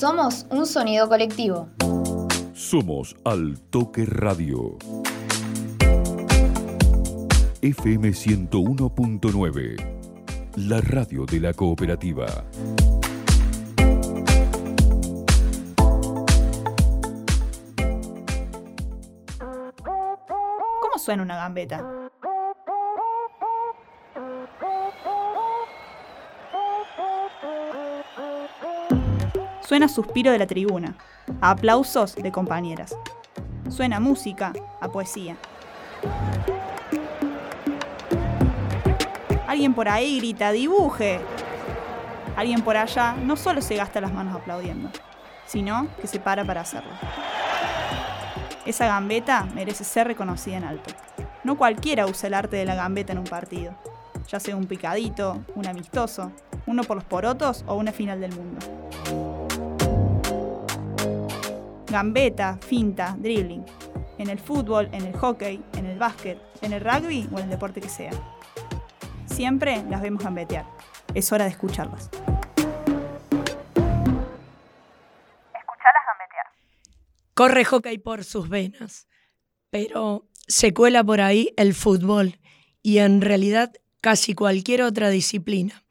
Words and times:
Somos 0.00 0.46
un 0.48 0.64
sonido 0.64 1.10
colectivo. 1.10 1.68
Somos 2.54 3.14
Al 3.22 3.60
Toque 3.68 4.06
Radio. 4.06 4.78
FM 7.60 8.08
101.9. 8.08 9.76
La 10.56 10.80
radio 10.80 11.26
de 11.26 11.40
la 11.40 11.52
cooperativa. 11.52 12.46
¿Cómo 20.80 20.96
suena 20.96 21.22
una 21.22 21.36
gambeta? 21.36 21.99
Suena 29.70 29.86
suspiro 29.86 30.32
de 30.32 30.38
la 30.40 30.48
tribuna, 30.48 30.96
a 31.40 31.52
aplausos 31.52 32.16
de 32.16 32.32
compañeras. 32.32 32.92
Suena 33.68 34.00
música, 34.00 34.52
a 34.80 34.88
poesía. 34.88 35.36
Alguien 39.46 39.72
por 39.72 39.88
ahí 39.88 40.18
grita, 40.18 40.50
dibuje. 40.50 41.20
Alguien 42.34 42.62
por 42.62 42.76
allá 42.76 43.12
no 43.12 43.36
solo 43.36 43.62
se 43.62 43.76
gasta 43.76 44.00
las 44.00 44.12
manos 44.12 44.34
aplaudiendo, 44.34 44.90
sino 45.46 45.86
que 46.00 46.08
se 46.08 46.18
para 46.18 46.44
para 46.44 46.62
hacerlo. 46.62 46.90
Esa 48.66 48.88
gambeta 48.88 49.46
merece 49.54 49.84
ser 49.84 50.08
reconocida 50.08 50.56
en 50.56 50.64
alto. 50.64 50.92
No 51.44 51.56
cualquiera 51.56 52.06
usa 52.06 52.26
el 52.26 52.34
arte 52.34 52.56
de 52.56 52.64
la 52.64 52.74
gambeta 52.74 53.12
en 53.12 53.20
un 53.20 53.24
partido, 53.24 53.72
ya 54.26 54.40
sea 54.40 54.56
un 54.56 54.66
picadito, 54.66 55.44
un 55.54 55.68
amistoso, 55.68 56.32
uno 56.66 56.82
por 56.82 56.96
los 56.96 57.04
porotos 57.04 57.64
o 57.68 57.76
una 57.76 57.92
final 57.92 58.20
del 58.20 58.32
mundo. 58.34 58.79
Gambeta, 61.90 62.56
finta, 62.56 63.16
dribbling. 63.18 63.64
En 64.16 64.30
el 64.30 64.38
fútbol, 64.38 64.88
en 64.92 65.06
el 65.06 65.16
hockey, 65.16 65.60
en 65.76 65.86
el 65.86 65.98
básquet, 65.98 66.38
en 66.62 66.72
el 66.72 66.80
rugby 66.80 67.28
o 67.32 67.38
en 67.38 67.44
el 67.44 67.50
deporte 67.50 67.80
que 67.80 67.88
sea. 67.88 68.12
Siempre 69.26 69.82
las 69.90 70.00
vemos 70.00 70.22
gambetear. 70.22 70.66
Es 71.14 71.32
hora 71.32 71.46
de 71.46 71.50
escucharlas. 71.50 72.08
Corre 77.34 77.64
hockey 77.64 77.98
por 77.98 78.22
sus 78.22 78.48
venas, 78.48 79.08
pero 79.70 80.28
se 80.46 80.72
cuela 80.72 81.02
por 81.02 81.20
ahí 81.20 81.52
el 81.56 81.74
fútbol 81.74 82.38
y 82.82 82.98
en 82.98 83.20
realidad 83.20 83.72
casi 84.00 84.34
cualquier 84.34 84.82
otra 84.82 85.10
disciplina. 85.10 85.82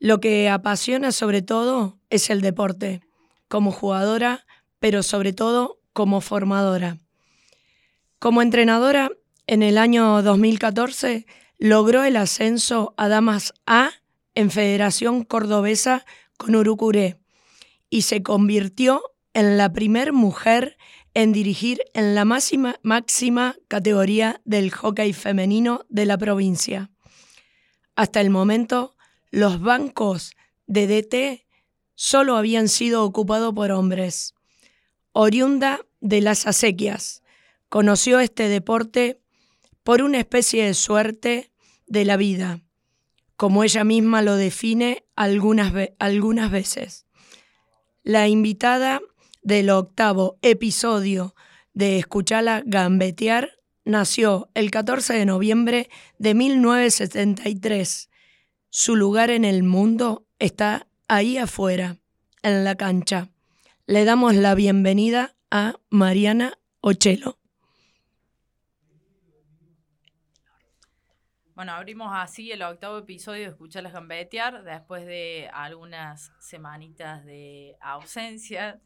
Lo 0.00 0.20
que 0.20 0.50
apasiona 0.50 1.12
sobre 1.12 1.40
todo 1.40 1.98
es 2.10 2.28
el 2.28 2.42
deporte. 2.42 3.00
Como 3.48 3.72
jugadora 3.72 4.44
pero 4.78 5.02
sobre 5.02 5.32
todo 5.32 5.80
como 5.92 6.20
formadora. 6.20 6.98
Como 8.18 8.42
entrenadora, 8.42 9.10
en 9.46 9.62
el 9.62 9.78
año 9.78 10.22
2014 10.22 11.26
logró 11.58 12.04
el 12.04 12.16
ascenso 12.16 12.94
a 12.96 13.08
Damas 13.08 13.54
A 13.66 13.90
en 14.34 14.50
Federación 14.50 15.24
Cordobesa 15.24 16.04
con 16.36 16.54
Urucuré 16.54 17.20
y 17.90 18.02
se 18.02 18.22
convirtió 18.22 19.02
en 19.34 19.56
la 19.56 19.72
primer 19.72 20.12
mujer 20.12 20.76
en 21.14 21.32
dirigir 21.32 21.80
en 21.94 22.14
la 22.14 22.24
máxima, 22.24 22.76
máxima 22.82 23.56
categoría 23.66 24.40
del 24.44 24.70
hockey 24.70 25.12
femenino 25.12 25.84
de 25.88 26.06
la 26.06 26.18
provincia. 26.18 26.90
Hasta 27.96 28.20
el 28.20 28.30
momento, 28.30 28.94
los 29.30 29.60
bancos 29.60 30.36
de 30.66 30.86
DT 30.86 31.46
solo 31.94 32.36
habían 32.36 32.68
sido 32.68 33.04
ocupados 33.04 33.52
por 33.54 33.72
hombres 33.72 34.34
oriunda 35.20 35.80
de 36.00 36.20
las 36.20 36.46
acequias. 36.46 37.24
Conoció 37.68 38.20
este 38.20 38.48
deporte 38.48 39.20
por 39.82 40.00
una 40.00 40.18
especie 40.18 40.64
de 40.64 40.74
suerte 40.74 41.50
de 41.88 42.04
la 42.04 42.16
vida, 42.16 42.60
como 43.36 43.64
ella 43.64 43.82
misma 43.82 44.22
lo 44.22 44.36
define 44.36 45.04
algunas, 45.16 45.72
algunas 45.98 46.52
veces. 46.52 47.04
La 48.04 48.28
invitada 48.28 49.00
del 49.42 49.70
octavo 49.70 50.38
episodio 50.40 51.34
de 51.74 51.98
Escuchala 51.98 52.62
Gambetear 52.64 53.58
nació 53.84 54.50
el 54.54 54.70
14 54.70 55.14
de 55.14 55.26
noviembre 55.26 55.90
de 56.18 56.34
1973. 56.34 58.08
Su 58.70 58.94
lugar 58.94 59.30
en 59.30 59.44
el 59.44 59.64
mundo 59.64 60.28
está 60.38 60.86
ahí 61.08 61.38
afuera, 61.38 61.96
en 62.44 62.62
la 62.62 62.76
cancha 62.76 63.32
le 63.88 64.04
damos 64.04 64.34
la 64.34 64.54
bienvenida 64.54 65.34
a 65.50 65.76
Mariana 65.88 66.58
Ochelo. 66.82 67.38
Bueno, 71.54 71.72
abrimos 71.72 72.10
así 72.12 72.52
el 72.52 72.60
octavo 72.60 72.98
episodio 72.98 73.44
de 73.44 73.48
Escucharlas 73.48 73.94
Gambetear 73.94 74.62
después 74.62 75.06
de 75.06 75.48
algunas 75.54 76.32
semanitas 76.38 77.24
de 77.24 77.78
ausencia 77.80 78.78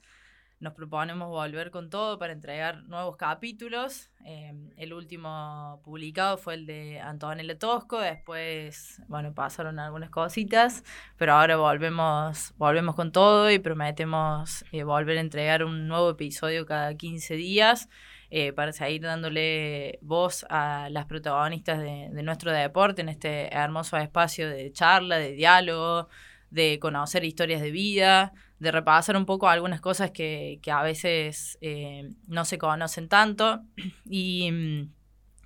nos 0.62 0.74
proponemos 0.74 1.28
volver 1.28 1.72
con 1.72 1.90
todo 1.90 2.18
para 2.20 2.32
entregar 2.32 2.84
nuevos 2.84 3.16
capítulos. 3.16 4.10
Em, 4.24 4.70
el 4.76 4.92
último 4.92 5.80
publicado 5.84 6.38
fue 6.38 6.54
el 6.54 6.66
de 6.66 7.00
Antonella 7.00 7.58
Tosco, 7.58 7.98
después, 7.98 9.02
bueno, 9.08 9.34
pasaron 9.34 9.80
algunas 9.80 10.10
cositas, 10.10 10.84
pero 11.16 11.32
ahora 11.34 11.56
volvemos, 11.56 12.54
volvemos 12.58 12.94
con 12.94 13.10
todo 13.10 13.50
y 13.50 13.58
prometemos 13.58 14.64
eh, 14.70 14.84
volver 14.84 15.18
a 15.18 15.20
entregar 15.20 15.64
un 15.64 15.88
nuevo 15.88 16.10
episodio 16.10 16.64
cada 16.64 16.94
15 16.94 17.34
días. 17.34 17.88
Eh, 18.34 18.54
para 18.54 18.72
seguir 18.72 19.02
dándole 19.02 19.98
voz 20.00 20.46
a 20.48 20.88
las 20.90 21.04
protagonistas 21.04 21.80
de, 21.80 22.08
de 22.10 22.22
nuestro 22.22 22.50
deporte 22.50 23.02
en 23.02 23.10
este 23.10 23.54
hermoso 23.54 23.98
espacio 23.98 24.48
de 24.48 24.72
charla, 24.72 25.18
de 25.18 25.32
diálogo, 25.32 26.08
de 26.48 26.78
conocer 26.78 27.24
historias 27.24 27.60
de 27.60 27.70
vida, 27.70 28.32
de 28.62 28.70
repasar 28.70 29.16
un 29.16 29.26
poco 29.26 29.48
algunas 29.48 29.80
cosas 29.80 30.12
que, 30.12 30.60
a 30.72 30.82
veces 30.82 31.58
eh, 31.60 32.12
no 32.28 32.44
se 32.44 32.58
conocen 32.58 33.08
tanto. 33.08 33.62
Y, 34.08 34.88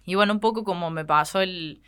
y, 0.04 0.14
bueno, 0.16 0.34
un 0.34 0.40
poco 0.40 0.64
como 0.64 0.90
me 0.90 1.04
pasó 1.04 1.40
el, 1.40 1.82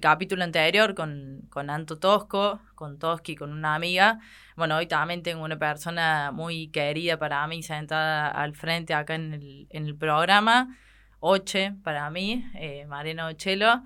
capítulo 0.00 0.42
anterior 0.44 0.94
con, 0.94 1.42
con, 1.50 1.68
Anto 1.68 1.98
Tosco, 1.98 2.62
con 2.74 2.98
Toski, 2.98 3.36
con 3.36 3.52
una 3.52 3.74
amiga. 3.74 4.18
Bueno, 4.56 4.78
hoy 4.78 4.86
también 4.86 5.22
tengo 5.22 5.44
una 5.44 5.58
persona 5.58 6.30
muy 6.32 6.68
querida 6.68 7.18
para 7.18 7.46
mí 7.46 7.62
sentada 7.62 8.28
al 8.28 8.54
frente 8.54 8.94
acá 8.94 9.14
en 9.16 9.34
el, 9.34 9.66
en 9.68 9.86
el 9.86 9.94
programa. 9.94 10.78
Oche 11.20 11.74
para 11.84 12.08
mí, 12.08 12.46
eh, 12.54 12.86
Marina 12.86 13.26
Ochelo 13.26 13.82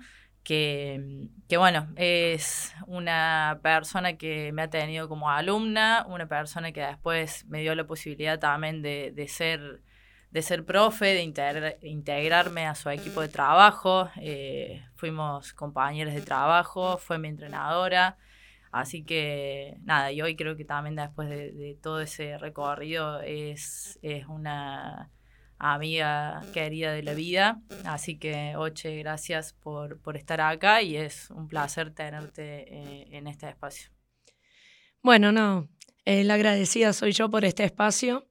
que, 0.47 1.27
que, 1.49 1.57
bueno, 1.57 1.89
es 1.97 2.73
una 2.85 3.59
persona 3.61 4.13
que 4.13 4.53
me 4.53 4.61
ha 4.61 4.69
tenido 4.69 5.09
como 5.09 5.29
alumna, 5.29 6.05
una 6.07 6.25
persona 6.27 6.71
que 6.71 6.79
después 6.79 7.45
me 7.47 7.59
dio 7.59 7.75
la 7.75 7.85
posibilidad 7.85 8.39
también 8.39 8.81
de, 8.81 9.11
de 9.13 9.27
ser 9.27 9.81
de 10.31 10.41
ser 10.41 10.63
profe, 10.63 11.07
de 11.07 11.23
integrarme 11.81 12.65
a 12.65 12.75
su 12.75 12.89
equipo 12.89 13.19
de 13.19 13.27
trabajo, 13.27 14.09
eh, 14.21 14.85
fuimos 14.95 15.53
compañeros 15.53 16.13
de 16.13 16.21
trabajo, 16.21 16.97
fue 16.97 17.17
mi 17.17 17.27
entrenadora, 17.27 18.17
así 18.71 19.03
que 19.03 19.77
nada, 19.83 20.13
y 20.13 20.21
hoy 20.21 20.37
creo 20.37 20.55
que 20.55 20.63
también 20.63 20.95
después 20.95 21.27
de, 21.27 21.51
de 21.51 21.75
todo 21.81 21.99
ese 21.99 22.37
recorrido 22.37 23.19
es, 23.21 23.99
es 24.01 24.27
una 24.27 25.11
amiga 25.59 26.41
querida 26.53 26.93
de 26.93 27.03
la 27.03 27.13
vida. 27.13 27.61
Así 27.85 28.17
que, 28.17 28.55
Oche, 28.55 28.97
gracias 28.97 29.53
por, 29.53 29.99
por 29.99 30.17
estar 30.17 30.41
acá 30.41 30.81
y 30.81 30.97
es 30.97 31.29
un 31.31 31.47
placer 31.47 31.91
tenerte 31.93 32.73
eh, 32.73 33.07
en 33.11 33.27
este 33.27 33.49
espacio. 33.49 33.89
Bueno, 35.01 35.31
no, 35.31 35.67
eh, 36.05 36.23
la 36.23 36.35
agradecida 36.35 36.93
soy 36.93 37.11
yo 37.11 37.29
por 37.29 37.45
este 37.45 37.63
espacio. 37.63 38.27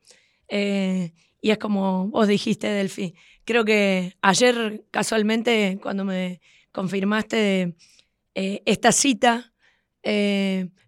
Eh, 0.49 1.13
y 1.41 1.51
es 1.51 1.59
como 1.59 2.09
vos 2.09 2.29
dijiste, 2.29 2.69
Delfi. 2.69 3.15
Creo 3.45 3.65
que 3.65 4.17
ayer, 4.23 4.85
casualmente, 4.91 5.79
cuando 5.83 6.05
me 6.05 6.41
confirmaste 6.73 7.77
esta 8.35 8.93
cita, 8.93 9.53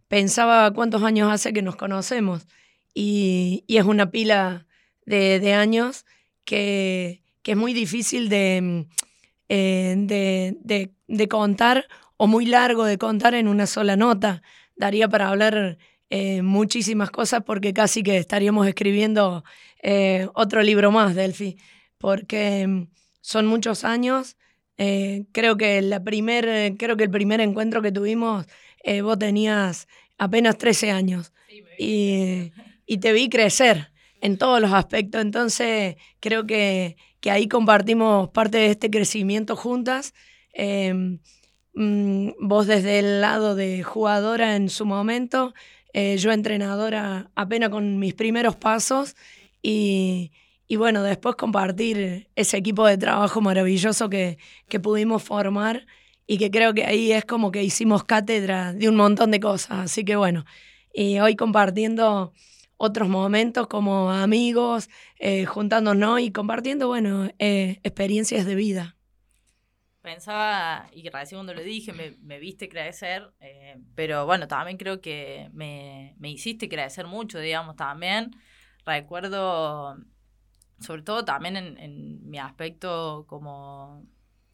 pensaba 0.09 0.73
cuántos 0.73 1.03
años 1.03 1.33
hace 1.33 1.53
que 1.53 1.63
nos 1.63 1.77
conocemos. 1.77 2.47
Y, 2.93 3.65
y 3.69 3.77
es 3.77 3.85
una 3.85 4.11
pila 4.11 4.67
de, 5.07 5.39
de 5.39 5.55
años 5.55 6.05
que, 6.49 7.21
es 7.45 7.57
muy 7.57 7.73
difícil 7.73 8.27
mm, 8.27 8.87
eh, 9.49 9.95
de, 9.97 10.91
de, 11.07 11.29
contar 11.29 11.87
o 12.17 12.27
muy 12.27 12.47
largo 12.47 12.85
de 12.85 12.99
contar 12.99 13.35
en 13.35 13.49
una 13.49 13.67
sola 13.67 13.97
nota. 13.97 14.43
Daría 14.77 15.09
para 15.09 15.29
hablar 15.29 15.79
eh, 16.11 16.43
muchísimas 16.43 17.11
cosas 17.11 17.43
porque 17.45 17.73
casi 17.73 18.03
que 18.03 18.17
estaríamos 18.17 18.67
escribiendo 18.67 19.45
eh, 19.83 20.29
otro 20.35 20.63
libro 20.63 20.91
más, 20.91 21.15
Delphi, 21.15 21.59
porque 21.99 22.67
mm, 22.67 22.89
son 23.21 23.47
muchos 23.47 23.85
años. 23.85 24.37
creo, 24.77 25.57
que 25.57 25.83
la 25.83 26.03
primer, 26.03 26.77
creo 26.79 26.97
que 26.97 27.05
el 27.05 27.11
primer 27.11 27.41
encuentro 27.41 27.83
que 27.83 27.93
tuvimos, 27.93 28.47
vos 29.03 29.19
tenías 29.19 29.89
apenas 30.19 30.57
13 30.57 30.93
años. 30.93 31.33
y, 31.79 32.53
y 32.87 32.99
te 32.99 33.13
vi 33.13 33.29
crecer 33.29 33.91
en 34.21 34.39
todos 34.39 34.61
los 34.61 34.73
aspectos. 34.73 35.21
Entonces, 35.21 35.97
creo 36.21 36.47
que, 36.47 36.97
que 37.21 37.31
ahí 37.31 37.49
compartimos 37.49 38.29
parte 38.31 38.59
de 38.59 38.67
este 38.71 38.91
crecimiento 38.91 39.57
juntas. 39.57 40.15
Mm, 41.81 42.31
vos 42.41 42.67
desde 42.67 42.99
el 42.99 43.21
lado 43.21 43.55
de 43.55 43.85
jugadora 43.85 44.57
en 44.57 44.69
su 44.69 44.85
momento, 44.85 45.55
eh, 45.93 46.17
yo 46.19 46.33
entrenadora 46.33 47.31
apenas 47.37 47.69
con 47.71 48.01
mis 48.01 48.15
primeros 48.15 48.57
pasos 48.57 49.15
y, 49.63 50.33
y, 50.67 50.75
bueno, 50.75 51.05
después 51.05 51.37
compartir 51.37 52.29
ese 52.35 52.57
equipo 52.57 52.85
de 52.85 52.99
trabajo 52.99 53.41
maravilloso 53.41 54.11
que, 54.11 54.39
que 54.69 54.81
pudimos 54.81 55.23
formar 55.23 55.87
y 56.27 56.39
que 56.39 56.51
creo 56.51 56.75
que 56.75 56.85
ahí 56.85 57.13
es 57.13 57.25
como 57.25 57.53
que 57.53 57.63
hicimos 57.63 58.03
cátedra 58.03 58.73
de 58.73 58.89
un 58.89 58.97
montón 58.97 59.31
de 59.31 59.39
cosas. 59.39 59.79
Así 59.85 60.05
que 60.05 60.17
bueno, 60.17 60.45
y 60.93 61.21
hoy 61.21 61.37
compartiendo 61.37 62.33
otros 62.79 63.09
momentos 63.09 63.67
como 63.67 64.11
amigos, 64.11 64.89
eh, 65.19 65.45
juntándonos 65.45 66.21
y 66.21 66.31
compartiendo, 66.31 66.87
bueno, 66.87 67.29
eh, 67.39 67.81
experiencias 67.83 68.47
de 68.47 68.55
vida. 68.55 68.97
Pensaba, 70.01 70.89
y 70.93 71.07
recién 71.11 71.39
cuando 71.39 71.55
lo 71.55 71.63
dije, 71.63 71.93
me, 71.93 72.39
viste 72.39 72.69
crecer, 72.69 73.31
eh, 73.41 73.77
pero 73.97 74.25
bueno, 74.27 74.47
también 74.47 74.79
creo 74.79 75.01
que 75.01 75.51
me, 75.53 76.15
me 76.19 76.31
hiciste 76.31 76.69
crecer 76.69 77.07
mucho, 77.07 77.41
digamos, 77.41 77.75
también. 77.75 78.31
Recuerdo, 78.87 79.97
sobre 80.81 81.03
todo 81.03 81.25
también 81.25 81.57
en, 81.57 81.79
en 81.79 82.31
mi 82.31 82.39
aspecto 82.39 83.27
como 83.29 84.07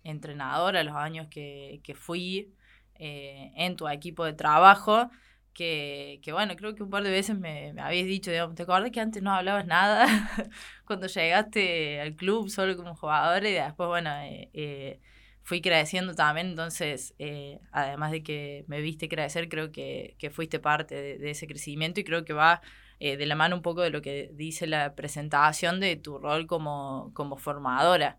entrenadora, 0.02 0.82
los 0.82 0.96
años 0.96 1.28
que, 1.28 1.80
que 1.84 1.94
fui 1.94 2.54
en 2.96 3.74
tu 3.74 3.88
equipo 3.88 4.24
de 4.24 4.34
trabajo, 4.34 5.10
que, 5.54 6.20
que, 6.22 6.32
bueno, 6.32 6.56
creo 6.56 6.74
que 6.74 6.82
un 6.82 6.90
par 6.90 7.02
de 7.04 7.10
veces 7.10 7.38
me, 7.38 7.72
me 7.72 7.82
habéis 7.82 8.06
dicho, 8.06 8.30
digamos, 8.30 8.56
¿te 8.56 8.64
acuerdas 8.64 8.90
que 8.90 9.00
antes 9.00 9.22
no 9.22 9.32
hablabas 9.32 9.66
nada 9.66 10.06
cuando 10.86 11.06
llegaste 11.06 12.00
al 12.00 12.14
club 12.16 12.50
solo 12.50 12.76
como 12.76 12.94
jugador 12.96 13.44
y 13.46 13.52
después, 13.52 13.88
bueno, 13.88 14.10
eh, 14.22 14.50
eh, 14.52 15.00
fui 15.42 15.60
creciendo 15.62 16.14
también, 16.14 16.48
entonces, 16.48 17.14
eh, 17.18 17.60
además 17.72 18.10
de 18.12 18.22
que 18.22 18.64
me 18.68 18.80
viste 18.80 19.08
crecer, 19.08 19.48
creo 19.48 19.72
que, 19.72 20.16
que 20.18 20.30
fuiste 20.30 20.58
parte 20.58 20.94
de, 20.94 21.18
de, 21.18 21.30
ese 21.30 21.46
crecimiento 21.46 22.00
y 22.00 22.04
creo 22.04 22.24
que 22.24 22.32
va 22.32 22.60
de 23.00 23.26
la 23.26 23.34
mano 23.34 23.56
un 23.56 23.62
poco 23.62 23.82
de 23.82 23.90
lo 23.90 24.00
que 24.00 24.30
dice 24.32 24.66
la 24.66 24.94
presentación 24.94 25.78
de 25.78 25.96
tu 25.96 26.18
rol 26.18 26.46
como, 26.46 27.10
como 27.12 27.36
formadora, 27.36 28.18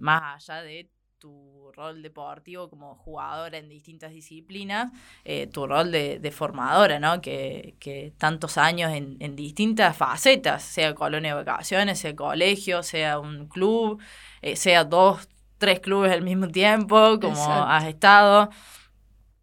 más 0.00 0.48
allá 0.50 0.62
de 0.62 0.90
tu 1.18 1.72
rol 1.72 2.02
deportivo 2.02 2.68
como 2.68 2.94
jugadora 2.96 3.58
en 3.58 3.68
distintas 3.68 4.12
disciplinas, 4.12 4.92
eh, 5.24 5.46
tu 5.46 5.66
rol 5.66 5.90
de, 5.90 6.18
de, 6.18 6.30
formadora, 6.30 6.98
¿no? 6.98 7.20
Que, 7.20 7.74
que 7.78 8.12
tantos 8.18 8.58
años 8.58 8.92
en, 8.92 9.16
en, 9.20 9.36
distintas 9.36 9.96
facetas, 9.96 10.62
sea 10.62 10.94
colonia 10.94 11.34
de 11.34 11.42
vacaciones, 11.44 11.98
sea 11.98 12.14
colegio, 12.14 12.82
sea 12.82 13.18
un 13.18 13.46
club, 13.48 14.00
eh, 14.42 14.56
sea 14.56 14.84
dos, 14.84 15.28
tres 15.58 15.80
clubes 15.80 16.12
al 16.12 16.22
mismo 16.22 16.48
tiempo, 16.48 17.18
como 17.20 17.36
Exacto. 17.36 17.64
has 17.64 17.84
estado. 17.84 18.50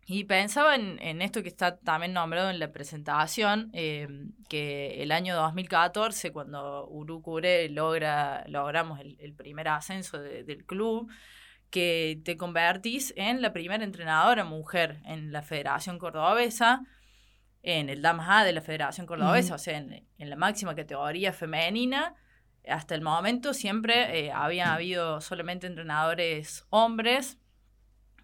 Y 0.05 0.25
pensaba 0.25 0.75
en, 0.75 0.99
en, 1.01 1.21
esto 1.21 1.41
que 1.41 1.47
está 1.47 1.77
también 1.77 2.13
nombrado 2.13 2.49
en 2.49 2.59
la 2.59 2.71
presentación, 2.71 3.71
eh, 3.73 4.07
que 4.49 5.01
el 5.01 5.11
año 5.11 5.35
2014, 5.35 6.31
cuando 6.31 6.87
Urucure 6.89 7.69
logra, 7.69 8.43
logramos 8.47 8.99
el, 8.99 9.17
el 9.19 9.33
primer 9.33 9.69
ascenso 9.69 10.19
de, 10.19 10.43
del 10.43 10.65
club, 10.65 11.09
que 11.73 12.21
te 12.23 12.37
convertís 12.37 13.15
en 13.17 13.41
la 13.41 13.51
primera 13.51 13.83
entrenadora 13.83 14.43
mujer 14.43 15.01
en 15.05 15.31
la 15.31 15.41
Federación 15.41 15.97
Cordobesa, 15.97 16.83
en 17.63 17.89
el 17.89 18.03
Damas 18.03 18.27
A 18.29 18.43
de 18.43 18.53
la 18.53 18.61
Federación 18.61 19.07
Cordobesa, 19.07 19.53
uh 19.53 19.57
-huh. 19.57 19.59
o 19.59 19.63
sea, 19.63 19.77
en, 19.79 20.07
en, 20.19 20.29
la 20.29 20.35
máxima 20.35 20.75
categoría 20.75 21.33
femenina. 21.33 22.13
Hasta 22.69 22.93
el 22.93 23.01
momento 23.01 23.55
siempre 23.55 23.95
eh, 24.19 24.31
había 24.31 24.71
habido 24.71 25.19
solamente 25.19 25.65
entrenadores 25.65 26.63
hombres 26.69 27.39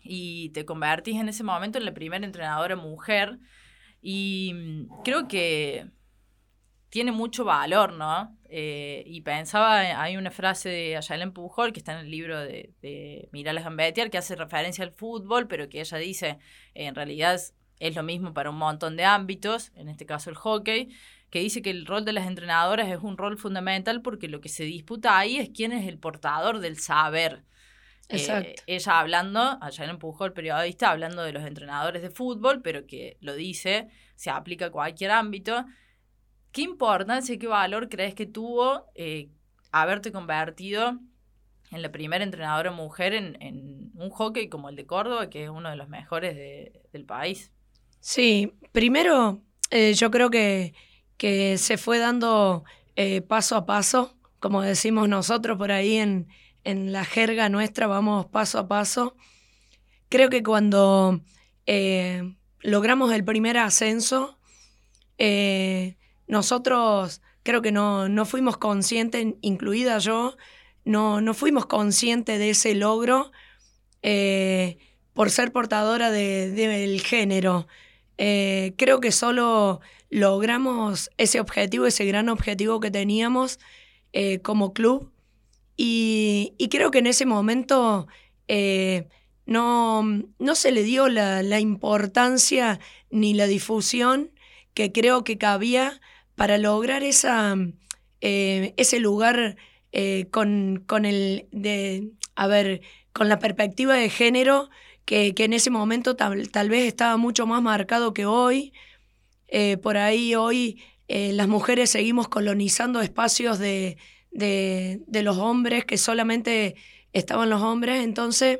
y 0.04 0.50
te 0.50 0.64
convertís 0.64 1.16
en 1.20 1.28
ese 1.28 1.44
momento 1.44 1.80
en 1.80 1.86
la 1.86 1.94
primera 1.96 2.24
entrenadora 2.24 2.76
mujer. 2.76 3.40
Y 4.00 4.54
mm, 4.54 5.02
creo 5.04 5.28
que 5.28 5.90
tiene 6.92 7.12
mucho 7.12 7.46
valor, 7.46 7.94
¿no? 7.94 8.38
Eh, 8.52 9.04
y 9.06 9.22
pensaba, 9.22 10.02
hay 10.02 10.18
una 10.18 10.32
frase 10.32 10.70
de 10.70 10.98
Ayala 10.98 11.30
Pujol 11.32 11.72
que 11.72 11.80
está 11.80 11.94
en 11.94 12.00
el 12.00 12.10
libro 12.10 12.40
de, 12.40 12.74
de 12.82 13.30
Mirales 13.32 13.64
Gambetier 13.64 14.10
que 14.10 14.18
hace 14.18 14.36
referencia 14.36 14.84
al 14.84 14.92
fútbol, 14.92 15.48
pero 15.48 15.70
que 15.70 15.82
ella 15.82 15.98
dice, 16.00 16.40
en 16.74 16.96
realidad 16.96 17.36
es, 17.36 17.54
es, 17.80 17.96
lo 17.96 18.02
mismo 18.02 18.34
para 18.34 18.50
un 18.50 18.58
montón 18.58 18.98
de 18.98 19.06
ámbitos, 19.06 19.72
en 19.76 19.88
este 19.88 20.08
caso 20.08 20.32
el 20.32 20.36
hockey, 20.36 20.90
que 21.30 21.42
dice 21.42 21.62
que 21.62 21.70
el 21.70 21.86
rol 21.86 22.06
de 22.06 22.14
las 22.14 22.26
entrenadoras 22.26 22.90
es 22.90 22.98
un 23.04 23.18
rol 23.18 23.38
fundamental 23.38 24.02
porque 24.02 24.28
lo 24.28 24.42
que 24.42 24.50
se 24.50 24.64
disputa 24.64 25.20
ahí 25.20 25.38
es 25.38 25.50
quién 25.50 25.72
es 25.72 25.88
el 25.88 26.00
portador 26.00 26.60
del 26.60 26.80
saber. 26.80 27.44
Exacto. 28.10 28.50
Eh, 28.50 28.56
ella 28.66 29.00
hablando, 29.00 29.60
Ayala 29.62 30.00
Pujol, 30.00 30.34
periodista, 30.34 30.90
hablando 30.90 31.22
de 31.22 31.34
los 31.34 31.46
entrenadores 31.46 32.02
de 32.02 32.10
fútbol, 32.10 32.64
pero 32.64 32.88
que 32.88 33.18
lo 33.22 33.36
dice, 33.36 33.90
se 34.16 34.32
aplica 34.32 34.66
a 34.66 34.72
cualquier 34.72 35.12
ámbito 35.12 35.66
¿Qué 36.60 36.66
importancia 36.66 37.40
qué 37.40 37.48
valor 37.48 37.88
crees 37.88 38.14
que 38.14 38.26
tuvo 38.26 38.84
eh, 38.94 39.30
haberte 39.72 40.12
convertido 40.12 41.00
en 41.72 41.82
la 41.82 41.90
primera 41.90 42.22
entrenadora 42.22 42.70
mujer 42.74 43.14
en, 43.14 43.94
un 43.96 44.10
hockey 44.10 44.50
como 44.50 44.68
el 44.68 44.76
de 44.76 44.86
Córdoba, 44.86 45.30
que 45.30 45.46
es 45.46 45.50
uno 45.50 45.70
de 45.70 45.78
los 45.78 45.88
mejores 45.88 46.36
de, 46.36 46.82
del 46.92 47.06
país? 47.06 47.54
Sí, 48.02 48.52
primero 48.74 49.42
eh, 49.72 49.94
yo 49.94 50.12
creo 50.12 50.30
que, 50.30 50.74
que, 51.16 51.58
se 51.58 51.78
fue 51.78 51.98
dando 51.98 52.66
eh, 52.98 53.22
paso 53.22 53.56
a 53.56 53.66
paso, 53.66 54.18
como 54.42 54.62
decimos 54.62 55.08
nosotros 55.08 55.58
por 55.58 55.72
ahí 55.72 55.96
en, 55.96 56.28
en, 56.66 56.92
la 56.92 57.06
jerga 57.06 57.48
nuestra, 57.48 57.88
vamos 57.88 58.26
paso 58.26 58.60
a 58.60 58.68
paso. 58.68 59.16
Creo 60.10 60.30
que 60.30 60.44
cuando 60.44 61.22
logramos 62.64 63.14
el 63.14 63.24
primer 63.24 63.58
ascenso, 63.58 64.38
nosotros 66.30 67.22
creo 67.44 67.62
que 67.62 67.72
no, 67.72 68.08
no 68.08 68.26
fuimos 68.26 68.58
conscientes, 68.58 69.34
incluida 69.42 69.98
yo, 69.98 70.38
no, 70.86 71.20
no 71.22 71.34
fuimos 71.34 71.66
conscientes 71.66 72.40
de 72.40 72.52
ese 72.52 72.76
logro 72.76 73.32
eh, 74.04 74.78
por 75.14 75.32
ser 75.32 75.52
portadora 75.52 76.12
del 76.12 76.56
de, 76.56 76.68
de 76.68 77.00
género. 77.00 77.68
Eh, 78.20 78.74
creo 78.78 79.00
que 79.00 79.12
solo 79.12 79.82
logramos 80.12 81.10
ese 81.18 81.40
objetivo, 81.40 81.88
ese 81.88 82.06
gran 82.06 82.30
objetivo 82.30 82.80
que 82.80 82.92
teníamos 82.92 83.60
eh, 84.14 84.40
como 84.40 84.74
club. 84.74 85.12
Y, 85.76 86.54
y, 86.58 86.70
creo 86.70 86.92
que 86.92 87.00
en 87.00 87.08
ese 87.08 87.26
momento 87.26 88.08
no, 89.46 90.04
no, 90.38 90.56
se 90.56 90.72
le 90.72 90.84
dio 90.84 91.08
la, 91.08 91.42
la 91.42 91.60
importancia 91.60 92.80
ni 93.10 93.34
la 93.34 93.48
difusión 93.48 94.32
que 94.74 94.92
creo 94.92 95.24
que 95.24 95.38
cabía 95.38 96.02
para 96.40 96.58
lograr 96.58 97.04
esa, 97.04 97.54
eh, 98.22 98.74
ese 98.78 99.02
lugar 99.02 99.58
eh, 99.92 100.28
con, 100.32 100.82
con, 100.88 101.04
el, 101.04 101.50
de, 101.52 102.14
a 102.34 102.48
ver, 102.48 102.80
con 103.12 103.28
la 103.28 103.40
perspectiva 103.40 103.96
de 103.96 104.10
género 104.10 104.70
que, 105.04 105.36
que 105.36 105.44
en 105.44 105.52
ese 105.52 105.70
momento 105.70 106.16
tal, 106.16 106.50
tal, 106.50 106.70
vez 106.70 106.88
estaba 106.88 107.18
mucho 107.18 107.46
más 107.46 107.62
marcado 107.62 108.14
que 108.14 108.26
hoy. 108.26 108.72
Eh, 109.50 109.76
por 109.84 109.98
ahí 109.98 110.34
hoy 110.34 110.82
las 111.10 111.50
mujeres 111.50 111.90
seguimos 111.90 112.30
colonizando 112.30 113.02
espacios 113.02 113.60
de, 113.60 113.98
de, 114.32 115.02
de, 115.08 115.24
los 115.24 115.38
hombres, 115.40 115.84
que 115.84 115.98
solamente 115.98 116.76
estaban 117.12 117.50
los 117.50 117.62
hombres, 117.62 118.02
entonces 118.02 118.60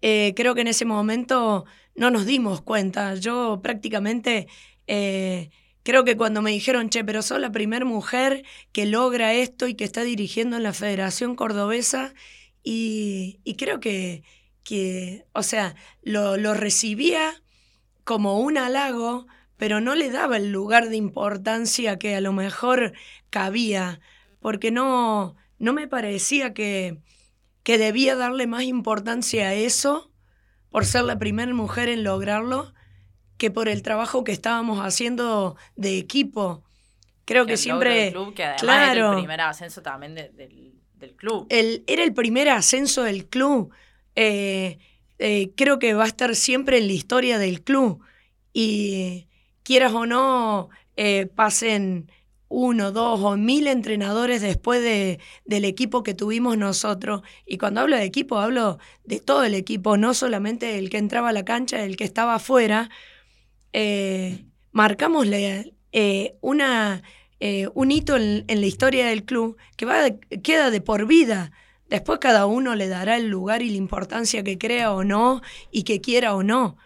creo 0.00 0.54
que 0.54 0.60
en 0.62 0.68
ese 0.68 0.86
momento 0.86 1.66
no 1.96 2.10
nos 2.10 2.24
dimos 2.24 2.62
cuenta. 2.62 3.16
Yo 3.16 3.60
prácticamente 3.62 4.46
Creo 5.86 6.02
que 6.02 6.16
cuando 6.16 6.42
me 6.42 6.50
dijeron, 6.50 6.90
che, 6.90 7.04
pero 7.04 7.22
sos 7.22 7.38
la 7.38 7.52
primera 7.52 7.84
mujer 7.84 8.44
que 8.72 8.86
logra 8.86 9.34
esto 9.34 9.68
y 9.68 9.76
que 9.76 9.84
está 9.84 10.02
dirigiendo 10.02 10.56
en 10.56 10.64
la 10.64 10.72
Federación 10.72 11.36
Cordobesa, 11.36 12.12
y, 12.64 13.38
y 13.44 13.54
creo 13.54 13.78
que, 13.78 14.24
que, 14.64 15.26
o 15.32 15.44
sea, 15.44 15.76
lo, 16.02 16.36
lo 16.38 16.54
recibía 16.54 17.40
como 18.02 18.40
un 18.40 18.58
halago, 18.58 19.28
pero 19.56 19.80
no 19.80 19.94
le 19.94 20.10
daba 20.10 20.38
el 20.38 20.50
lugar 20.50 20.88
de 20.88 20.96
importancia 20.96 22.00
que 22.00 22.16
a 22.16 22.20
lo 22.20 22.32
mejor 22.32 22.92
cabía, 23.30 24.00
porque 24.40 24.72
no, 24.72 25.36
no 25.60 25.72
me 25.72 25.86
parecía 25.86 26.52
que, 26.52 26.98
que 27.62 27.78
debía 27.78 28.16
darle 28.16 28.48
más 28.48 28.64
importancia 28.64 29.50
a 29.50 29.54
eso 29.54 30.10
por 30.68 30.84
ser 30.84 31.04
la 31.04 31.20
primera 31.20 31.54
mujer 31.54 31.88
en 31.88 32.02
lograrlo 32.02 32.74
que 33.38 33.50
por 33.50 33.68
el 33.68 33.82
trabajo 33.82 34.24
que 34.24 34.32
estábamos 34.32 34.78
haciendo 34.80 35.56
de 35.76 35.98
equipo. 35.98 36.62
Creo 37.24 37.46
que, 37.46 37.52
que 37.52 37.56
siempre. 37.56 38.04
Del 38.04 38.12
club, 38.12 38.34
que 38.34 38.44
además 38.44 38.62
claro, 38.62 38.98
era 38.98 39.10
el 39.10 39.16
primer 39.16 39.40
ascenso 39.40 39.82
también 39.82 40.14
de, 40.14 40.28
del, 40.30 40.74
del, 40.94 41.14
club. 41.14 41.46
El, 41.50 41.84
era 41.86 42.04
el 42.04 42.14
primer 42.14 42.48
ascenso 42.48 43.02
del 43.02 43.26
club. 43.26 43.72
Eh, 44.14 44.78
eh, 45.18 45.50
creo 45.56 45.78
que 45.78 45.94
va 45.94 46.04
a 46.04 46.08
estar 46.08 46.34
siempre 46.34 46.78
en 46.78 46.86
la 46.86 46.92
historia 46.92 47.38
del 47.38 47.62
club. 47.62 48.00
Y 48.52 49.26
quieras 49.62 49.92
o 49.92 50.06
no, 50.06 50.70
eh, 50.96 51.26
pasen 51.26 52.10
uno, 52.48 52.92
dos 52.92 53.20
o 53.20 53.36
mil 53.36 53.66
entrenadores 53.66 54.40
después 54.40 54.82
de, 54.82 55.18
del 55.44 55.64
equipo 55.64 56.02
que 56.02 56.14
tuvimos 56.14 56.56
nosotros. 56.56 57.22
Y 57.44 57.58
cuando 57.58 57.80
hablo 57.80 57.96
de 57.96 58.04
equipo, 58.04 58.38
hablo 58.38 58.78
de 59.04 59.20
todo 59.20 59.44
el 59.44 59.54
equipo, 59.54 59.96
no 59.96 60.14
solamente 60.14 60.78
el 60.78 60.90
que 60.90 60.98
entraba 60.98 61.30
a 61.30 61.32
la 61.32 61.44
cancha, 61.44 61.84
el 61.84 61.96
que 61.96 62.04
estaba 62.04 62.36
afuera. 62.36 62.90
Eh, 63.78 64.46
marcamos 64.72 65.26
eh, 65.92 66.36
una, 66.40 67.02
eh, 67.40 67.68
un 67.74 67.90
hito 67.90 68.16
en, 68.16 68.46
la 68.46 68.66
historia 68.66 69.06
del 69.06 69.26
club 69.26 69.58
que 69.76 70.18
queda 70.42 70.70
de 70.70 70.80
por 70.80 71.06
vida. 71.06 71.52
Después 71.90 72.18
cada 72.18 72.46
uno 72.46 72.74
le 72.74 72.88
dará 72.88 73.18
el 73.18 73.28
lugar 73.28 73.60
y 73.60 73.68
la 73.68 73.76
importancia 73.76 74.42
que 74.42 74.56
crea 74.56 74.94
o 74.94 75.04
no 75.04 75.42
y 75.70 75.82
que 75.82 76.00
quiera 76.00 76.34
o 76.34 76.42
no. 76.42 76.78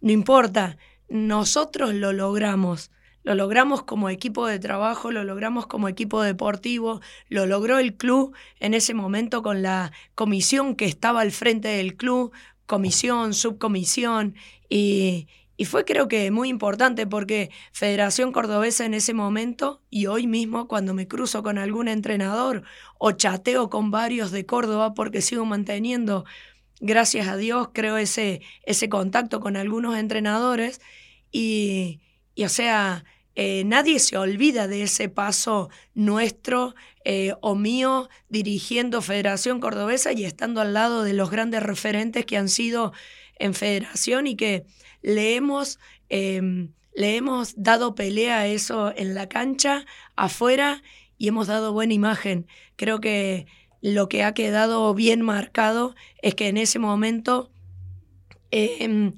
No 0.00 0.12
importa, 0.12 0.78
nosotros 1.08 1.94
lo 1.94 2.12
logramos. 2.12 2.92
Lo 3.24 3.34
logramos 3.34 3.82
como 3.82 4.08
equipo 4.08 4.46
de 4.46 4.60
trabajo, 4.60 5.10
lo 5.10 5.24
logramos 5.24 5.66
como 5.66 5.88
equipo 5.88 6.22
deportivo, 6.22 7.00
lo 7.28 7.46
logró 7.46 7.80
el 7.80 7.96
club 7.96 8.36
en 8.60 8.72
ese 8.72 8.94
momento 8.94 9.42
con 9.42 9.62
la 9.62 9.90
comisión 10.14 10.76
que 10.76 10.84
estaba 10.84 11.22
al 11.22 11.32
frente 11.32 11.66
del 11.66 11.96
club, 11.96 12.30
comisión, 12.66 13.34
subcomisión, 13.34 14.36
y, 14.68 15.26
y 15.56 15.64
fue 15.64 15.84
creo 15.84 16.08
que 16.08 16.30
muy 16.30 16.48
importante 16.48 17.06
porque 17.06 17.50
Federación 17.72 18.32
Cordobesa 18.32 18.84
en 18.84 18.94
ese 18.94 19.14
momento 19.14 19.82
y 19.90 20.06
hoy 20.06 20.26
mismo 20.26 20.68
cuando 20.68 20.92
me 20.94 21.08
cruzo 21.08 21.42
con 21.42 21.58
algún 21.58 21.88
entrenador 21.88 22.62
o 22.98 23.12
chateo 23.12 23.70
con 23.70 23.90
varios 23.90 24.30
de 24.30 24.44
Córdoba 24.44 24.94
porque 24.94 25.22
sigo 25.22 25.44
manteniendo, 25.44 26.24
gracias 26.80 27.28
a 27.28 27.36
Dios, 27.36 27.70
creo 27.72 27.96
ese, 27.96 28.42
ese 28.64 28.88
contacto 28.88 29.40
con 29.40 29.56
algunos 29.56 29.96
entrenadores 29.96 30.80
y, 31.32 32.00
y 32.34 32.44
o 32.44 32.48
sea, 32.48 33.04
eh, 33.38 33.64
nadie 33.66 33.98
se 33.98 34.16
olvida 34.16 34.66
de 34.66 34.82
ese 34.82 35.10
paso 35.10 35.68
nuestro 35.94 36.74
eh, 37.04 37.34
o 37.42 37.54
mío 37.54 38.08
dirigiendo 38.30 39.02
Federación 39.02 39.60
Cordobesa 39.60 40.12
y 40.12 40.24
estando 40.24 40.62
al 40.62 40.72
lado 40.72 41.02
de 41.04 41.12
los 41.12 41.30
grandes 41.30 41.62
referentes 41.62 42.24
que 42.24 42.38
han 42.38 42.48
sido 42.48 42.94
en 43.36 43.54
Federación 43.54 44.26
y 44.26 44.36
que 44.36 44.64
le 45.02 45.36
hemos, 45.36 45.78
em, 46.08 46.72
le 46.94 47.16
hemos 47.16 47.54
dado 47.56 47.94
pelea 47.94 48.40
a 48.40 48.46
eso 48.46 48.92
en 48.96 49.14
la 49.14 49.28
cancha, 49.28 49.86
afuera, 50.16 50.82
y 51.18 51.28
hemos 51.28 51.46
dado 51.46 51.72
buena 51.72 51.94
imagen. 51.94 52.46
Creo 52.76 53.00
que 53.00 53.46
lo 53.80 54.08
que 54.08 54.24
ha 54.24 54.34
quedado 54.34 54.92
bien 54.94 55.22
marcado 55.22 55.94
es 56.22 56.34
que 56.34 56.48
en 56.48 56.56
ese 56.56 56.78
momento 56.78 57.50
em, 58.50 59.14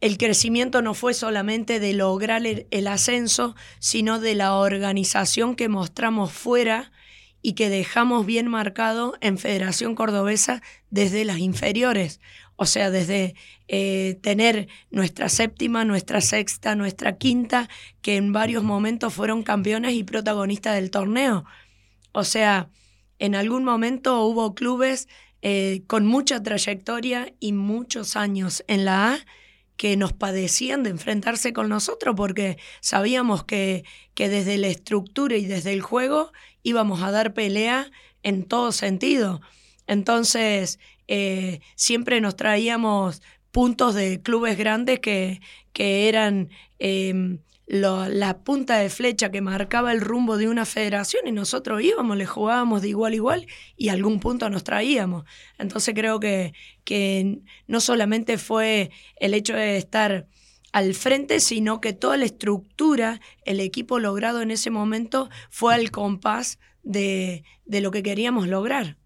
el 0.00 0.18
crecimiento 0.18 0.82
no 0.82 0.94
fue 0.94 1.14
solamente 1.14 1.78
de 1.78 1.92
lograr 1.92 2.42
el, 2.44 2.86
ascenso, 2.88 3.54
sino 3.78 4.18
de 4.18 4.34
la 4.34 4.54
organización 4.54 5.54
que 5.54 5.68
mostramos 5.68 6.32
fuera 6.32 6.90
y 7.40 7.52
que 7.52 7.68
dejamos 7.68 8.26
bien 8.26 8.48
marcado 8.48 9.14
en 9.20 9.38
Federación 9.38 9.94
Cordobesa 9.94 10.60
desde 10.90 11.24
las 11.24 11.38
inferiores. 11.38 12.20
O 12.56 12.66
sea, 12.66 12.90
desde 12.90 13.34
eh, 13.68 14.18
tener 14.22 14.68
nuestra 14.90 15.28
séptima, 15.28 15.84
nuestra 15.84 16.20
sexta, 16.20 16.74
nuestra 16.74 17.16
quinta, 17.16 17.68
que 18.02 18.16
en 18.16 18.32
varios 18.32 18.62
momentos 18.62 19.14
fueron 19.14 19.42
campeones 19.42 19.94
y 19.94 20.04
protagonistas 20.04 20.74
del 20.74 20.90
torneo. 20.90 21.44
O 22.12 22.24
sea, 22.24 22.68
en 23.18 23.34
algún 23.34 23.64
momento 23.64 24.24
hubo 24.24 24.54
clubes 24.54 25.08
eh, 25.42 25.82
con 25.86 26.06
mucha 26.06 26.42
trayectoria 26.42 27.34
y 27.40 27.52
muchos 27.52 28.16
años 28.16 28.62
en 28.68 28.84
la 28.84 29.14
A 29.14 29.18
que 29.76 29.96
nos 29.96 30.12
padecían 30.12 30.82
de 30.82 30.90
enfrentarse 30.90 31.52
con 31.52 31.68
nosotros 31.68 32.14
porque 32.16 32.58
sabíamos 32.80 33.42
que, 33.44 33.84
que 34.14 34.28
desde 34.28 34.58
la 34.58 34.68
estructura 34.68 35.36
y 35.36 35.46
desde 35.46 35.72
el 35.72 35.82
juego 35.82 36.32
íbamos 36.62 37.02
a 37.02 37.10
dar 37.10 37.34
pelea 37.34 37.90
en 38.22 38.44
todo 38.44 38.70
sentido. 38.70 39.40
Entonces, 39.86 40.78
eh, 41.14 41.60
siempre 41.74 42.22
nos 42.22 42.36
traíamos 42.36 43.20
puntos 43.50 43.94
de 43.94 44.22
clubes 44.22 44.56
grandes 44.56 44.98
que, 45.00 45.42
que 45.74 46.08
eran 46.08 46.48
em, 46.78 47.40
la 47.66 48.38
punta 48.38 48.78
de 48.78 48.88
flecha 48.88 49.30
que 49.30 49.42
marcaba 49.42 49.92
el 49.92 50.00
rumbo 50.00 50.38
de 50.38 50.48
una 50.48 50.64
federación 50.64 51.26
y 51.26 51.32
nosotros 51.32 51.82
íbamos, 51.82 52.16
le 52.16 52.24
jugábamos 52.24 52.80
de 52.80 52.88
igual 52.88 53.12
a 53.12 53.16
igual 53.16 53.46
y 53.76 53.90
algún 53.90 54.20
punto 54.20 54.48
nos 54.48 54.64
traíamos. 54.64 55.24
Entonces 55.58 55.94
creo 55.94 56.18
que, 56.18 56.54
que 56.82 57.40
no 57.66 57.82
solamente 57.82 58.38
fue 58.38 58.90
el 59.16 59.34
hecho 59.34 59.52
de 59.52 59.76
estar 59.76 60.26
al 60.72 60.94
frente, 60.94 61.40
sino 61.40 61.82
que 61.82 61.92
toda 61.92 62.16
la 62.16 62.24
estructura, 62.24 63.20
el 63.44 63.60
equipo 63.60 63.98
logrado 63.98 64.40
en 64.40 64.50
ese 64.50 64.70
momento 64.70 65.28
fue 65.50 65.74
al 65.74 65.90
compás 65.90 66.58
de, 66.82 67.44
de 67.66 67.82
lo 67.82 67.90
que 67.90 68.02
queríamos 68.02 68.48
lograr. 68.48 68.96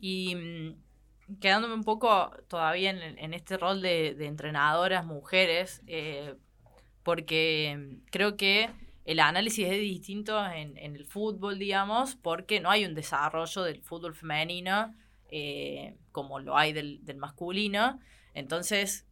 Y 0.00 0.34
mm, 0.34 1.38
quedándome 1.40 1.74
un 1.74 1.84
poco 1.84 2.30
todavía 2.48 2.90
en, 2.90 3.34
este 3.34 3.56
rol 3.56 3.82
de, 3.82 4.14
de 4.14 4.26
entrenadoras 4.26 5.04
mujeres, 5.04 5.82
eh, 5.86 6.34
porque 7.02 7.98
creo 8.10 8.36
que 8.36 8.70
el 9.08 9.20
análisis 9.20 9.66
es 9.66 9.80
distinto 9.80 10.44
en, 10.46 10.76
el 10.76 11.06
fútbol, 11.06 11.58
digamos, 11.58 12.16
porque 12.16 12.60
no 12.60 12.70
hay 12.70 12.84
un 12.84 12.94
desarrollo 12.94 13.62
del 13.62 13.80
fútbol 13.80 14.14
femenino 14.14 14.94
eh, 15.30 15.96
como 16.12 16.40
lo 16.40 16.58
hay 16.58 16.74
del, 16.74 17.00
masculino. 17.16 17.98
Entonces, 18.34 19.06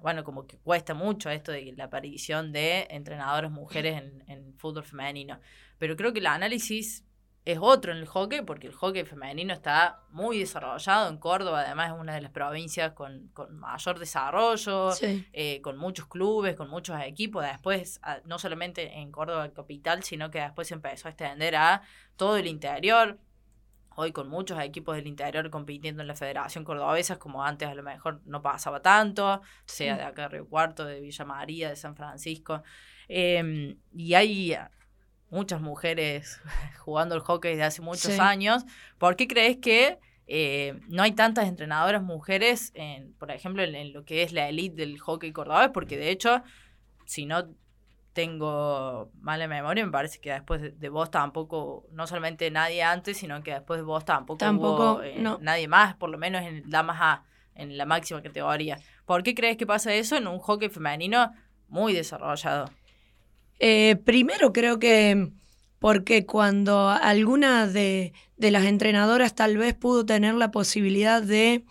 bueno, 0.00 0.22
como 0.22 0.46
que 0.46 0.58
cuesta 0.58 0.92
mucho 0.92 1.30
esto 1.30 1.50
de 1.50 1.72
la 1.78 1.84
aparición 1.84 2.52
de 2.52 2.88
entrenadoras 2.90 3.50
mujeres 3.50 4.02
en, 4.02 4.22
en 4.26 4.52
fútbol 4.58 4.84
femenino. 4.84 5.40
Pero 5.78 5.96
creo 5.96 6.12
que 6.12 6.20
el 6.20 6.26
análisis 6.26 7.06
es 7.52 7.58
otro 7.62 7.92
en 7.92 7.98
el 7.98 8.06
hockey, 8.06 8.42
porque 8.42 8.66
el 8.66 8.74
hockey 8.74 9.06
femenino 9.06 9.54
está 9.54 10.02
muy 10.10 10.38
desarrollado 10.38 11.08
en 11.08 11.16
Córdoba, 11.16 11.62
además 11.62 11.94
es 11.94 11.98
una 11.98 12.14
de 12.14 12.20
las 12.20 12.30
provincias 12.30 12.92
con, 12.92 13.32
mayor 13.52 13.98
desarrollo, 13.98 14.90
eh, 15.00 15.62
con 15.62 15.78
muchos 15.78 16.06
clubes, 16.08 16.56
con 16.56 16.68
muchos 16.68 17.00
equipos, 17.00 17.42
después, 17.42 18.02
no 18.26 18.38
solamente 18.38 18.98
en 18.98 19.10
Córdoba 19.10 19.50
capital, 19.54 20.02
sino 20.02 20.30
que 20.30 20.42
después 20.42 20.68
se 20.68 20.74
empezó 20.74 21.08
a 21.08 21.12
extender 21.12 21.56
a 21.56 21.80
todo 22.16 22.36
el 22.36 22.46
interior, 22.46 23.18
hoy 23.96 24.12
con 24.12 24.28
muchos 24.28 24.60
equipos 24.60 24.96
del 24.96 25.06
interior 25.06 25.48
compitiendo 25.48 26.02
en 26.02 26.08
la 26.08 26.14
Federación 26.14 26.64
Cordobesa, 26.64 27.18
como 27.18 27.42
antes 27.42 27.66
a 27.66 27.74
lo 27.74 27.82
mejor 27.82 28.20
no 28.26 28.42
pasaba 28.42 28.82
tanto, 28.82 29.40
sea 29.64 29.96
de 29.96 30.02
acá 30.02 30.24
de 30.24 30.28
Río 30.28 30.48
Cuarto, 30.48 30.84
de 30.84 31.00
Villa 31.00 31.24
María, 31.24 31.70
de 31.70 31.76
San 31.76 31.96
Francisco. 31.96 32.62
Em, 33.08 33.78
y 33.94 34.12
hay 34.12 34.54
muchas 35.30 35.60
mujeres 35.60 36.40
jugando 36.78 37.14
el 37.14 37.20
hockey 37.20 37.52
desde 37.52 37.64
hace 37.64 37.82
muchos 37.82 38.18
años. 38.18 38.64
¿Por 38.98 39.16
qué 39.16 39.28
crees 39.28 39.58
que 39.58 39.98
eh, 40.26 40.78
no 40.88 41.02
hay 41.02 41.12
tantas 41.12 41.48
entrenadoras 41.48 42.02
mujeres, 42.02 42.72
en, 42.74 43.12
por 43.14 43.30
ejemplo, 43.30 43.62
en, 43.62 43.92
lo 43.92 44.04
que 44.04 44.22
es 44.22 44.32
la 44.32 44.48
elite 44.48 44.76
del 44.76 44.98
hockey 44.98 45.32
cordobés? 45.32 45.70
Porque 45.70 45.96
de 45.96 46.10
hecho, 46.10 46.42
si 47.04 47.26
no 47.26 47.48
tengo 48.12 49.12
mala 49.20 49.46
memoria, 49.46 49.84
me 49.86 49.92
parece 49.92 50.18
que 50.18 50.32
después 50.32 50.78
de, 50.78 50.88
vos 50.88 51.10
tampoco, 51.10 51.86
no 51.92 52.06
solamente 52.06 52.50
nadie 52.50 52.82
antes, 52.82 53.16
sino 53.16 53.42
que 53.42 53.52
después 53.52 53.78
de 53.78 53.84
vos 53.84 54.04
tampoco, 54.04 54.44
hubo 54.44 55.02
eh, 55.02 55.22
nadie 55.40 55.68
más, 55.68 55.94
por 55.94 56.10
lo 56.10 56.18
menos 56.18 56.42
en 56.42 56.68
damas 56.68 56.98
A, 57.00 57.24
en 57.54 57.76
la 57.76 57.86
máxima 57.86 58.22
categoría. 58.22 58.78
¿Por 59.04 59.22
qué 59.22 59.34
crees 59.34 59.56
que 59.56 59.66
pasa 59.66 59.94
eso 59.94 60.16
en 60.16 60.26
un 60.26 60.38
hockey 60.40 60.68
femenino 60.68 61.32
muy 61.68 61.92
desarrollado? 61.92 62.70
Eh, 63.58 63.96
primero 64.04 64.52
creo 64.52 64.78
que 64.78 65.32
porque 65.78 66.26
cuando 66.26 66.88
alguna 66.88 67.66
de, 67.66 68.12
las 68.36 68.64
entrenadoras 68.64 69.34
tal 69.34 69.56
vez 69.58 69.74
pudo 69.74 70.04
tener 70.04 70.34
la 70.34 70.50
posibilidad 70.50 71.22
de 71.22 71.64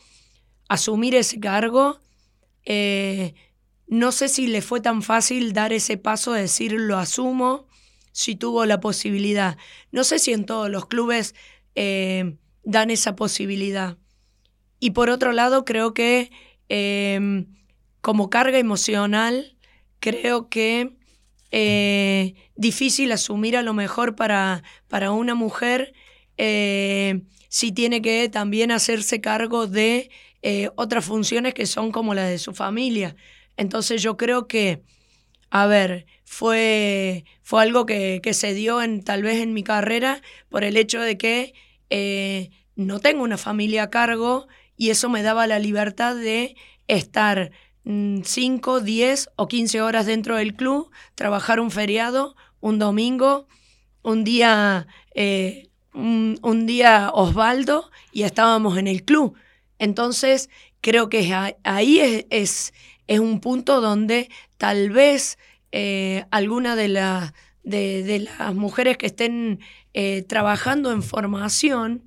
asumir 0.69 1.15
ese 1.15 1.39
cargo, 1.39 1.99
eh, 2.65 3.33
no 3.87 4.11
sé 4.11 4.27
si 4.29 4.47
le 4.47 4.61
fue 4.61 4.81
tan 4.81 5.01
fácil 5.01 5.53
dar 5.53 5.73
ese 5.73 5.97
paso 5.97 6.33
de 6.33 6.41
decir 6.41 6.73
lo 6.73 6.97
asumo, 6.97 7.67
si 8.11 8.35
tuvo 8.35 8.65
la 8.65 8.79
posibilidad. 8.79 9.57
No 9.91 10.03
sé 10.03 10.19
si 10.19 10.33
en 10.33 10.45
todos 10.45 10.69
los 10.69 10.87
clubes 10.87 11.35
eh, 11.75 12.37
dan 12.63 12.89
esa 12.89 13.15
posibilidad. 13.15 13.97
Y 14.79 14.91
por 14.91 15.09
otro 15.09 15.31
lado, 15.31 15.65
creo 15.65 15.93
que 15.93 16.31
como 18.01 18.29
carga 18.29 18.57
emocional, 18.57 19.57
creo 19.99 20.49
que 20.49 20.96
eh, 21.51 22.33
difícil 22.55 23.11
asumir 23.11 23.55
a 23.55 23.61
lo 23.61 23.73
mejor 23.73 24.15
para, 24.15 24.63
para 24.87 25.11
una 25.11 25.35
mujer 25.35 25.93
eh, 26.37 27.21
si 27.49 27.71
tiene 27.71 28.01
que 28.01 28.29
también 28.29 28.71
hacerse 28.71 29.21
cargo 29.21 29.67
de 29.67 30.09
eh, 30.41 30.69
otras 30.75 31.05
funciones 31.05 31.53
que 31.53 31.65
son 31.65 31.91
como 31.91 32.13
las 32.13 32.29
de 32.29 32.37
su 32.37 32.53
familia. 32.53 33.15
Entonces 33.55 34.01
yo 34.01 34.17
creo 34.17 34.47
que, 34.47 34.83
a 35.49 35.65
ver, 35.67 36.05
fue, 36.25 37.25
fue 37.41 37.63
algo 37.63 37.85
que, 37.85 38.19
que 38.21 38.33
se 38.33 38.53
dio 38.53 38.81
en, 38.81 39.03
tal 39.03 39.23
vez 39.23 39.41
en 39.41 39.53
mi 39.53 39.63
carrera 39.63 40.21
por 40.49 40.63
el 40.63 40.77
hecho 40.77 40.99
de 40.99 41.17
que 41.17 41.53
no 42.75 42.99
tengo 42.99 43.23
una 43.23 43.37
familia 43.37 43.83
a 43.83 43.89
cargo 43.89 44.47
y 44.75 44.89
eso 44.89 45.09
me 45.09 45.23
daba 45.23 45.47
la 45.47 45.59
libertad 45.59 46.15
de 46.15 46.55
estar 46.87 47.51
5, 47.87 48.81
10 48.81 49.29
o 49.37 49.47
15 49.47 49.81
horas 49.81 50.05
dentro 50.05 50.35
del 50.35 50.55
club, 50.55 50.91
trabajar 51.15 51.59
un 51.61 51.71
feriado, 51.71 52.35
un 52.59 52.79
domingo, 52.79 53.47
un 54.01 54.23
día, 54.25 54.87
eh, 55.15 55.69
un, 55.93 56.65
día 56.65 57.11
Osvaldo 57.13 57.89
y 58.11 58.23
estábamos 58.23 58.77
en 58.77 58.87
el 58.87 59.03
club. 59.03 59.35
Entonces, 59.79 60.49
creo 60.81 61.07
que 61.07 61.33
ahí 61.63 62.25
es, 62.29 62.73
es, 63.07 63.19
un 63.19 63.39
punto 63.39 63.79
donde 63.79 64.29
tal 64.57 64.89
vez 64.89 65.37
eh, 65.71 66.25
alguna 66.29 66.75
de, 66.75 66.89
de, 67.63 68.19
las 68.19 68.53
mujeres 68.53 68.97
que 68.97 69.05
estén 69.05 69.59
eh, 69.93 70.23
trabajando 70.23 70.91
en 70.91 71.03
formación 71.03 72.06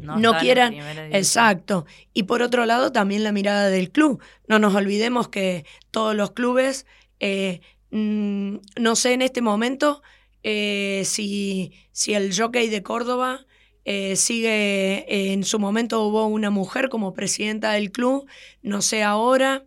no, 0.00 0.38
quieran. 0.38 0.74
Exacto. 1.12 1.86
Y 2.12 2.24
por 2.24 2.42
otro 2.42 2.66
lado, 2.66 2.92
también 2.92 3.22
la 3.22 3.32
mirada 3.32 3.68
del 3.68 3.90
club. 3.90 4.22
No 4.48 4.58
nos 4.58 4.74
olvidemos 4.74 5.28
que 5.28 5.64
todos 5.90 6.14
los 6.14 6.32
clubes, 6.32 6.86
eh, 7.20 7.60
mm, 7.90 8.56
no 8.80 8.96
sé 8.96 9.12
en 9.12 9.22
este 9.22 9.42
momento 9.42 10.02
eh, 10.42 11.02
si, 11.04 11.72
si 11.92 12.14
el 12.14 12.34
jockey 12.36 12.68
de 12.68 12.82
Córdoba 12.82 13.46
eh, 13.84 14.16
sigue, 14.16 15.32
en 15.32 15.44
su 15.44 15.58
momento 15.58 16.02
hubo 16.06 16.26
una 16.26 16.50
mujer 16.50 16.88
como 16.88 17.12
presidenta 17.14 17.72
del 17.72 17.90
club, 17.92 18.26
no 18.62 18.82
sé 18.82 19.02
ahora. 19.02 19.64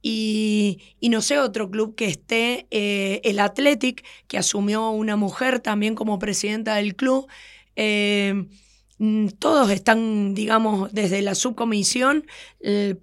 Y, 0.00 0.80
y, 1.00 1.08
no 1.08 1.20
sé 1.20 1.40
otro 1.40 1.72
club 1.72 1.96
que 1.96 2.06
esté, 2.06 2.68
el 2.70 3.40
Athletic, 3.40 4.04
que 4.28 4.38
asumió 4.38 4.90
una 4.90 5.16
mujer 5.16 5.58
también 5.58 5.96
como 5.96 6.20
presidenta 6.20 6.76
del 6.76 6.94
club. 6.94 7.26
Todos 9.38 9.70
están, 9.70 10.34
digamos, 10.34 10.92
desde 10.92 11.22
la 11.22 11.34
subcomisión, 11.34 12.26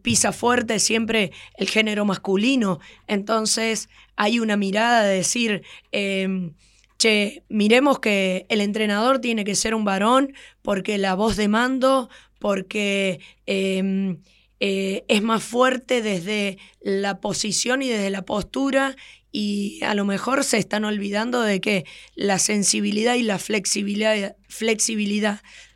pisa 0.02 0.32
fuerte 0.34 0.80
siempre 0.80 1.32
el 1.58 1.70
género 1.70 2.06
masculino. 2.06 2.80
Entonces 3.08 3.90
hay 4.16 4.40
una 4.40 4.58
mirada 4.58 5.04
de 5.04 5.16
decir, 5.16 5.64
em, 5.92 6.54
che, 6.98 7.44
miremos 7.50 8.00
que 8.00 8.46
el 8.50 8.62
entrenador 8.62 9.20
tiene 9.20 9.46
que 9.46 9.56
ser 9.56 9.74
un 9.74 9.86
varón 9.86 10.34
porque 10.62 10.98
la 10.98 11.16
voz 11.16 11.36
de 11.38 11.48
mando, 11.48 12.10
porque... 12.40 13.20
Em, 13.46 14.18
eh, 14.62 15.04
es 15.10 15.22
más 15.22 15.44
fuerte 15.44 16.02
desde 16.02 16.58
la 16.82 17.20
posición 17.20 17.82
y 17.82 17.90
desde 17.90 18.10
la 18.10 18.24
postura 18.24 18.96
y 19.38 19.84
a 19.84 19.94
lo 19.96 20.06
mejor 20.06 20.46
se 20.46 20.58
están 20.58 20.86
olvidando 20.86 21.42
de 21.42 21.60
que 21.60 21.86
la 22.16 22.40
sensibilidad 22.40 23.16
y 23.16 23.24
la 23.24 23.38
flexibilidad 23.38 24.26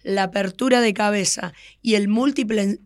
la 0.09 0.23
apertura 0.23 0.81
de 0.81 0.93
cabeza 0.93 1.53
y 1.81 1.95
el 1.95 2.07
múltiple, 2.07 2.79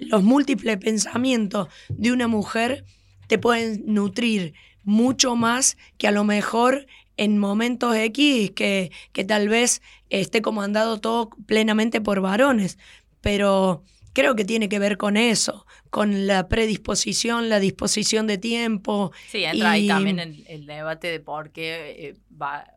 los 0.00 0.22
múltiples 0.22 0.76
pensamientos 0.76 1.68
de 1.88 2.12
una 2.12 2.28
mujer 2.28 2.84
te 3.28 3.38
pueden 3.38 3.82
nutrir 3.86 4.52
mucho 4.84 5.36
más 5.36 5.78
que 5.96 6.06
a 6.06 6.12
lo 6.12 6.24
mejor 6.24 6.86
en 7.16 7.38
momentos 7.38 7.96
X 7.96 8.50
que, 8.50 8.90
que 9.12 9.24
tal 9.24 9.48
vez 9.48 9.80
esté 10.10 10.42
comandado 10.42 11.00
todo 11.00 11.30
plenamente 11.46 12.00
por 12.00 12.20
varones. 12.20 12.78
Pero 13.20 13.82
creo 14.12 14.34
que 14.34 14.44
tiene 14.44 14.68
que 14.68 14.78
ver 14.78 14.96
con 14.96 15.16
eso, 15.16 15.66
con 15.90 16.26
la 16.26 16.48
predisposición, 16.48 17.48
la 17.48 17.60
disposición 17.60 18.26
de 18.26 18.38
tiempo. 18.38 19.12
Sí, 19.28 19.44
entra 19.44 19.72
ahí 19.72 19.88
también 19.88 20.18
el, 20.18 20.66
debate 20.66 21.08
de 21.08 21.20
por 21.20 21.50
qué 21.50 22.08
eh, 22.08 22.14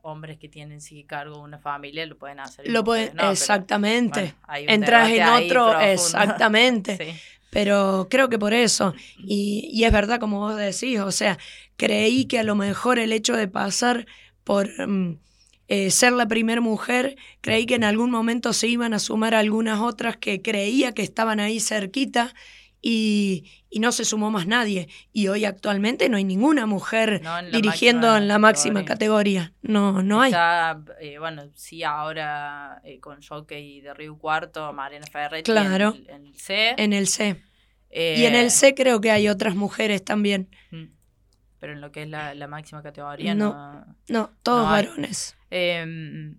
hombres 0.01 0.37
que 0.37 0.49
tienen 0.49 0.81
sí 0.81 1.03
cargo 1.03 1.41
una 1.41 1.59
familia 1.59 2.05
lo 2.05 2.17
pueden 2.17 2.39
hacer. 2.39 2.67
Lo 2.69 2.83
pueden, 2.83 3.19
exactamente. 3.19 4.35
Entras 4.67 5.09
en 5.09 5.27
otro, 5.27 5.79
exactamente. 5.81 7.15
Pero 7.49 8.07
creo 8.09 8.29
que 8.29 8.39
por 8.39 8.53
eso, 8.53 8.95
y, 9.19 9.69
y, 9.71 9.83
es 9.83 9.91
verdad 9.91 10.19
como 10.19 10.39
vos 10.39 10.57
decís, 10.57 10.99
o 10.99 11.11
sea, 11.11 11.37
creí 11.77 12.25
que 12.25 12.39
a 12.39 12.43
lo 12.43 12.55
mejor 12.55 12.97
el 12.97 13.11
hecho 13.13 13.35
de 13.35 13.47
pasar 13.47 14.07
por... 14.43 14.69
Mm, 14.87 15.19
eh, 15.67 15.91
ser 15.91 16.11
la 16.13 16.27
primera 16.27 16.61
mujer, 16.61 17.15
creí 17.41 17.65
que 17.65 17.75
en 17.75 17.83
algún 17.83 18.11
momento 18.11 18.51
se 18.51 18.67
iban 18.67 18.93
a 18.93 18.99
sumar 18.99 19.33
algunas 19.33 19.79
otras 19.79 20.17
que 20.17 20.41
creía 20.41 20.91
que 20.91 21.03
estaban 21.03 21.39
ahí 21.39 21.59
cerquita 21.59 22.33
y, 22.81 23.45
no 23.79 23.91
se 23.91 24.05
sumó 24.05 24.29
más 24.29 24.45
nadie. 24.45 24.87
Y 25.13 25.29
hoy 25.29 25.45
actualmente 25.45 26.07
no 26.09 26.17
hay 26.17 26.25
ninguna 26.25 26.67
mujer 26.67 27.21
dirigiendo 27.51 28.15
en 28.15 28.27
la 28.27 28.37
máxima 28.37 28.85
categoría. 28.85 29.53
No, 29.61 30.03
no 30.03 30.21
hay. 30.21 30.31
Eh, 30.99 31.17
bueno, 31.17 31.49
sí, 31.55 31.81
ahora 31.81 32.81
eh, 32.83 32.99
con 32.99 33.21
Jockey 33.21 33.81
de 33.81 33.93
Río 33.93 34.17
Cuarto, 34.17 34.71
Mariana 34.73 35.07
Ferretti 35.07 35.49
claro, 35.49 35.95
en, 36.07 36.27
el 36.27 36.35
C. 36.35 36.75
En 36.77 36.93
el 36.93 37.07
C. 37.07 37.41
y 37.89 38.25
en 38.25 38.35
el 38.35 38.51
C 38.51 38.75
creo 38.75 39.01
que 39.01 39.09
hay 39.09 39.27
otras 39.27 39.55
mujeres 39.55 40.03
también. 40.03 40.49
Mm 40.69 40.92
pero 41.63 41.71
en 41.71 41.79
lo 41.79 41.93
que 41.93 42.03
es 42.03 42.09
la, 42.09 42.47
máxima 42.49 42.83
categoría 42.83 43.33
no. 43.35 43.85
No, 44.09 44.31
todos 44.43 44.69
varones. 44.69 45.37
Em, 45.49 46.35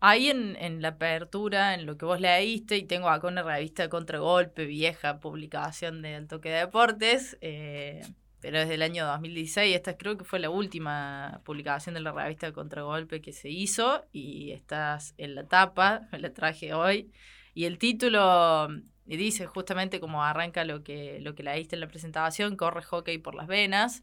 ahí 0.00 0.30
en, 0.30 0.80
la 0.80 0.88
apertura, 0.88 1.74
en 1.74 1.84
lo 1.84 1.98
que 1.98 2.06
vos 2.06 2.18
leíste, 2.18 2.78
y 2.78 2.84
tengo 2.84 3.10
acá 3.10 3.26
una 3.28 3.42
revista 3.42 3.82
de 3.82 3.90
Contragolpe, 3.90 4.64
vieja 4.64 5.20
publicación 5.20 6.00
de 6.00 6.14
Alto 6.14 6.36
Toque 6.36 6.48
de 6.48 6.60
Deportes, 6.60 7.36
eh, 7.42 8.00
pero 8.40 8.60
desde 8.60 8.76
el 8.76 8.82
año 8.82 9.04
2016. 9.04 9.76
Esta 9.76 9.98
creo 9.98 10.16
que 10.16 10.24
fue 10.24 10.38
la 10.38 10.48
última 10.48 11.42
publicación 11.44 11.96
de 11.96 12.00
la 12.00 12.12
revista 12.12 12.46
de 12.46 12.54
Contragolpe 12.54 13.20
que 13.20 13.34
se 13.34 13.50
hizo, 13.50 14.06
y 14.10 14.52
estás 14.52 15.12
en 15.18 15.34
la 15.34 15.44
tapa, 15.44 16.08
me 16.12 16.18
la 16.18 16.32
traje 16.32 16.72
hoy. 16.72 17.12
Y 17.52 17.66
el 17.66 17.76
título 17.76 18.68
y 19.06 19.16
dice 19.16 19.46
justamente 19.46 20.00
como 20.00 20.24
arranca 20.24 20.64
lo 20.64 20.82
que, 20.82 21.20
lo 21.20 21.34
que 21.34 21.44
leíste 21.44 21.76
en 21.76 21.80
la 21.80 21.88
presentación, 21.88 22.56
corre 22.56 22.82
hockey 22.82 23.18
por 23.18 23.34
las 23.34 23.46
venas. 23.46 24.02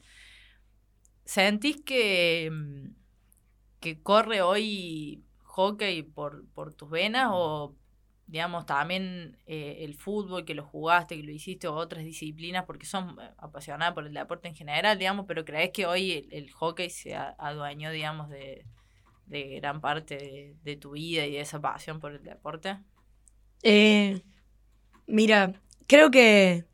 ¿Sentís 1.25 1.81
que, 1.81 2.49
mm, 2.51 2.89
que 3.79 4.01
corre 4.01 4.41
hoy 4.41 5.23
hockey 5.43 6.03
por, 6.03 6.47
por 6.53 6.73
tus 6.73 6.89
venas 6.89 7.29
o, 7.31 7.75
digamos, 8.27 8.65
también 8.65 9.37
eh, 9.45 9.79
el 9.81 9.95
fútbol 9.95 10.45
que 10.45 10.55
lo 10.55 10.63
jugaste, 10.65 11.17
que 11.17 11.23
lo 11.23 11.31
hiciste, 11.31 11.67
o 11.67 11.75
otras 11.75 12.05
disciplinas, 12.05 12.65
porque 12.65 12.85
son 12.85 13.17
eh, 13.19 13.29
apasionadas 13.37 13.93
por 13.93 14.07
el 14.07 14.13
deporte 14.13 14.47
en 14.47 14.55
general, 14.55 14.97
digamos, 14.97 15.25
pero 15.27 15.43
crees 15.45 15.71
que 15.71 15.85
hoy 15.85 16.27
el, 16.31 16.49
hockey 16.51 16.89
se 16.89 17.15
adueñó, 17.15 17.91
digamos, 17.91 18.29
de, 18.29 18.65
de 19.25 19.59
gran 19.59 19.81
parte 19.81 20.17
de, 20.17 20.55
de, 20.63 20.77
tu 20.77 20.91
vida 20.91 21.25
y 21.25 21.33
de 21.33 21.41
esa 21.41 21.61
pasión 21.61 21.99
por 21.99 22.13
el 22.13 22.23
deporte? 22.23 22.79
Eh, 23.63 24.21
Mira, 25.07 25.53
creo 25.87 26.11
que 26.11 26.65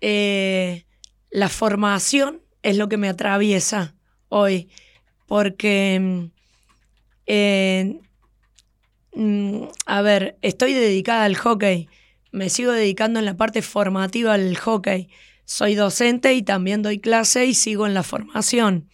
eh, 0.00 0.84
la 1.30 1.48
formación 1.48 2.42
es 2.62 2.76
lo 2.76 2.88
que 2.88 2.96
me 2.96 3.08
atraviesa 3.08 3.94
hoy, 4.28 4.68
porque, 5.26 5.98
mm, 6.00 6.24
eh, 7.26 8.00
mm, 9.14 9.62
a 9.86 10.02
ver, 10.02 10.38
estoy 10.42 10.72
dedicada 10.72 11.24
al 11.24 11.36
hockey, 11.36 11.88
me 12.32 12.48
sigo 12.48 12.72
dedicando 12.72 13.18
en 13.18 13.24
la 13.24 13.36
parte 13.36 13.62
formativa 13.62 14.34
al 14.34 14.56
hockey, 14.56 15.08
soy 15.44 15.74
docente 15.74 16.34
y 16.34 16.42
también 16.42 16.82
doy 16.82 16.98
clase 16.98 17.46
y 17.46 17.54
sigo 17.54 17.86
en 17.86 17.94
la 17.94 18.02
formación, 18.02 18.88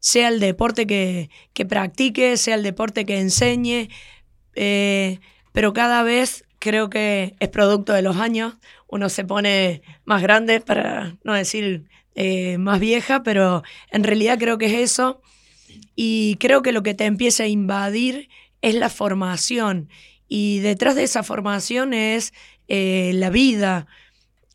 sea 0.00 0.28
el 0.28 0.40
deporte 0.40 0.86
que, 0.86 1.30
practique, 1.68 2.36
sea 2.36 2.54
el 2.54 2.62
deporte 2.62 3.04
que 3.04 3.18
enseñe, 3.18 3.88
eh, 4.54 5.20
pero 5.52 5.72
cada 5.72 6.02
vez 6.02 6.45
creo 6.66 6.90
que 6.90 7.36
es 7.38 7.48
producto 7.48 7.92
de 7.92 8.02
los 8.02 8.16
años. 8.16 8.54
Uno 8.88 9.08
se 9.08 9.24
pone 9.24 9.82
más 10.04 10.20
grande, 10.20 10.60
para 10.60 11.16
no 11.22 11.32
decir 11.32 11.84
eh, 12.16 12.58
más 12.58 12.80
vieja, 12.80 13.22
pero 13.22 13.62
en 13.92 14.02
realidad 14.02 14.36
creo 14.36 14.58
que 14.58 14.66
es 14.66 14.72
eso. 14.72 15.22
Y 15.94 16.36
creo 16.40 16.62
que 16.62 16.72
lo 16.72 16.82
que 16.82 16.94
te 16.94 17.04
empieza 17.04 17.44
a 17.44 17.46
invadir 17.46 18.28
es 18.62 18.74
la 18.74 18.88
formación. 18.88 19.88
Y 20.26 20.58
detrás 20.58 20.96
de 20.96 21.04
esa 21.04 21.22
formación 21.22 21.94
es 21.94 22.34
eh, 22.66 23.12
la 23.14 23.30
vida. 23.30 23.86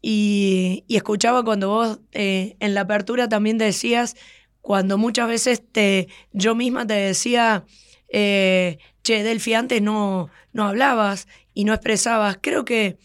Y, 0.02 0.84
escuchaba 0.90 1.46
cuando 1.46 1.70
vos 1.70 2.00
eh, 2.12 2.58
en 2.60 2.74
la 2.74 2.82
apertura 2.82 3.30
también 3.30 3.58
decías, 3.58 4.18
cuando 4.60 4.98
muchas 4.98 5.30
veces 5.30 5.64
te, 5.72 6.10
yo 6.34 6.56
misma 6.56 6.86
te 6.86 6.96
decía, 6.96 7.64
che, 8.12 9.24
Delphi, 9.24 9.54
antes 9.54 9.82
no, 9.82 10.30
no 10.52 10.68
hablabas 10.68 11.28
y 11.54 11.66
no 11.66 11.74
expresabas. 11.74 12.40
Creo 12.42 12.66
que 12.66 12.98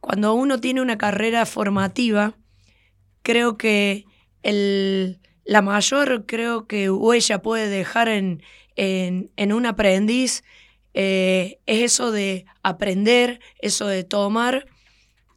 cuando 0.00 0.34
uno 0.34 0.60
tiene 0.60 0.80
una 0.80 0.98
carrera 0.98 1.46
formativa, 1.46 2.34
creo 3.22 3.56
que 3.56 4.06
el, 4.42 5.20
la 5.44 5.62
mayor 5.62 6.26
creo 6.26 6.66
que 6.66 6.90
huella 6.90 7.42
puede 7.42 7.68
dejar 7.68 8.08
en, 8.08 8.42
en, 8.76 9.52
un 9.52 9.66
aprendiz 9.66 10.42
eh, 10.94 11.58
es 11.66 11.82
eso 11.82 12.12
de 12.12 12.46
aprender, 12.62 13.40
eso 13.58 13.86
de 13.86 14.04
tomar 14.04 14.66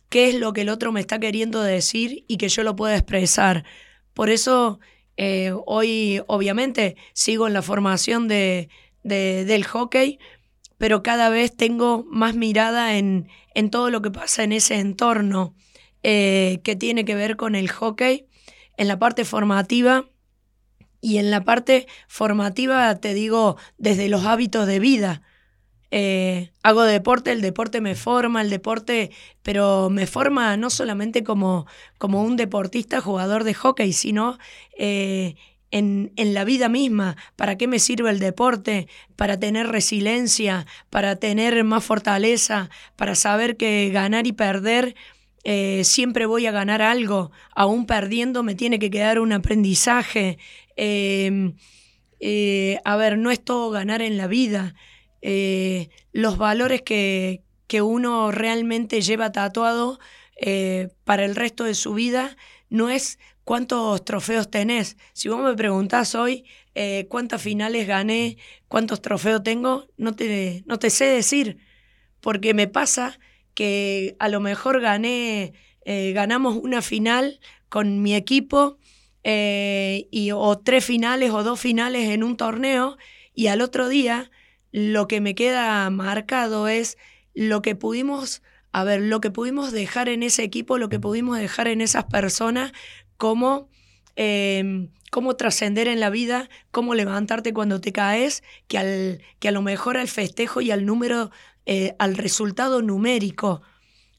qué 0.10 0.30
es 0.30 0.36
lo 0.36 0.54
que 0.54 0.62
el 0.62 0.69
otro 0.69 0.91
me 0.91 0.99
está 0.99 1.19
queriendo 1.19 1.62
decir 1.62 2.23
y 2.28 2.38
que 2.38 2.49
yo 2.49 2.63
lo 2.63 2.76
pueda 2.76 2.95
expresar. 2.95 3.65
Por 4.13 4.30
eso 4.30 4.80
eh, 5.17 5.52
hoy 5.65 6.21
obviamente 6.28 6.95
sigo 7.13 7.47
en 7.47 7.54
la 7.54 7.62
formación 7.62 8.28
de, 8.28 8.69
del 9.04 9.63
hockey, 9.65 10.19
pero 10.84 11.02
cada 11.02 11.30
vez 11.30 11.56
tengo 11.56 12.04
más 12.10 12.36
mirada 12.36 12.98
en, 12.98 13.30
todo 13.72 13.89
lo 13.89 14.02
que 14.02 14.12
pasa 14.12 14.43
en 14.43 14.52
ese 14.52 14.82
entorno. 14.82 15.56
eh, 16.04 16.60
que 16.65 16.76
tiene 16.76 17.06
que 17.06 17.15
ver 17.15 17.38
con 17.38 17.56
el 17.56 17.69
hockey 17.72 18.28
en 18.76 18.89
la 18.89 19.00
parte 19.00 19.24
formativa 19.24 20.04
y 21.00 21.19
en 21.19 21.32
la 21.32 21.46
parte 21.46 21.88
formativa 22.10 22.93
te 22.96 23.13
digo 23.13 23.56
desde 23.78 24.10
los 24.10 24.26
hábitos 24.26 24.67
de 24.67 24.80
vida. 24.82 25.22
Eh, 25.89 26.52
hago 26.63 26.84
deporte, 26.84 27.32
el 27.32 27.39
deporte 27.39 27.80
me 27.80 27.96
forma, 27.96 28.41
el 28.41 28.50
deporte, 28.50 29.10
pero 29.41 29.89
me 29.89 30.06
forma 30.06 30.58
no 30.58 30.69
solamente 30.69 31.24
como, 31.24 31.65
como 31.98 32.24
un 32.24 32.36
deportista 32.36 33.00
jugador 33.00 33.46
de 33.46 33.54
hockey, 33.54 33.93
sino 33.93 34.38
eh, 34.78 35.36
en, 35.73 36.13
en, 36.15 36.33
la 36.33 36.45
vida 36.45 36.69
misma. 36.69 37.17
¿Para 37.36 37.57
qué 37.57 37.67
me 37.67 37.79
sirve 37.79 38.09
el 38.09 38.19
deporte? 38.19 38.88
Para 39.15 39.39
tener 39.39 39.67
resiliencia, 39.67 40.65
para 40.89 41.17
tener 41.17 41.63
más 41.63 41.83
fortaleza, 41.83 42.69
para 42.95 43.15
saber 43.15 43.57
que 43.57 43.89
ganar 43.91 44.27
y 44.27 44.33
perder 44.33 44.95
eh, 45.43 45.83
siempre 45.83 46.25
voy 46.25 46.45
a 46.45 46.51
ganar 46.51 46.81
algo, 46.81 47.31
aún 47.53 47.86
perdiendo 47.86 48.43
me 48.43 48.55
tiene 48.55 48.79
que 48.79 48.89
quedar 48.89 49.19
un 49.19 49.33
aprendizaje. 49.33 50.38
Em, 50.77 51.55
a 52.86 52.95
ver, 52.95 53.17
no 53.17 53.31
es 53.31 53.43
todo 53.43 53.69
ganar 53.69 54.01
en 54.01 54.17
la 54.17 54.27
vida. 54.27 54.75
Eh, 55.21 55.89
los 56.13 56.38
valores 56.38 56.81
que, 56.81 57.41
que, 57.67 57.81
uno 57.81 58.31
realmente 58.31 59.01
lleva 59.01 59.31
tatuado 59.31 59.99
eh, 60.38 60.89
para 61.03 61.25
el 61.25 61.36
resto 61.36 61.63
de 61.63 61.75
su 61.75 61.93
vida 61.93 62.36
no 62.69 62.89
es 62.89 63.19
cuántos 63.43 64.03
trofeos 64.06 64.49
tenés. 64.49 64.97
Si 65.13 65.29
vos 65.29 65.41
me 65.41 65.56
preguntás 65.56 66.15
hoy 66.15 66.45
eh, 66.75 67.08
cuántas 67.10 67.41
finales 67.41 67.88
gané, 67.88 68.38
cuántos 68.67 69.01
trofeos 69.01 69.43
tengo, 69.43 69.88
no 69.97 70.15
te, 70.15 70.63
no 70.65 70.79
te 70.79 70.89
sé 70.89 71.06
decir, 71.06 71.58
porque 72.21 72.53
me 72.53 72.67
pasa 72.67 73.19
que 73.53 74.15
a 74.19 74.29
lo 74.29 74.39
mejor 74.39 74.82
gané, 74.82 75.53
ganamos 75.86 76.56
una 76.56 76.82
final 76.82 77.39
con 77.69 78.01
mi 78.01 78.15
equipo 78.15 78.79
y, 79.23 80.32
o 80.34 80.58
tres 80.58 80.86
finales 80.86 81.32
o 81.32 81.43
dos 81.43 81.60
finales 81.60 82.10
en 82.10 82.23
un 82.23 82.38
torneo 82.38 82.97
y 83.34 83.47
al 83.47 83.62
otro 83.62 83.89
día 83.89 84.32
lo 84.71 85.08
que 85.08 85.21
me 85.21 85.36
queda 85.36 85.89
marcado 85.89 86.67
es 86.67 86.97
lo 87.34 87.62
que 87.62 87.75
pudimos, 87.75 88.41
a 88.71 88.84
ver, 88.84 89.01
lo 89.01 89.21
que 89.21 89.32
pudimos 89.32 89.71
dejar 89.71 90.10
en 90.10 90.23
ese 90.23 90.43
equipo, 90.43 90.77
lo 90.77 90.89
que 90.89 90.99
pudimos 90.99 91.38
dejar 91.38 91.67
en 91.67 91.79
esas 91.79 92.06
personas, 92.06 92.73
cómo, 93.23 93.69
em, 94.17 94.89
cómo 95.09 95.38
trascender 95.38 95.88
en 95.88 96.01
la 96.01 96.09
vida, 96.09 96.49
cómo 96.71 96.93
levantarte 96.93 97.53
cuando 97.53 97.79
te 97.79 97.93
caes, 97.93 98.43
que, 98.67 98.77
al, 98.77 99.21
que 99.39 99.47
a 99.47 99.51
lo 99.53 99.62
mejor 99.62 99.95
al 99.95 100.09
festejo 100.09 100.59
y 100.59 100.71
al 100.71 100.86
número, 100.86 101.31
eh, 101.65 101.95
al 101.99 102.17
resultado 102.17 102.81
numérico, 102.81 103.62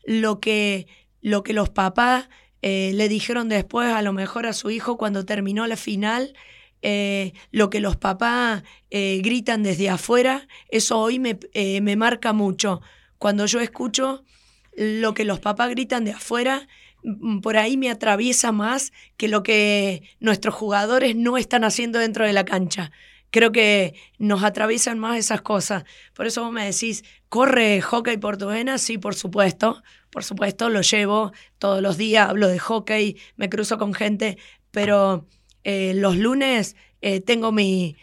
lo 0.06 0.40
que, 0.40 0.86
lo 1.20 1.42
que 1.42 1.52
los 1.52 1.68
papás 1.68 2.30
eh, 2.62 2.92
le 2.94 3.10
dijeron 3.10 3.50
después 3.50 3.92
a 3.92 4.00
lo 4.00 4.14
mejor 4.14 4.46
a 4.46 4.54
su 4.54 4.70
hijo 4.70 4.96
cuando 4.96 5.26
terminó 5.26 5.66
la 5.66 5.76
final, 5.76 6.32
eh, 6.80 7.34
lo 7.50 7.68
que 7.68 7.80
los 7.80 7.96
papás 7.96 8.62
gritan 8.90 9.62
desde 9.62 9.90
afuera, 9.90 10.48
eso 10.70 10.98
hoy 10.98 11.18
me, 11.18 11.38
me, 11.82 11.96
marca 11.96 12.32
mucho. 12.32 12.80
Cuando 13.18 13.44
yo 13.44 13.60
escucho 13.60 14.24
lo 14.74 15.12
que 15.12 15.26
los 15.26 15.40
papás 15.40 15.68
gritan 15.68 16.06
de 16.06 16.12
afuera, 16.12 16.66
por 17.42 17.56
ahí 17.56 17.76
me 17.76 17.90
atraviesa 17.90 18.52
más 18.52 18.92
que 19.16 19.28
lo 19.28 19.42
que 19.42 20.02
nuestros 20.20 20.54
jugadores 20.54 21.16
no 21.16 21.36
están 21.36 21.64
haciendo 21.64 21.98
dentro 21.98 22.26
de 22.26 22.32
la 22.32 22.44
cancha. 22.44 22.90
Creo 23.30 23.50
que 23.50 23.94
nos 24.18 24.44
atraviesan 24.44 24.98
más 24.98 25.18
esas 25.18 25.42
cosas. 25.42 25.84
Por 26.14 26.26
eso 26.26 26.44
vos 26.44 26.52
me 26.52 26.64
decís, 26.64 27.04
¿corre 27.28 27.80
hockey 27.80 28.16
por? 28.16 28.38
Sí, 28.78 28.96
por 28.96 29.14
supuesto. 29.14 29.82
Por 30.10 30.22
supuesto, 30.22 30.70
lo 30.70 30.82
llevo 30.82 31.32
todos 31.58 31.82
los 31.82 31.96
días, 31.96 32.28
hablo 32.28 32.46
de 32.46 32.60
hockey, 32.60 33.16
me 33.36 33.48
cruzo 33.48 33.78
con 33.78 33.92
gente, 33.92 34.38
pero 34.70 35.26
eh, 35.64 35.92
los 35.96 36.16
lunes 36.16 36.76
eh, 37.00 37.20
tengo 37.20 37.50
mi, 37.50 37.96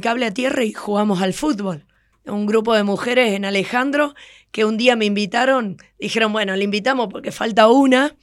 cable 0.00 0.26
a 0.26 0.32
tierra 0.32 0.62
y 0.62 0.72
jugamos 0.72 1.20
al 1.20 1.34
fútbol. 1.34 1.87
Un 2.28 2.46
grupo 2.46 2.74
de 2.74 2.82
mujeres 2.82 3.32
en 3.32 3.44
Alejandro 3.44 4.14
que 4.50 4.64
un 4.64 4.76
día 4.76 4.96
me 4.96 5.04
invitaron, 5.04 5.76
dijeron, 5.98 6.32
bueno, 6.32 6.56
le 6.56 6.64
invitamos 6.64 7.08
porque 7.10 7.32
falta 7.32 7.68
una 7.68 8.16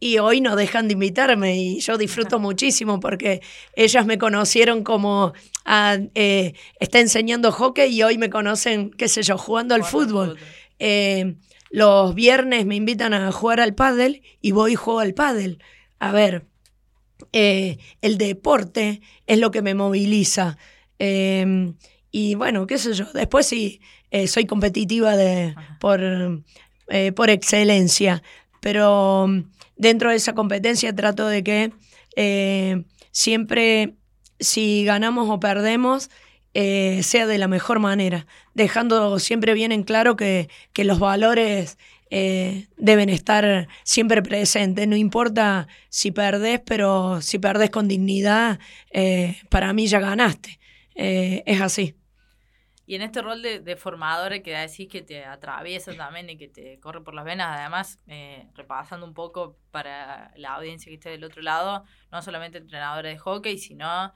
y 0.00 0.18
hoy 0.18 0.40
no 0.40 0.56
dejan 0.56 0.88
de 0.88 0.94
invitarme 0.94 1.56
y 1.56 1.80
yo 1.80 1.96
disfruto 1.96 2.38
muchísimo 2.38 3.00
porque 3.00 3.40
ellas 3.74 4.04
me 4.06 4.18
conocieron 4.18 4.84
como 4.84 5.32
ah, 5.64 5.96
eh, 6.14 6.54
está 6.78 7.00
enseñando 7.00 7.52
hockey 7.52 7.94
y 7.94 8.02
hoy 8.02 8.18
me 8.18 8.28
conocen, 8.30 8.90
qué 8.90 9.08
sé 9.08 9.22
yo, 9.22 9.38
jugando 9.38 9.74
al 9.74 9.84
fútbol. 9.84 10.36
los 11.70 12.14
viernes 12.14 12.66
me 12.66 12.76
invitan 12.76 13.14
a 13.14 13.32
jugar 13.32 13.60
al 13.60 13.74
pádel 13.74 14.22
y 14.40 14.52
voy 14.52 14.72
y 14.72 14.76
juego 14.76 15.00
al 15.00 15.14
pádel. 15.14 15.58
A 15.98 16.12
ver, 16.12 16.44
eh, 17.32 17.78
el 18.02 18.18
deporte 18.18 19.00
es 19.26 19.38
lo 19.38 19.50
que 19.50 19.62
me 19.62 19.74
moviliza. 19.74 20.58
Y 22.16 22.36
bueno, 22.36 22.68
qué 22.68 22.78
sé 22.78 22.92
yo, 22.94 23.06
después 23.12 23.44
sí, 23.44 23.80
eh, 24.12 24.28
soy 24.28 24.46
competitiva 24.46 25.16
de, 25.16 25.56
por, 25.80 26.00
eh, 26.88 27.10
por 27.10 27.28
excelencia, 27.28 28.22
pero 28.60 29.26
mm, 29.26 29.50
dentro 29.76 30.10
de 30.10 30.16
esa 30.16 30.32
competencia 30.32 30.94
trato 30.94 31.26
de 31.26 31.42
que 31.42 31.72
siempre, 33.10 33.94
si 34.38 34.84
ganamos 34.84 35.28
o 35.28 35.40
perdemos, 35.40 36.08
sea 36.54 37.26
de 37.26 37.38
la 37.38 37.48
mejor 37.48 37.80
manera, 37.80 38.28
dejando 38.54 39.18
siempre 39.18 39.54
bien 39.54 39.72
en 39.72 39.82
claro 39.82 40.14
que, 40.14 40.48
que 40.72 40.84
los 40.84 41.00
valores 41.00 41.76
eh, 42.10 42.68
deben 42.76 43.08
estar 43.08 43.66
siempre 43.82 44.22
presentes. 44.22 44.86
No 44.86 44.94
importa 44.94 45.66
si 45.88 46.12
perdés, 46.12 46.60
pero 46.64 47.20
si 47.20 47.40
perdés 47.40 47.70
con 47.70 47.88
dignidad, 47.88 48.60
eh, 48.92 49.36
para 49.48 49.72
mí 49.72 49.88
ya 49.88 49.98
ganaste. 49.98 50.60
Eh, 50.94 51.42
es 51.46 51.60
así. 51.60 51.96
Y 52.86 52.94
en 52.94 53.02
este 53.02 53.22
rol 53.22 53.42
de, 53.42 53.60
de 53.60 53.76
formadora 53.76 54.40
que 54.40 54.56
decís 54.56 54.88
que 54.88 55.02
te 55.02 55.24
atraviesa 55.24 55.94
también 55.94 56.28
y 56.30 56.36
que 56.36 56.48
te 56.48 56.78
corre 56.80 57.02
por 57.02 57.14
las 57.14 57.24
venas, 57.24 57.58
además, 57.58 57.98
repasando 58.54 59.06
un 59.06 59.14
poco 59.14 59.56
para 59.70 60.32
la 60.36 60.54
audiencia 60.54 60.90
que 60.90 60.94
esté 60.94 61.10
del 61.10 61.24
otro 61.24 61.42
lado, 61.42 61.84
no 62.12 62.22
solamente 62.22 62.58
entrenadora 62.58 63.08
de 63.08 63.18
hockey, 63.18 63.58
sino 63.58 64.12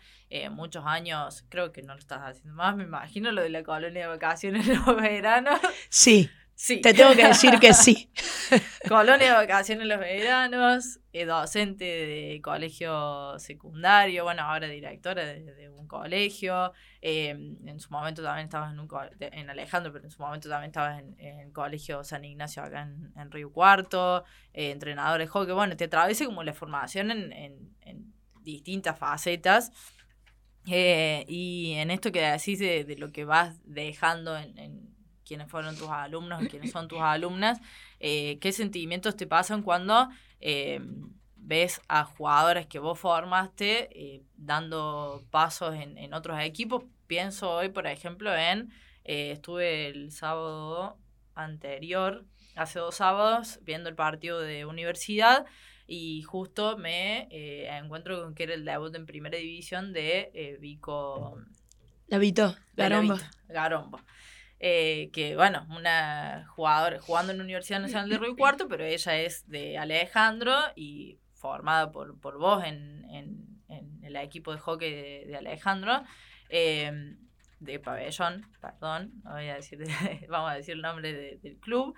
muchos 0.50 0.84
años, 0.86 1.44
creo 1.48 1.72
que 1.72 1.82
no 1.82 1.94
lo 1.94 1.98
estás 1.98 2.20
haciendo 2.20 2.54
más, 2.54 2.76
me 2.76 2.84
imagino 2.84 3.32
lo 3.32 3.42
de 3.42 3.48
la 3.48 3.62
colonia 3.62 4.02
de 4.02 4.08
vacaciones 4.08 4.68
en 4.68 4.76
los 4.86 4.96
veranos. 4.96 5.58
Sí, 5.88 6.30
Sí. 6.60 6.80
Te 6.80 6.92
tengo 6.92 7.14
que 7.14 7.24
decir 7.24 7.52
que 7.60 7.72
sí. 7.72 8.10
Colonia 8.88 9.28
de 9.28 9.32
vacaciones 9.32 9.82
en 9.82 9.88
los 9.90 10.00
veranos, 10.00 10.98
eh, 11.12 11.24
docente 11.24 11.84
de 11.84 12.40
colegio 12.42 13.38
secundario, 13.38 14.24
bueno, 14.24 14.42
ahora 14.42 14.66
directora 14.66 15.24
de, 15.24 15.70
un 15.70 15.86
colegio. 15.86 16.72
Eh, 17.00 17.28
en 17.28 17.78
su 17.78 17.92
momento 17.92 18.24
también 18.24 18.46
estabas 18.46 18.72
en, 18.72 18.80
un 18.80 18.88
en 19.20 19.48
Alejandro, 19.48 19.92
pero 19.92 20.06
en 20.06 20.10
su 20.10 20.20
momento 20.20 20.48
también 20.48 20.70
estabas 20.70 20.98
en, 20.98 21.16
el 21.20 21.52
colegio 21.52 22.02
San 22.02 22.24
Ignacio 22.24 22.64
acá 22.64 22.82
en, 22.82 23.30
Río 23.30 23.52
Cuarto, 23.52 24.24
eh, 24.52 24.72
entrenador 24.72 25.20
de 25.20 25.28
hockey. 25.28 25.54
Bueno, 25.54 25.76
te 25.76 25.84
atraviesa 25.84 26.24
como 26.24 26.42
la 26.42 26.54
formación 26.54 27.12
en, 27.12 27.72
distintas 28.42 28.98
facetas. 28.98 29.70
y 30.64 31.74
en 31.76 31.92
esto 31.92 32.10
que 32.10 32.20
decís 32.20 32.58
de, 32.58 32.82
de, 32.82 32.96
lo 32.96 33.12
que 33.12 33.24
vas 33.24 33.60
dejando 33.64 34.36
en 34.36 34.97
quiénes 35.28 35.50
fueron 35.50 35.76
tus 35.76 35.90
alumnos 35.90 36.42
y 36.42 36.48
quiénes 36.48 36.72
son 36.72 36.88
tus 36.88 37.00
alumnas, 37.00 37.60
eh, 38.00 38.38
qué 38.40 38.50
sentimientos 38.50 39.14
te 39.14 39.26
pasan 39.26 39.62
cuando 39.62 40.08
eh, 40.40 40.80
ves 41.36 41.82
a 41.86 42.04
jugadores 42.04 42.66
que 42.66 42.78
vos 42.78 42.98
formaste 42.98 43.90
eh, 43.92 44.22
dando 44.36 45.22
pasos 45.30 45.74
en, 45.74 46.14
otros 46.14 46.40
equipos. 46.40 46.84
Pienso 47.06 47.50
hoy, 47.50 47.68
por 47.68 47.86
ejemplo, 47.86 48.34
en, 48.34 48.72
estuve 49.04 49.88
el 49.88 50.12
sábado 50.12 50.98
anterior, 51.34 52.24
hace 52.56 52.78
dos 52.78 52.96
sábados, 52.96 53.60
viendo 53.62 53.88
el 53.88 53.94
partido 53.94 54.40
de 54.40 54.64
universidad 54.64 55.46
y 55.86 56.22
justo 56.22 56.76
me 56.76 57.28
encuentro 57.78 58.22
con 58.22 58.34
que 58.34 58.42
era 58.42 58.54
el 58.54 58.64
debut 58.64 58.94
en 58.94 59.06
primera 59.06 59.38
división 59.38 59.92
de 59.92 60.58
Vico. 60.60 61.38
La 62.08 62.18
Vito, 62.18 62.56
Garombo. 62.74 63.16
Garombo. 63.48 64.00
Eh, 64.60 65.10
que 65.12 65.36
bueno, 65.36 65.66
una 65.70 66.46
jugadora 66.48 67.00
jugando 67.00 67.30
en 67.30 67.38
la 67.38 67.44
Universidad 67.44 67.80
Nacional 67.80 68.08
de 68.08 68.18
Río 68.18 68.36
Cuarto, 68.36 68.66
pero 68.66 68.84
ella 68.84 69.16
es 69.16 69.48
de 69.48 69.78
Alejandro 69.78 70.52
y 70.74 71.20
formada 71.34 71.92
por, 71.92 72.18
por 72.20 72.38
vos 72.38 72.64
en, 72.64 73.06
en, 73.10 73.48
el 74.02 74.16
equipo 74.16 74.52
de 74.52 74.58
hockey 74.58 75.26
de, 75.26 75.36
Alejandro, 75.36 76.02
em, 76.48 77.18
de 77.60 77.78
pabellón, 77.78 78.46
perdón, 78.60 79.12
no 79.22 79.32
voy 79.32 79.48
a 79.48 79.56
decir, 79.56 79.78
vamos 80.30 80.50
a 80.50 80.54
decir 80.54 80.74
el 80.74 80.82
nombre 80.82 81.38
del 81.42 81.58
club. 81.58 81.94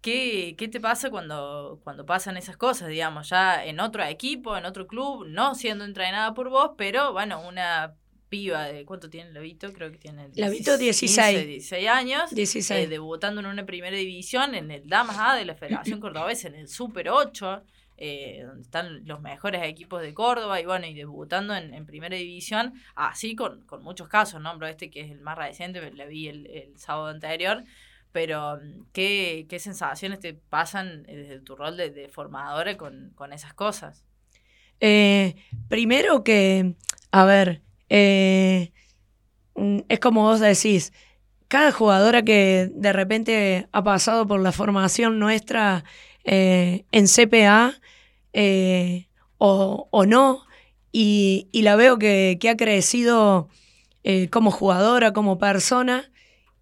¿Qué, 0.00 0.54
¿Qué, 0.56 0.68
te 0.68 0.80
pasa 0.80 1.10
cuando, 1.10 1.80
cuando 1.82 2.06
pasan 2.06 2.36
esas 2.36 2.56
cosas, 2.56 2.88
digamos, 2.88 3.28
ya 3.28 3.64
en 3.64 3.80
otro 3.80 4.04
equipo, 4.04 4.56
en 4.56 4.64
otro 4.64 4.86
club, 4.86 5.26
no 5.26 5.56
siendo 5.56 5.84
entrenada 5.84 6.32
por 6.32 6.48
vos, 6.48 6.72
pero 6.78 7.12
bueno, 7.12 7.40
una 7.40 7.96
piba 8.28 8.64
de 8.64 8.84
cuánto 8.84 9.08
tiene 9.08 9.32
Lavito, 9.32 9.72
creo 9.72 9.90
que 9.90 9.98
tiene 9.98 10.28
Lavito 10.34 10.76
16. 10.76 11.46
16 11.46 11.88
años, 11.88 12.30
16. 12.34 12.70
eh, 12.70 12.86
debutando 12.88 13.40
en 13.40 13.46
una 13.46 13.64
primera 13.64 13.96
división 13.96 14.54
en 14.54 14.70
el 14.70 14.88
Damas 14.88 15.16
A 15.18 15.36
de 15.36 15.44
la 15.44 15.54
Federación 15.54 16.00
Cordobesa, 16.00 16.48
en 16.48 16.56
el 16.56 16.68
Super 16.68 17.08
8, 17.10 17.62
eh, 17.98 18.42
donde 18.46 18.62
están 18.62 19.06
los 19.06 19.20
mejores 19.20 19.62
equipos 19.64 20.02
de 20.02 20.12
Córdoba, 20.12 20.60
y 20.60 20.66
bueno, 20.66 20.86
y 20.86 20.94
debutando 20.94 21.54
en, 21.54 21.72
en 21.72 21.86
primera 21.86 22.16
división, 22.16 22.74
así 22.94 23.34
con, 23.34 23.64
con 23.64 23.82
muchos 23.82 24.08
casos, 24.08 24.40
nombro 24.40 24.66
este 24.66 24.90
que 24.90 25.00
es 25.00 25.10
el 25.10 25.20
más 25.20 25.38
reciente, 25.38 25.90
la 25.92 26.06
vi 26.06 26.28
el, 26.28 26.46
el 26.46 26.78
sábado 26.78 27.06
anterior, 27.06 27.64
pero 28.12 28.58
¿qué, 28.92 29.46
qué 29.48 29.58
sensaciones 29.58 30.20
te 30.20 30.34
pasan 30.34 31.04
eh, 31.06 31.16
desde 31.16 31.40
tu 31.40 31.54
rol 31.54 31.76
de, 31.76 31.90
de 31.90 32.08
formadora 32.08 32.76
con, 32.76 33.12
con 33.14 33.32
esas 33.32 33.54
cosas? 33.54 34.04
Eh, 34.80 35.36
primero 35.68 36.22
que, 36.22 36.74
a 37.10 37.24
ver, 37.24 37.62
eh, 37.88 38.72
mm, 39.54 39.80
es 39.88 40.00
como 40.00 40.22
vos 40.22 40.40
decís, 40.40 40.92
cada 41.48 41.72
jugadora 41.72 42.22
que 42.22 42.70
de 42.74 42.92
repente 42.92 43.68
ha 43.72 43.82
pasado 43.84 44.26
por 44.26 44.40
la 44.40 44.52
formación 44.52 45.18
nuestra 45.18 45.84
eh, 46.24 46.84
en 46.92 47.06
CPA 47.06 47.74
eh, 48.32 49.08
o, 49.38 49.88
o 49.90 50.06
no, 50.06 50.44
y, 50.92 51.48
y 51.52 51.62
la 51.62 51.76
veo 51.76 51.98
que, 51.98 52.38
que 52.40 52.48
ha 52.48 52.56
crecido 52.56 53.48
como 54.30 54.52
jugadora, 54.52 55.12
como 55.12 55.36
persona, 55.36 56.12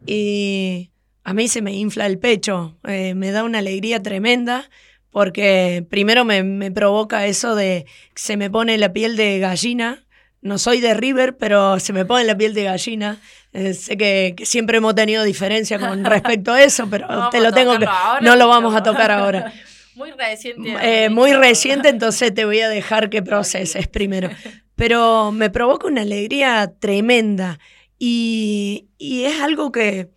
y 0.07 0.91
a 1.25 1.35
mí 1.35 1.47
se 1.49 1.61
me 1.61 1.75
infla 1.75 2.07
el 2.07 2.19
pecho, 2.19 2.79
me 2.83 3.31
da 3.33 3.45
una 3.45 3.59
alegría 3.59 4.03
tremenda 4.03 4.71
porque 5.15 5.87
primero 5.89 6.25
me, 6.25 6.43
me 6.43 6.73
provoca 6.73 7.25
eso 7.29 7.55
de 7.55 7.87
se 8.17 8.37
me 8.37 8.51
pone 8.51 8.77
la 8.79 8.93
piel 8.93 9.17
de 9.17 9.39
gallina. 9.39 10.04
No 10.45 10.59
soy 10.59 10.81
de 10.81 10.93
River, 10.95 11.37
pero 11.39 11.81
se 11.81 11.93
me 11.95 12.05
pone 12.05 12.23
la 12.25 12.37
piel 12.37 12.53
de 12.53 12.65
gallina. 12.65 13.19
Eh, 13.55 13.73
sé 13.73 13.97
que, 13.97 14.35
que 14.37 14.45
siempre 14.45 14.77
hemos 14.77 14.95
tenido 14.95 15.25
diferencia 15.25 15.79
con 15.79 16.05
respecto 16.05 16.53
a 16.53 16.63
eso, 16.63 16.87
pero 16.89 17.09
No 17.09 17.31
te 17.31 17.41
lo 17.41 17.51
tengo 17.51 17.79
que. 17.79 17.87
ahora, 17.87 18.21
No 18.21 18.37
lo 18.37 18.47
vamos 18.47 18.77
a 18.77 18.83
tocar 18.83 19.11
ahora. 19.11 19.53
Muy 19.95 20.11
reciente. 20.11 20.77
Eh, 20.83 21.09
muy 21.09 21.33
reciente, 21.35 21.89
entonces 21.89 22.35
te 22.35 22.45
voy 22.45 22.61
a 22.61 22.69
dejar 22.69 23.11
que 23.11 23.23
proceses 23.23 23.87
primero. 23.87 24.29
Pero 24.75 25.31
me 25.31 25.51
provoca 25.51 25.87
una 25.87 26.03
alegría 26.03 26.73
tremenda 26.81 27.61
y, 27.97 28.89
y 28.99 29.23
es 29.23 29.41
algo 29.41 29.71
que 29.71 30.11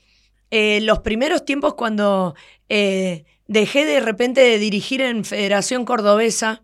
eh, 0.50 0.80
los 0.82 1.00
primeros 1.00 1.46
tiempos 1.46 1.76
cuando 1.76 2.34
eh, 2.70 3.26
dejé 3.46 3.86
de 3.86 4.00
repente 4.00 4.42
de 4.42 4.58
dirigir 4.58 5.02
en 5.02 5.24
Federación 5.24 5.86
Cordobesa 5.86 6.64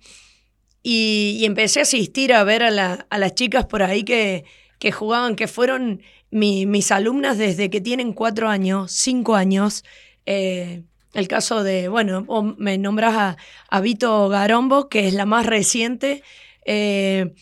y, 0.84 1.38
y 1.39 1.46
empecé 1.46 1.80
a 1.80 1.84
asistir 1.84 2.34
a 2.34 2.43
ver 2.43 2.62
a, 2.63 2.69
la- 2.72 3.08
a 3.10 3.17
las 3.17 3.34
chicas 3.36 3.65
por 3.65 3.82
ahí 3.84 4.04
que, 4.04 4.43
que 4.80 4.91
jugaban, 4.91 5.36
que 5.36 5.48
fueron 5.48 6.02
mi- 6.30 6.65
mis 6.65 6.91
alumnas 6.91 7.38
desde 7.38 7.69
que 7.69 7.80
tienen 7.82 8.13
cuatro 8.13 8.50
años, 8.50 8.91
cinco 8.91 9.36
años. 9.36 9.84
eh, 10.26 10.84
el 11.13 11.28
caso 11.28 11.63
de, 11.63 11.89
bueno, 11.89 12.24
vos 12.24 12.58
me 12.58 12.78
nombras 12.80 13.15
a, 13.15 13.38
a 13.69 13.82
Vito 13.82 14.30
Garombo, 14.30 14.89
que 14.89 15.08
es 15.08 15.13
la 15.13 15.26
más 15.26 15.46
reciente. 15.46 16.24
eh, 16.65 17.34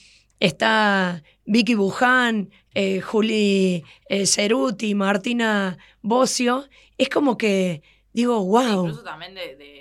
está 0.41 1.23
Vicky 1.45 1.75
Buján, 1.75 2.49
eh, 2.73 2.99
Juli 3.01 3.83
eh, 4.09 4.25
Ceruti, 4.25 4.93
Martina 4.95 5.77
Bocio. 6.01 6.65
Es 6.97 7.07
como 7.09 7.37
que 7.37 7.81
digo, 8.13 8.43
wow. 8.43 8.85
Incluso 8.87 9.03
también 9.03 9.35
de, 9.35 9.55
de, 9.55 9.80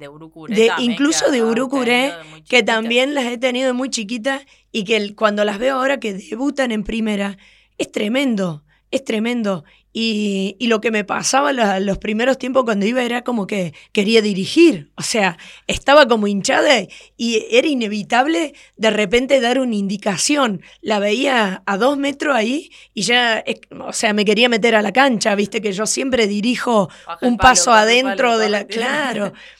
de 0.00 0.08
Urucuré. 0.08 0.54
De- 0.54 0.66
también, 0.68 0.90
incluso 0.92 1.30
de 1.30 1.44
Urucuré, 1.44 2.12
de 2.34 2.42
que 2.48 2.62
también 2.62 3.14
las 3.14 3.26
he 3.26 3.38
tenido 3.38 3.68
de 3.68 3.72
muy 3.74 3.90
chiquita 3.90 4.40
y 4.72 4.84
que 4.84 4.96
el- 4.96 5.14
cuando 5.14 5.44
las 5.44 5.58
veo 5.58 5.76
ahora 5.76 6.00
que 6.00 6.14
debutan 6.14 6.72
en 6.72 6.82
primera, 6.82 7.36
es 7.78 7.92
tremendo, 7.92 8.64
es 8.90 9.04
tremendo. 9.04 9.64
Y, 9.92 10.54
y 10.60 10.68
lo 10.68 10.80
que 10.80 10.92
me 10.92 11.02
pasaba 11.02 11.52
la- 11.52 11.80
los 11.80 11.98
primeros 11.98 12.38
tiempos 12.38 12.62
cuando 12.62 12.86
iba 12.86 13.02
era 13.02 13.22
como 13.22 13.48
que 13.48 13.74
quería 13.90 14.22
dirigir, 14.22 14.92
o 14.94 15.02
sea, 15.02 15.36
estaba 15.66 16.06
como 16.06 16.28
hinchada 16.28 16.86
y 17.16 17.44
era 17.50 17.66
inevitable 17.66 18.54
de 18.76 18.90
repente 18.90 19.40
dar 19.40 19.58
una 19.58 19.74
indicación. 19.74 20.62
La 20.80 21.00
veía 21.00 21.64
a 21.66 21.76
dos 21.76 21.98
metros 21.98 22.36
ahí 22.36 22.70
y 22.94 23.02
ya, 23.02 23.42
o 23.84 23.92
sea, 23.92 24.12
me 24.12 24.24
quería 24.24 24.48
meter 24.48 24.76
a 24.76 24.82
la 24.82 24.92
cancha, 24.92 25.34
viste 25.34 25.60
que 25.60 25.72
yo 25.72 25.86
siempre 25.86 26.28
dirijo 26.28 26.88
Baja 27.04 27.26
un 27.26 27.36
palo, 27.36 27.48
paso 27.48 27.72
adentro 27.72 28.28
palo, 28.28 28.38
de 28.38 28.48
la... 28.48 28.64
Claro. 28.66 29.32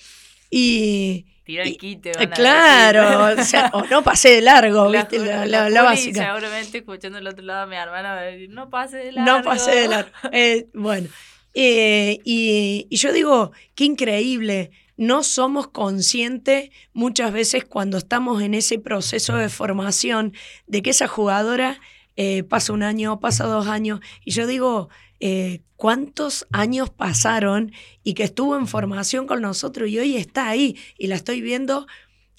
Y, 0.50 1.26
Tira 1.44 1.62
el 1.62 1.76
quite. 1.76 2.10
eh, 2.10 2.14
van 2.16 2.30
claro, 2.30 3.34
o, 3.40 3.44
sea, 3.44 3.70
o 3.72 3.84
no 3.86 4.02
pasé 4.02 4.30
de 4.30 4.40
largo, 4.42 4.88
La 4.90 5.04
¿viste? 5.04 5.18
La, 5.46 5.82
básica. 5.82 6.26
Seguramente 6.26 6.78
escuchando 6.78 7.18
el 7.18 7.26
otro 7.26 7.44
lado 7.44 7.62
a 7.62 7.66
mi 7.66 7.76
hermana 7.76 8.14
va 8.14 8.20
a 8.20 8.24
decir, 8.24 8.50
no 8.50 8.68
pase 8.70 8.98
de 8.98 9.12
largo. 9.12 9.38
No 9.38 9.44
pasé 9.44 9.70
de 9.72 9.88
largo. 9.88 10.10
Eh, 10.32 10.66
bueno, 10.74 11.08
eh, 11.54 12.18
y, 12.24 12.86
y 12.90 12.96
yo 12.96 13.12
digo, 13.12 13.52
qué 13.74 13.84
increíble. 13.84 14.70
No 14.96 15.22
somos 15.22 15.68
conscientes 15.68 16.68
muchas 16.92 17.32
veces 17.32 17.64
cuando 17.64 17.96
estamos 17.96 18.42
en 18.42 18.52
ese 18.52 18.78
proceso 18.78 19.34
de 19.36 19.48
formación 19.48 20.34
de 20.66 20.82
que 20.82 20.90
esa 20.90 21.08
jugadora 21.08 21.80
eh, 22.16 22.42
pasa 22.42 22.74
un 22.74 22.82
año, 22.82 23.18
pasa 23.18 23.44
dos 23.46 23.66
años. 23.66 24.00
Y 24.26 24.32
yo 24.32 24.46
digo, 24.46 24.90
eh, 25.20 25.60
¿cuántos 25.76 26.46
años 26.50 26.88
pasaron 26.88 27.72
y 28.02 28.14
que 28.14 28.24
estuvo 28.24 28.56
en 28.56 28.66
formación 28.66 29.26
con 29.26 29.42
nosotros 29.42 29.88
y 29.90 29.98
hoy 29.98 30.16
está 30.16 30.48
ahí? 30.48 30.78
Y 30.98 31.08
la 31.08 31.16
estoy 31.16 31.42
viendo, 31.42 31.86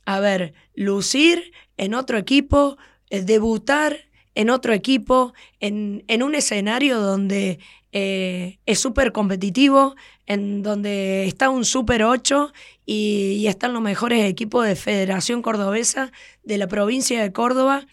a 0.06 0.20
ver, 0.20 0.54
lucir 0.74 1.52
en 1.78 1.94
otro 1.94 2.18
equipo, 2.18 2.78
eh, 3.12 3.22
debutar 3.22 3.98
en 4.34 4.50
otro 4.50 4.74
equipo, 4.74 5.34
en, 5.60 6.04
en 6.08 6.24
un 6.24 6.34
escenario 6.34 7.00
donde 7.00 7.60
eh, 7.92 8.58
es 8.66 8.80
súper 8.80 9.12
competitivo, 9.12 9.96
en 10.26 10.64
donde 10.64 11.26
está 11.26 11.50
un 11.50 11.66
Super 11.66 12.04
8 12.04 12.52
y, 12.86 13.46
están 13.48 13.74
los 13.74 13.82
mejores 13.82 14.28
equipos 14.28 14.66
de 14.66 14.76
Federación 14.76 15.42
Cordobesa 15.42 16.12
de 16.44 16.58
la 16.58 16.68
provincia 16.68 17.22
de 17.22 17.32
Córdoba 17.32 17.86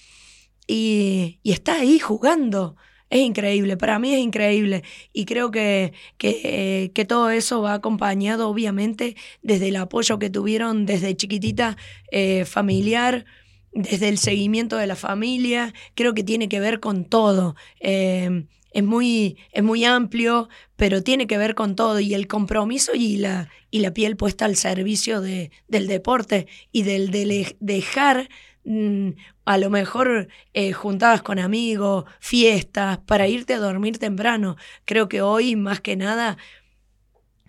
y 0.67 1.41
está 1.45 1.75
ahí 1.75 1.99
jugando. 1.99 2.77
Es 3.11 3.21
increíble, 3.21 3.77
para 3.77 3.99
mí 3.99 4.13
es 4.15 4.21
increíble. 4.21 4.83
Y 5.13 5.25
creo 5.25 5.51
que, 5.51 5.93
que, 6.19 6.41
eh, 6.45 6.91
que 6.93 7.05
todo 7.05 7.31
eso 7.31 7.63
va 7.63 7.75
acompañado 7.75 8.49
obviamente 8.49 9.17
desde 9.43 9.69
el 9.69 9.77
apoyo 9.77 10.19
que 10.19 10.31
tuvieron 10.31 10.85
desde 10.85 11.17
chiquitita 11.17 11.77
eh, 12.11 12.45
familiar, 12.45 13.25
desde 13.73 14.09
el 14.09 14.19
seguimiento 14.19 14.77
de 14.77 14.87
la 14.87 14.97
familia, 14.97 15.73
creo 15.95 16.15
que 16.15 16.25
tiene 16.25 16.49
que 16.49 16.61
ver 16.61 16.81
con 16.81 17.05
todo. 17.05 17.55
Eh, 17.81 18.47
es, 18.73 18.85
muy, 18.85 19.39
es 19.53 19.63
muy 19.63 19.85
amplio, 19.85 20.49
pero 20.77 21.03
tiene 21.03 21.27
que 21.27 21.39
ver 21.39 21.55
con 21.55 21.77
todo. 21.77 22.01
Y 22.01 22.15
el 22.15 22.27
compromiso 22.27 22.93
y 22.95 23.17
la, 23.17 23.49
y 23.71 23.81
la 23.81 23.93
piel 23.93 24.17
puesta 24.17 24.45
al 24.45 24.57
servicio 24.57 25.21
de, 25.21 25.51
del 25.69 25.87
deporte 25.87 26.47
y 26.73 26.83
del 26.83 27.11
de 27.11 27.57
dejar 27.61 28.29
mm, 28.65 29.11
a 29.49 29.57
lo 29.57 29.71
mejor 29.71 30.29
eh, 30.53 30.73
juntadas 30.75 31.23
con 31.23 31.39
amigos, 31.39 32.05
fiestas, 32.21 32.99
para 32.99 33.29
irte 33.29 33.55
a 33.55 33.59
dormir 33.59 33.97
temprano. 33.99 34.57
Creo 34.85 35.09
que 35.09 35.23
hoy 35.23 35.57
más 35.57 35.81
que 35.81 35.97
nada 35.97 36.37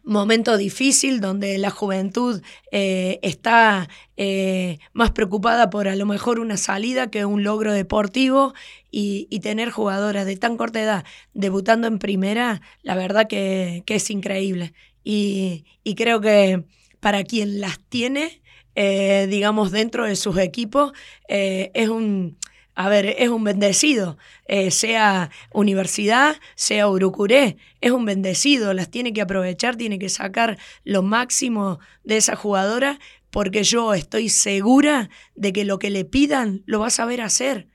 momento 0.05 0.55
difícil 0.55 1.19
donde 1.19 1.57
la 1.57 1.71
juventud 1.71 2.41
eh, 2.71 3.19
está 3.21 3.89
eh, 4.15 4.79
más 4.93 5.11
preocupada 5.11 5.69
por 5.69 5.89
a 5.89 5.95
lo 5.97 6.05
mejor 6.05 6.39
una 6.39 6.55
salida 6.55 7.11
que 7.11 7.25
un 7.25 7.43
logro 7.43 7.73
deportivo 7.73 8.53
y, 8.89 9.27
y 9.29 9.41
tener 9.41 9.69
jugadoras 9.69 10.25
de 10.25 10.37
tan 10.37 10.55
corta 10.55 10.81
edad 10.81 11.03
debutando 11.33 11.85
en 11.87 11.99
primera, 11.99 12.61
la 12.81 12.95
verdad 12.95 13.27
que, 13.27 13.83
que 13.85 13.95
es 13.95 14.09
increíble. 14.09 14.71
Y, 15.03 15.65
y, 15.83 15.95
creo 15.95 16.21
que 16.21 16.63
para 17.01 17.25
quien 17.25 17.59
las 17.59 17.77
tiene, 17.89 18.41
eh, 18.81 19.27
digamos, 19.29 19.71
dentro 19.71 20.05
de 20.05 20.15
sus 20.15 20.37
equipos, 20.37 20.93
eh, 21.27 21.69
es 21.73 21.89
un 21.89 22.37
a 22.75 22.87
ver, 22.87 23.13
es 23.17 23.27
un 23.27 23.43
bendecido, 23.43 24.17
eh, 24.45 24.71
sea 24.71 25.31
universidad, 25.51 26.37
sea 26.55 26.87
Urucuré, 26.87 27.57
es 27.81 27.91
un 27.91 28.05
bendecido, 28.05 28.73
las 28.73 28.89
tiene 28.89 29.11
que 29.11 29.19
aprovechar, 29.19 29.75
tiene 29.75 29.99
que 29.99 30.07
sacar 30.07 30.57
lo 30.85 31.03
máximo 31.03 31.79
de 32.05 32.15
esa 32.15 32.37
jugadora, 32.37 32.99
porque 33.31 33.63
yo 33.63 33.93
estoy 33.93 34.29
segura 34.29 35.09
de 35.35 35.51
que 35.51 35.65
lo 35.65 35.77
que 35.77 35.89
le 35.89 36.05
pidan 36.05 36.63
lo 36.65 36.79
va 36.79 36.87
a 36.87 36.89
saber 36.89 37.19
hacer. 37.19 37.67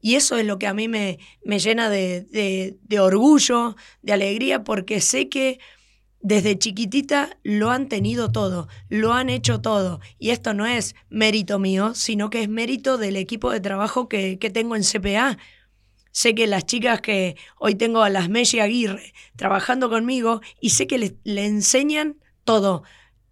Y 0.00 0.14
eso 0.14 0.38
es 0.38 0.46
lo 0.46 0.60
que 0.60 0.68
a 0.68 0.74
mí 0.74 0.86
me, 0.86 1.18
me 1.44 1.58
llena 1.58 1.90
de, 1.90 2.20
de, 2.20 2.76
de 2.84 3.00
orgullo, 3.00 3.74
de 4.02 4.12
alegría, 4.12 4.62
porque 4.62 5.00
sé 5.00 5.28
que 5.28 5.58
desde 6.22 6.58
chiquitita 6.58 7.36
lo 7.42 7.70
han 7.70 7.88
tenido 7.88 8.30
todo, 8.30 8.68
lo 8.88 9.12
han 9.12 9.28
hecho 9.28 9.60
todo. 9.60 10.00
Y 10.18 10.30
esto 10.30 10.54
no 10.54 10.66
es 10.66 10.94
mérito 11.10 11.58
mío, 11.58 11.94
sino 11.94 12.30
que 12.30 12.42
es 12.42 12.48
mérito 12.48 12.96
del 12.96 13.16
equipo 13.16 13.50
de 13.50 13.60
trabajo 13.60 14.08
que, 14.08 14.38
que 14.38 14.50
tengo 14.50 14.76
en 14.76 14.84
CPA. 14.84 15.36
Sé 16.12 16.34
que 16.34 16.46
las 16.46 16.64
chicas 16.64 17.00
que 17.00 17.36
hoy 17.58 17.74
tengo 17.74 18.02
a 18.02 18.10
las 18.10 18.28
Messi 18.28 18.60
Aguirre 18.60 19.12
trabajando 19.36 19.90
conmigo 19.90 20.40
y 20.60 20.70
sé 20.70 20.86
que 20.86 20.98
le, 20.98 21.16
le 21.24 21.46
enseñan 21.46 22.16
todo. 22.44 22.84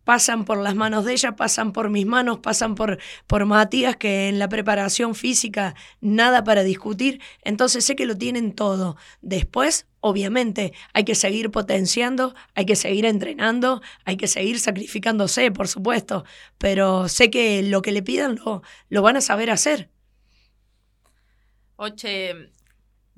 Pasan 0.04 0.44
por 0.44 0.58
las 0.58 0.74
manos 0.74 1.04
de 1.04 1.12
ella, 1.12 1.36
pasan 1.36 1.72
por 1.72 1.90
mis 1.90 2.06
manos, 2.06 2.38
pasan 2.38 2.74
por, 2.74 2.98
por 3.26 3.46
Matías, 3.46 3.96
que 3.96 4.28
en 4.28 4.38
la 4.38 4.48
preparación 4.48 5.14
física 5.14 5.74
nada 6.00 6.44
para 6.44 6.62
discutir. 6.62 7.20
Entonces 7.42 7.84
sé 7.84 7.96
que 7.96 8.06
lo 8.06 8.16
tienen 8.16 8.52
todo. 8.52 8.96
Después, 9.20 9.86
obviamente, 10.00 10.72
hay 10.92 11.04
que 11.04 11.14
seguir 11.14 11.50
potenciando, 11.50 12.34
hay 12.54 12.66
que 12.66 12.76
seguir 12.76 13.04
entrenando, 13.04 13.82
hay 14.04 14.16
que 14.16 14.26
seguir 14.26 14.58
sacrificándose, 14.58 15.50
por 15.50 15.68
supuesto. 15.68 16.24
Pero 16.58 17.08
sé 17.08 17.30
que 17.30 17.62
lo 17.62 17.82
que 17.82 17.92
le 17.92 18.02
pidan 18.02 18.40
lo, 18.44 18.62
lo 18.88 19.02
van 19.02 19.16
a 19.16 19.20
saber 19.20 19.50
hacer. 19.50 19.90
Oche, 21.76 22.50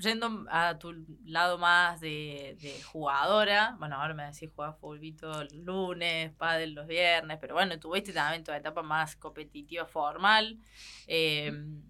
yendo 0.02 0.44
a 0.50 0.78
tu 0.78 0.92
lado 1.24 1.58
más 1.58 2.00
de, 2.00 2.56
jugadora, 2.84 3.76
bueno, 3.78 3.96
ahora 3.96 4.14
me 4.14 4.24
decís 4.24 4.50
jugar 4.54 4.76
fulbito 4.80 5.40
el 5.42 5.64
lunes, 5.64 6.32
pádel 6.36 6.74
los 6.74 6.86
viernes, 6.86 7.38
pero 7.40 7.54
bueno, 7.54 7.78
tuviste 7.78 8.12
también 8.12 8.44
tu 8.44 8.52
etapa 8.52 8.82
más 8.82 9.16
competitiva 9.16 9.86
formal. 9.86 10.58
Em, 11.06 11.82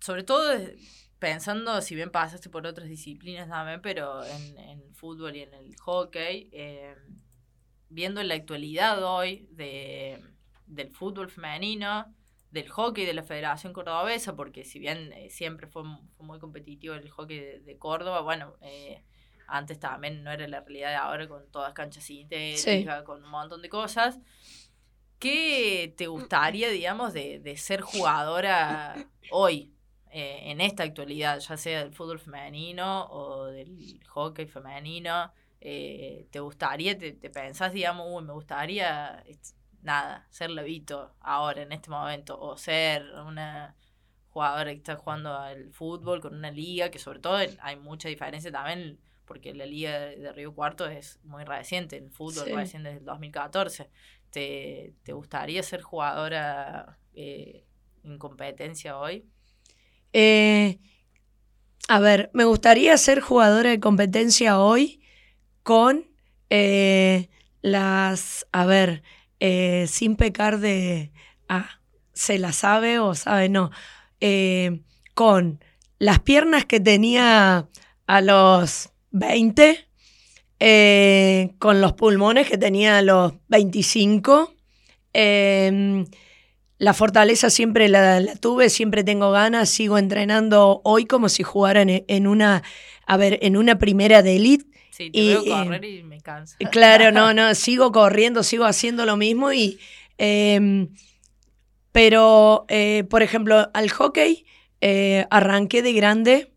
sobre 0.00 0.22
todo 0.24 0.52
pensando, 1.18 1.80
si 1.80 1.94
bien 1.94 2.10
pasaste 2.10 2.50
por 2.50 2.66
otras 2.66 2.88
disciplinas 2.88 3.48
también, 3.48 3.80
pero 3.80 4.22
en, 4.24 4.58
en 4.58 4.94
fútbol 4.94 5.36
y 5.36 5.40
en 5.40 5.54
el 5.54 5.76
hockey, 5.76 6.50
em, 6.52 6.98
viendo 7.88 8.22
la 8.22 8.34
actualidad 8.34 9.02
hoy 9.02 9.48
de, 9.52 10.20
del 10.66 10.90
fútbol 10.90 11.30
femenino, 11.30 12.14
del 12.54 12.68
hockey 12.68 13.04
de 13.04 13.14
la 13.14 13.24
Federación 13.24 13.72
Cordobesa, 13.72 14.36
porque 14.36 14.64
si 14.64 14.78
bien 14.78 15.12
eh, 15.12 15.28
siempre 15.28 15.66
fue, 15.66 15.82
muy 16.18 16.38
competitivo 16.38 16.94
el 16.94 17.10
hockey 17.10 17.58
de, 17.58 17.78
Córdoba, 17.78 18.20
bueno, 18.20 18.54
eh, 18.62 19.02
antes 19.48 19.80
también 19.80 20.22
no 20.22 20.30
era 20.30 20.46
la 20.46 20.60
realidad 20.60 20.90
de 20.90 20.94
ahora 20.94 21.28
con 21.28 21.50
todas 21.50 21.74
canchas 21.74 22.04
sintéticas, 22.04 23.02
con 23.02 23.24
un 23.24 23.30
montón 23.30 23.60
de 23.60 23.68
cosas. 23.68 24.20
¿Qué 25.18 25.94
te 25.96 26.06
gustaría, 26.06 26.68
digamos, 26.68 27.12
de, 27.12 27.40
de 27.40 27.56
ser 27.56 27.80
jugadora 27.80 28.94
hoy, 29.32 29.74
eh, 30.12 30.42
en 30.44 30.60
esta 30.60 30.84
actualidad, 30.84 31.40
ya 31.40 31.56
sea 31.56 31.80
del 31.80 31.92
fútbol 31.92 32.20
femenino 32.20 33.06
o 33.06 33.46
del 33.46 34.00
hockey 34.06 34.46
femenino? 34.46 35.32
¿Te 35.58 36.40
gustaría, 36.40 36.96
te, 36.96 37.14
te 37.14 37.30
pensás, 37.30 37.72
digamos, 37.72 38.06
uy, 38.10 38.22
me 38.22 38.32
gustaría 38.32 39.24
nada, 39.84 40.26
ser 40.30 40.50
levito 40.50 41.14
ahora, 41.20 41.62
en 41.62 41.72
este 41.72 41.90
momento, 41.90 42.40
o 42.40 42.56
ser 42.56 43.04
una 43.26 43.76
jugadora 44.30 44.72
que 44.72 44.78
está 44.78 44.96
jugando 44.96 45.36
al 45.38 45.72
fútbol 45.72 46.20
con 46.20 46.34
una 46.34 46.50
liga, 46.50 46.90
que 46.90 46.98
sobre 46.98 47.20
todo 47.20 47.36
hay 47.60 47.76
mucha 47.76 48.08
diferencia 48.08 48.50
también, 48.50 48.98
porque 49.24 49.54
la 49.54 49.66
liga 49.66 50.00
de 50.00 50.32
Río 50.32 50.54
Cuarto 50.54 50.86
es 50.86 51.20
muy 51.22 51.44
reciente, 51.44 51.96
el 51.96 52.10
fútbol 52.10 52.50
reciente 52.52 52.88
desde 52.88 53.00
el 53.00 53.06
2014. 53.06 53.88
¿Te, 54.30 54.94
¿Te, 55.04 55.12
gustaría 55.12 55.62
ser 55.62 55.82
jugadora 55.82 56.98
eh, 57.14 57.64
en 58.02 58.18
competencia 58.18 58.98
hoy? 58.98 59.24
Eh, 60.12 60.80
a 61.88 62.00
ver, 62.00 62.30
me 62.32 62.44
gustaría 62.44 62.96
ser 62.96 63.20
jugadora 63.20 63.70
de 63.70 63.78
competencia 63.78 64.58
hoy 64.58 65.00
con 65.62 66.06
eh, 66.50 67.28
las, 67.62 68.46
a 68.52 68.66
ver, 68.66 69.02
eh, 69.40 69.86
sin 69.88 70.16
pecar 70.16 70.58
de, 70.58 71.12
ah, 71.48 71.80
se 72.12 72.38
la 72.38 72.52
sabe 72.52 72.98
o 72.98 73.14
sabe 73.14 73.48
no, 73.48 73.70
eh, 74.20 74.80
con 75.14 75.60
las 75.98 76.20
piernas 76.20 76.64
que 76.64 76.80
tenía 76.80 77.68
a 78.06 78.20
los 78.20 78.90
20, 79.10 79.86
eh, 80.60 81.54
con 81.58 81.80
los 81.80 81.92
pulmones 81.92 82.48
que 82.48 82.58
tenía 82.58 82.98
a 82.98 83.02
los 83.02 83.34
25. 83.48 84.54
Em, 85.12 86.06
la 86.78 86.92
fortaleza 86.94 87.50
siempre 87.50 87.88
la, 87.88 88.22
tuve, 88.40 88.68
siempre 88.70 89.04
tengo 89.04 89.30
ganas, 89.30 89.68
sigo 89.68 89.98
entrenando 89.98 90.80
hoy 90.84 91.06
como 91.06 91.28
si 91.28 91.42
jugara 91.42 91.82
en, 91.86 92.26
una, 92.26 92.62
a 93.06 93.16
ver, 93.16 93.38
en 93.42 93.56
una 93.56 93.78
primera 93.78 94.22
de 94.22 94.36
elite 94.36 94.73
Sí, 94.94 95.10
te 95.10 95.26
veo 95.26 95.44
correr 95.44 95.84
y 95.84 96.04
me 96.04 96.20
canso. 96.20 96.56
Claro, 96.70 97.10
no, 97.10 97.34
no, 97.34 97.52
sigo 97.56 97.90
corriendo, 97.90 98.44
sigo 98.44 98.64
haciendo 98.64 99.04
lo 99.04 99.16
mismo 99.16 99.52
y... 99.52 99.80
Em, 100.18 100.90
pero, 101.90 102.64
eh, 102.68 103.02
por 103.10 103.24
ejemplo, 103.24 103.70
al 103.74 103.90
hockey 103.90 104.46
eh, 104.80 105.26
arranqué 105.30 105.82
de 105.82 105.92
grande 105.94 106.52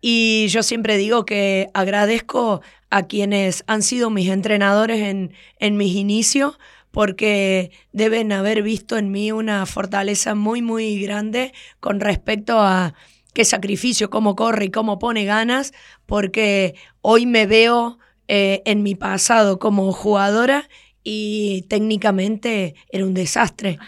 y 0.00 0.46
yo 0.48 0.62
siempre 0.62 0.96
digo 0.96 1.26
que 1.26 1.68
agradezco 1.74 2.62
a 2.88 3.06
quienes 3.06 3.64
han 3.66 3.82
sido 3.82 4.08
mis 4.08 4.30
entrenadores 4.30 5.00
en, 5.00 5.34
en 5.58 5.76
mis 5.76 5.94
inicios 5.94 6.58
porque 6.90 7.70
deben 7.92 8.32
haber 8.32 8.62
visto 8.62 8.96
en 8.96 9.10
mí 9.10 9.30
una 9.30 9.66
fortaleza 9.66 10.34
muy, 10.34 10.62
muy 10.62 10.98
grande 11.02 11.52
con 11.80 12.00
respecto 12.00 12.60
a 12.60 12.94
qué 13.38 13.44
sacrificio, 13.44 14.10
cómo 14.10 14.34
corre 14.34 14.64
y 14.64 14.70
cómo 14.72 14.98
pone 14.98 15.24
ganas, 15.24 15.72
porque 16.06 16.74
hoy 17.02 17.24
me 17.24 17.46
veo 17.46 18.00
eh, 18.26 18.62
en 18.64 18.82
mi 18.82 18.96
pasado 18.96 19.60
como 19.60 19.92
jugadora 19.92 20.68
y 21.04 21.62
técnicamente 21.68 22.74
era 22.90 23.04
un 23.04 23.14
desastre. 23.14 23.78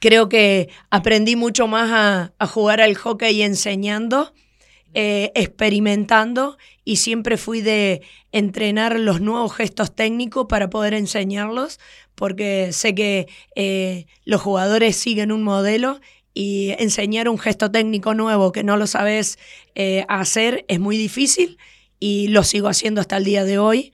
Creo 0.00 0.28
que 0.28 0.68
aprendí 0.90 1.36
mucho 1.36 1.68
más 1.68 2.32
a, 2.40 2.46
jugar 2.48 2.80
al 2.80 2.96
hockey 2.96 3.40
enseñando, 3.42 4.34
eh, 4.94 5.30
experimentando 5.36 6.58
y 6.84 6.96
siempre 6.96 7.36
fui 7.36 7.60
de 7.60 8.02
entrenar 8.32 8.98
los 8.98 9.20
nuevos 9.20 9.54
gestos 9.54 9.94
técnicos 9.94 10.46
para 10.48 10.70
poder 10.70 10.94
enseñarlos, 10.94 11.78
porque 12.16 12.72
sé 12.72 12.96
que 12.96 13.28
eh, 13.54 14.06
los 14.24 14.40
jugadores 14.40 14.96
siguen 14.96 15.30
un 15.30 15.44
modelo 15.44 16.00
y 16.34 16.74
enseñar 16.78 17.28
un 17.28 17.38
gesto 17.38 17.70
técnico 17.70 18.14
nuevo 18.14 18.52
que 18.52 18.62
no 18.62 18.76
lo 18.76 18.86
sabes 18.86 19.38
eh, 19.74 20.04
hacer 20.08 20.64
es 20.68 20.80
muy 20.80 20.96
difícil 20.96 21.58
y 21.98 22.28
lo 22.28 22.44
sigo 22.44 22.68
haciendo 22.68 23.00
hasta 23.00 23.16
el 23.16 23.24
día 23.24 23.44
de 23.44 23.58
hoy. 23.58 23.92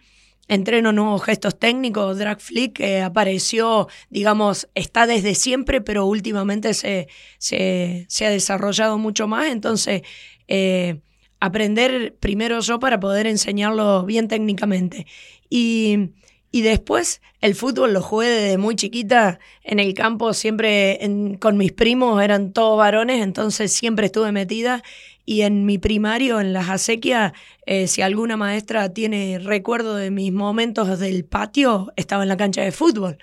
Entreno 0.49 0.93
nuevos 0.93 1.25
gestos 1.25 1.59
técnicos, 1.59 2.19
Drag 2.19 2.41
Flick 2.41 2.75
que 2.75 3.01
apareció, 3.01 3.89
digamos, 4.11 4.69
está 4.77 5.07
desde 5.07 5.35
siempre, 5.35 5.81
pero 5.81 6.07
últimamente 6.07 6.73
se, 6.73 7.09
se, 7.39 8.07
ha 8.21 8.31
desarrollado 8.31 8.97
mucho 8.97 9.27
más. 9.27 9.49
Entonces, 9.49 10.03
eh, 10.47 11.01
aprender 11.41 12.15
primero 12.21 12.61
yo 12.61 12.79
para 12.79 13.01
poder 13.01 13.27
enseñarlo 13.27 14.05
bien 14.05 14.29
técnicamente. 14.29 15.09
Y 15.51 16.11
y 16.51 16.63
después 16.63 17.21
el 17.41 17.55
fútbol 17.55 17.93
lo 17.93 18.03
jugué 18.03 18.29
desde 18.29 18.59
muy 18.59 18.77
chiquita 18.77 19.39
en 19.63 19.79
el 19.79 19.95
campo, 19.95 20.33
siempre 20.33 20.99
con 21.41 21.57
mis 21.57 21.73
primos, 21.73 22.23
eran 22.23 22.53
todos 22.53 22.79
varones, 22.79 23.23
entonces 23.23 23.73
siempre 23.73 24.07
estuve 24.07 24.33
metida. 24.33 24.83
Y 25.29 25.43
en 25.43 25.67
mi 25.67 25.77
primario, 25.79 26.41
en 26.41 26.53
las 26.53 26.69
acequias, 26.69 27.33
eh, 27.67 27.89
si 27.89 28.01
alguna 28.01 28.37
maestra 28.37 28.93
tiene 28.95 29.41
recuerdo 29.41 29.97
de 29.97 30.13
mis 30.13 30.33
momentos 30.33 31.01
del 31.01 31.25
patio, 31.25 31.93
estaba 31.97 32.23
en 32.23 32.29
la 32.29 32.37
cancha 32.37 32.63
de 32.63 32.71
fútbol. 32.71 33.19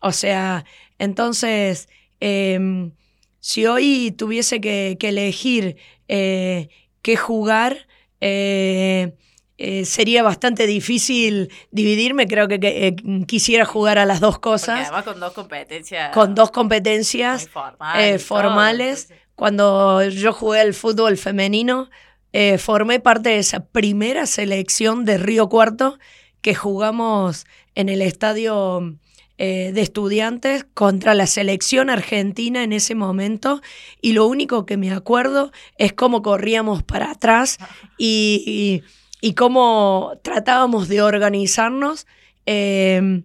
O 0.00 0.10
sea, 0.10 0.64
entonces, 0.98 1.88
em, 2.20 2.92
si 3.40 3.66
hoy 3.66 4.12
tuviese 4.16 4.60
que, 4.60 4.98
elegir 5.00 5.76
eh, 6.08 6.68
qué 7.02 7.16
jugar, 7.16 7.86
eh, 8.20 9.14
eh, 9.58 9.86
sería 9.86 10.22
bastante 10.22 10.66
difícil 10.66 11.50
dividirme. 11.70 12.26
Creo 12.26 12.46
que, 12.46 12.58
eh, 12.62 12.96
quisiera 13.26 13.64
jugar 13.64 13.98
a 13.98 14.04
las 14.04 14.20
dos 14.20 14.38
cosas. 14.38 14.80
además 14.82 15.04
con 15.04 15.18
dos 15.18 15.32
competencias. 15.32 16.12
Con 16.12 16.34
dos 16.34 16.50
competencias 16.50 17.48
eh, 17.96 18.18
formales. 18.18 19.08
Cuando 19.34 20.04
yo 20.04 20.32
jugué 20.32 20.60
al 20.60 20.74
fútbol 20.74 21.16
femenino, 21.16 21.90
formé 22.58 23.00
parte 23.00 23.30
de 23.30 23.38
esa 23.38 23.64
primera 23.64 24.26
selección 24.26 25.06
de 25.06 25.16
Río 25.16 25.48
Cuarto 25.48 25.98
que 26.42 26.54
jugamos 26.54 27.46
en 27.74 27.88
el 27.88 28.02
estadio 28.02 28.96
de 29.38 29.80
estudiantes 29.80 30.66
contra 30.74 31.14
la 31.14 31.26
selección 31.26 31.88
argentina 31.88 32.62
en 32.62 32.74
ese 32.74 32.94
momento 32.94 33.62
y 34.02 34.12
lo 34.12 34.26
único 34.26 34.64
que 34.64 34.78
me 34.78 34.92
acuerdo 34.92 35.50
es 35.76 35.92
cómo 35.94 36.22
corríamos 36.22 36.82
para 36.82 37.10
atrás 37.10 37.58
y 37.98 38.42
y 38.46 38.82
cómo 39.34 40.12
tratábamos 40.22 40.88
de 40.88 41.02
organizarnos. 41.02 42.06
Em, 42.44 43.24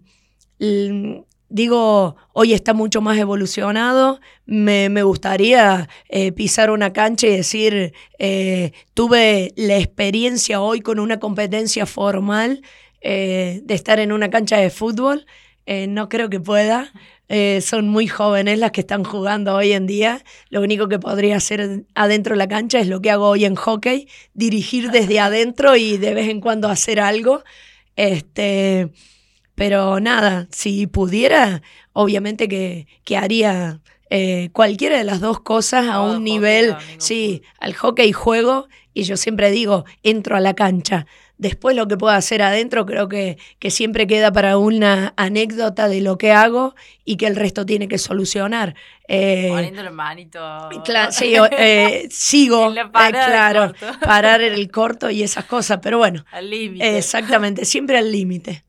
digo, 1.48 2.16
hoy 2.32 2.52
está 2.54 2.74
mucho 2.74 3.00
más 3.00 3.18
evolucionado. 3.18 4.20
Me, 4.46 5.02
gustaría 5.02 5.88
eh, 6.08 6.32
pisar 6.32 6.70
una 6.70 6.92
cancha 6.92 7.26
y 7.26 7.36
decir, 7.36 7.92
eh, 8.18 8.72
tuve 8.94 9.52
la 9.56 9.76
experiencia 9.76 10.60
hoy 10.60 10.80
con 10.80 10.98
una 10.98 11.20
competencia 11.20 11.86
formal 11.86 12.62
eh, 13.00 13.60
de 13.64 13.74
estar 13.74 14.00
en 14.00 14.12
una 14.12 14.30
cancha 14.30 14.56
de 14.56 14.70
fútbol. 14.70 15.26
no 15.88 16.08
creo 16.08 16.28
que 16.30 16.40
pueda. 16.40 16.92
Eh, 17.34 17.62
son 17.62 17.88
muy 17.88 18.08
jóvenes 18.08 18.58
las 18.58 18.72
que 18.72 18.82
están 18.82 19.04
jugando 19.04 19.54
hoy 19.54 19.72
en 19.72 19.86
día. 19.86 20.22
Lo 20.50 20.60
único 20.60 20.86
que 20.88 20.98
podría 20.98 21.38
hacer 21.38 21.86
adentro 21.94 22.34
de 22.34 22.36
la 22.36 22.46
cancha 22.46 22.78
es 22.78 22.88
lo 22.88 23.00
que 23.00 23.10
hago 23.10 23.26
hoy 23.26 23.46
en 23.46 23.54
hockey, 23.54 24.06
dirigir 24.34 24.90
desde 24.90 25.18
adentro 25.18 25.74
y 25.74 25.96
de 25.96 26.12
vez 26.12 26.28
en 26.28 26.42
cuando 26.42 26.68
hacer 26.68 27.00
algo. 27.00 27.42
Este, 27.96 28.90
Pero 29.54 29.98
nada, 29.98 30.46
si 30.50 30.86
pudiera, 30.86 31.62
obviamente 31.94 32.48
que, 32.48 32.86
que 33.02 33.16
haría 33.16 33.80
eh, 34.10 34.50
cualquiera 34.52 34.98
de 34.98 35.04
las 35.04 35.20
dos 35.20 35.40
cosas 35.40 35.86
a 35.88 36.02
un 36.02 36.16
hockey, 36.16 36.24
nivel, 36.24 36.68
no, 36.72 36.78
sí, 36.98 37.40
al 37.60 37.72
hockey 37.72 38.12
juego 38.12 38.68
y 38.92 39.04
yo 39.04 39.16
siempre 39.16 39.50
digo, 39.50 39.86
entro 40.02 40.36
a 40.36 40.40
la 40.40 40.52
cancha. 40.52 41.06
Después 41.42 41.74
lo 41.74 41.88
que 41.88 41.96
puedo 41.96 42.14
hacer 42.14 42.40
adentro 42.40 42.86
creo 42.86 43.08
que, 43.08 43.36
que 43.58 43.72
siempre 43.72 44.06
queda 44.06 44.30
para 44.30 44.58
una 44.58 45.12
anécdota 45.16 45.88
de 45.88 46.00
lo 46.00 46.16
que 46.16 46.30
hago 46.30 46.76
y 47.04 47.16
que 47.16 47.26
el 47.26 47.34
resto 47.34 47.66
tiene 47.66 47.88
que 47.88 47.98
solucionar. 47.98 48.76
Eh, 49.08 49.48
Poniendo 49.50 49.82
la 49.88 49.90
manito. 49.90 50.70
Sí, 51.10 51.34
eh, 51.34 52.06
sigo, 52.12 52.72
eh, 52.72 52.88
claro, 52.92 53.72
parar 54.00 54.40
el 54.40 54.70
corto 54.70 55.10
y 55.10 55.24
esas 55.24 55.46
cosas, 55.46 55.80
pero 55.82 55.98
bueno, 55.98 56.24
Al 56.30 56.48
límite. 56.48 56.96
exactamente, 56.96 57.64
siempre 57.64 57.98
al 57.98 58.12
límite. 58.12 58.62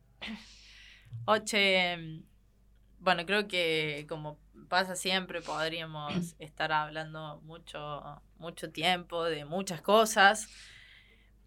Oche, 1.26 1.96
mm, 1.96 2.24
bueno, 3.02 3.24
creo 3.28 3.48
que 3.48 4.08
como 4.10 4.40
pasa 4.68 4.96
siempre, 4.96 5.42
podríamos 5.44 6.34
estar 6.40 6.72
hablando 6.72 7.40
mucho, 7.46 8.20
mucho 8.40 8.72
tiempo 8.72 9.26
de 9.26 9.46
muchas 9.46 9.80
cosas. 9.82 10.50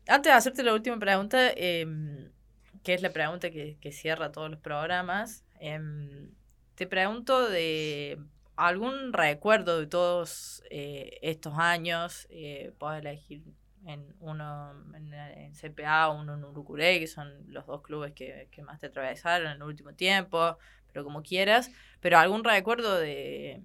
Antes 0.08 0.30
de 0.30 0.36
hacerte 0.36 0.62
la 0.62 0.72
última 0.72 0.98
pregunta, 0.98 1.50
em, 1.56 2.30
que 2.84 2.94
es 2.94 3.02
la 3.02 3.10
pregunta 3.10 3.50
que, 3.50 3.76
que 3.80 3.90
cierra 3.92 4.30
todos 4.32 4.50
los 4.50 4.60
programas, 4.60 5.44
em, 5.58 6.30
te 6.76 6.86
pregunto 6.86 7.48
de 7.48 8.18
algún 8.56 9.12
recuerdo 9.12 9.80
de 9.80 9.86
todos 9.86 10.62
eh, 10.70 11.18
estos 11.22 11.54
años, 11.58 12.26
eh, 12.30 12.72
puedes 12.78 13.00
elegir 13.00 13.42
en 13.84 14.14
uno 14.20 14.72
en, 14.94 15.12
en 15.12 15.54
CPA, 15.54 16.10
uno 16.10 16.34
en 16.34 16.44
Urucuré, 16.44 16.98
que 17.00 17.06
son 17.06 17.32
los 17.52 17.66
dos 17.66 17.82
clubes 17.82 18.12
que, 18.12 18.48
que 18.50 18.62
más 18.62 18.80
te 18.80 18.86
atravesaron 18.86 19.48
en 19.48 19.56
el 19.56 19.62
último 19.62 19.92
tiempo, 19.94 20.58
pero 20.92 21.04
como 21.04 21.22
quieras, 21.22 21.70
pero 22.00 22.18
algún 22.18 22.44
recuerdo 22.44 22.96
de 22.98 23.62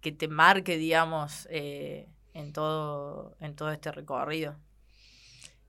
que 0.00 0.12
te 0.12 0.28
marque, 0.28 0.76
digamos, 0.76 1.48
eh, 1.50 2.08
en 2.34 2.52
todo, 2.52 3.36
en 3.40 3.56
todo 3.56 3.70
este 3.72 3.90
recorrido. 3.92 4.58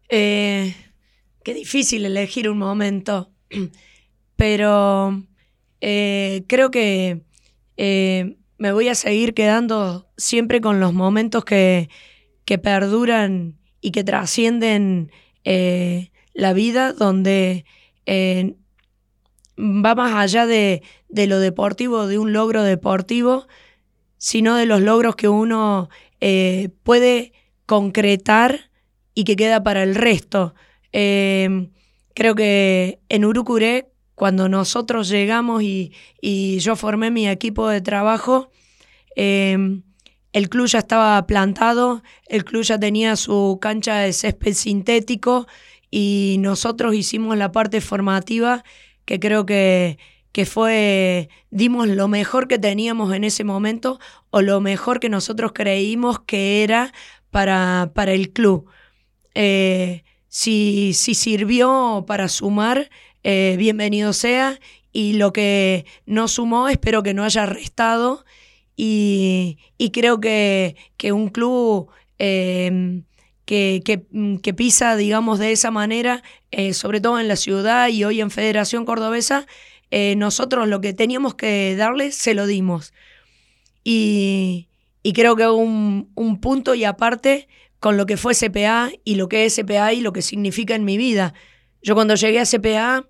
Eh, 0.10 0.76
qué 1.44 1.54
difícil 1.54 2.06
elegir 2.06 2.50
un 2.50 2.58
momento, 2.58 3.32
pero 4.36 5.24
eh, 5.82 6.44
creo 6.48 6.72
que 6.72 7.22
eh, 7.78 8.38
me 8.58 8.72
voy 8.72 8.90
a 8.90 8.96
seguir 8.96 9.34
quedando 9.34 10.10
siempre 10.18 10.62
con 10.62 10.80
los 10.80 10.94
momentos 10.94 11.46
que, 11.46 11.90
que 12.46 12.58
perduran 12.58 13.60
y 13.82 13.92
que 13.92 14.04
trascienden 14.04 15.12
eh, 15.44 16.12
la 16.34 16.54
vida, 16.54 16.94
donde 16.94 17.66
va 19.58 19.96
más 19.96 20.14
allá 20.16 20.48
de, 20.48 20.82
de 21.10 21.28
lo 21.28 21.40
deportivo, 21.40 22.08
de 22.08 22.18
un 22.18 22.34
logro 22.34 22.64
deportivo, 22.64 23.48
sino 24.18 24.56
de 24.56 24.66
los 24.66 24.82
logros 24.82 25.16
que 25.16 25.30
uno 25.30 25.90
puede 26.84 27.34
concretar 27.68 28.72
y 29.16 29.24
que 29.24 29.36
queda 29.36 29.64
para 29.64 29.82
el 29.82 29.96
resto. 29.96 30.54
Eh, 30.94 31.70
creo 32.14 32.36
que 32.36 33.00
en 33.10 33.26
Urucuré, 33.26 33.90
cuando 34.14 34.48
nosotros 34.48 35.10
llegamos 35.10 35.64
y, 35.64 35.94
y 36.22 36.60
yo 36.60 36.76
formé 36.76 37.10
mi 37.10 37.28
equipo 37.28 37.68
de 37.68 37.82
trabajo, 37.82 38.52
eh, 39.16 39.82
el 40.36 40.50
club 40.50 40.68
ya 40.68 40.80
estaba 40.80 41.26
plantado, 41.28 42.04
el 42.28 42.44
club 42.44 42.64
ya 42.64 42.78
tenía 42.78 43.16
su 43.16 43.58
cancha 43.62 44.00
de 44.00 44.12
césped 44.12 44.54
sintético 44.54 45.48
y 45.90 46.36
nosotros 46.40 46.94
hicimos 46.94 47.38
la 47.38 47.54
parte 47.54 47.80
formativa 47.80 48.66
que 49.06 49.18
creo 49.18 49.46
que, 49.46 49.98
que 50.34 50.46
fue, 50.46 51.30
dimos 51.52 51.88
lo 51.88 52.10
mejor 52.10 52.50
que 52.50 52.60
teníamos 52.60 53.14
en 53.14 53.24
ese 53.24 53.46
momento 53.46 53.98
o 54.30 54.42
lo 54.42 54.60
mejor 54.60 55.00
que 55.00 55.08
nosotros 55.08 55.54
creímos 55.54 56.20
que 56.20 56.64
era 56.64 56.92
para, 57.32 57.92
para 57.94 58.12
el 58.12 58.34
club. 58.34 58.68
Eh, 59.36 60.04
si, 60.30 60.94
si 60.94 61.14
sirvió 61.14 62.04
para 62.08 62.28
sumar, 62.28 62.90
eh, 63.24 63.56
bienvenido 63.58 64.12
sea. 64.14 64.60
Y 64.92 65.14
lo 65.14 65.32
que 65.32 65.86
no 66.06 66.28
sumó, 66.28 66.68
espero 66.68 67.04
que 67.04 67.14
no 67.14 67.24
haya 67.24 67.46
restado. 67.46 68.26
Y, 68.76 69.58
y 69.78 69.92
creo 69.92 70.20
que, 70.20 70.76
que 70.98 71.12
un 71.12 71.30
club 71.30 71.90
eh, 72.20 73.04
que, 73.46 73.82
que, 73.86 74.06
que, 74.42 74.54
pisa, 74.54 74.96
digamos, 74.96 75.40
de 75.40 75.52
esa 75.52 75.72
manera, 75.72 76.24
eh, 76.52 76.74
sobre 76.74 77.00
todo 77.00 77.20
en 77.20 77.28
la 77.28 77.36
ciudad 77.36 77.90
y 77.90 78.04
hoy 78.04 78.22
en 78.22 78.32
Federación 78.32 78.86
Cordobesa, 78.86 79.46
nosotros 80.18 80.68
lo 80.68 80.82
que 80.82 80.92
teníamos 80.92 81.36
que 81.36 81.74
darle, 81.78 82.12
se 82.12 82.34
lo 82.34 82.48
dimos. 82.48 82.92
Y, 83.86 84.68
y 85.04 85.14
creo 85.14 85.38
que 85.38 85.48
un, 85.48 86.12
un 86.16 86.42
punto 86.42 86.76
y 86.76 86.84
aparte 86.84 87.48
con 87.86 87.98
lo 87.98 88.08
que 88.08 88.18
fue 88.18 88.34
CPA 88.34 88.90
y 89.04 89.14
lo 89.14 89.30
que 89.30 89.46
es 89.46 89.58
CPA 89.58 89.94
y 89.94 90.02
lo 90.02 90.12
que 90.12 90.24
significa 90.24 90.74
en 90.74 90.86
mi 90.86 90.98
vida. 90.98 91.36
Yo 91.84 91.94
cuando 91.94 92.16
llegué 92.16 92.40
a 92.40 92.44
CPA 92.44 93.08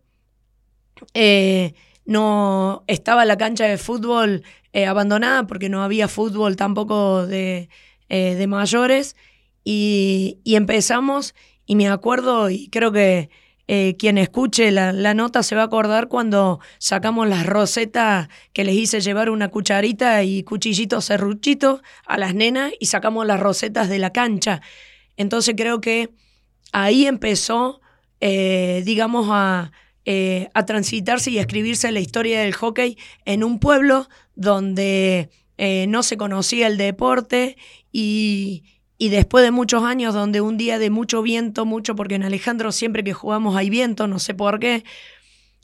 eh, 1.13 1.75
no 2.03 2.83
estaba 2.87 3.23
la 3.23 3.37
cancha 3.37 3.63
de 3.63 3.77
fútbol 3.77 4.43
eh, 4.73 4.85
abandonada 4.85 5.47
porque 5.47 5.69
no 5.69 5.81
había 5.81 6.09
fútbol 6.09 6.57
tampoco 6.57 7.25
de, 7.25 7.69
eh, 8.09 8.35
de 8.35 8.47
mayores 8.47 9.15
y, 9.63 10.41
y, 10.43 10.55
empezamos 10.55 11.35
y 11.65 11.77
me 11.77 11.87
acuerdo 11.87 12.49
y 12.49 12.67
creo 12.67 12.91
que 12.91 13.29
eh, 13.67 13.95
quien 13.97 14.19
escuche 14.19 14.69
la, 14.71 14.91
nota 15.15 15.41
se 15.41 15.55
va 15.55 15.63
a 15.63 15.65
acordar 15.65 16.07
cuando 16.07 16.59
sacamos 16.77 17.27
las 17.27 17.47
rosetas 17.47 18.29
que 18.53 18.63
les 18.63 18.75
hice 18.75 19.01
llevar 19.01 19.31
una 19.31 19.49
cucharita 19.49 20.21
y 20.23 20.43
cuchillito 20.43 21.01
serruchito 21.01 21.81
a 22.05 22.17
las 22.19 22.35
nenas 22.35 22.73
y 22.79 22.85
sacamos 22.85 23.25
las 23.25 23.39
rosetas 23.39 23.89
de 23.89 23.97
la 23.97 24.11
cancha. 24.11 24.61
Entonces 25.17 25.55
creo 25.57 25.81
que 25.81 26.11
ahí 26.73 27.07
empezó, 27.07 27.81
eh, 28.21 28.83
digamos, 28.85 29.29
a, 29.31 29.71
eh, 30.05 30.49
a 30.53 30.65
transitarse 30.67 31.31
y 31.31 31.39
a 31.39 31.41
escribirse 31.41 31.91
la 31.91 32.01
historia 32.01 32.41
del 32.41 32.53
hockey 32.53 32.99
en 33.25 33.43
un 33.43 33.59
pueblo 33.59 34.07
donde 34.35 35.29
no 35.87 36.03
se 36.03 36.17
conocía 36.17 36.67
el 36.67 36.77
deporte 36.77 37.55
y, 37.93 38.65
y 38.97 39.09
después 39.09 39.43
de 39.43 39.51
muchos 39.51 39.83
años 39.83 40.13
donde 40.13 40.41
un 40.41 40.57
día 40.57 40.79
de 40.79 40.89
mucho 40.89 41.21
viento, 41.21 41.65
mucho, 41.65 41.95
porque 41.95 42.15
en 42.15 42.23
Alejandro 42.23 42.71
siempre 42.71 43.03
que 43.03 43.13
jugamos 43.13 43.55
hay 43.55 43.69
viento, 43.69 44.07
no 44.07 44.19
sé 44.19 44.33
por 44.33 44.59
qué, 44.59 44.83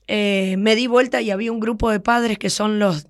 eh, 0.07 0.57
me 0.57 0.75
di 0.75 0.87
vuelta 0.87 1.21
y 1.21 1.31
había 1.31 1.53
un 1.53 1.61
grupo 1.61 1.89
de 1.89 2.01
padres 2.01 2.37
que 2.37 2.49
son 2.49 2.79
los, 2.79 3.07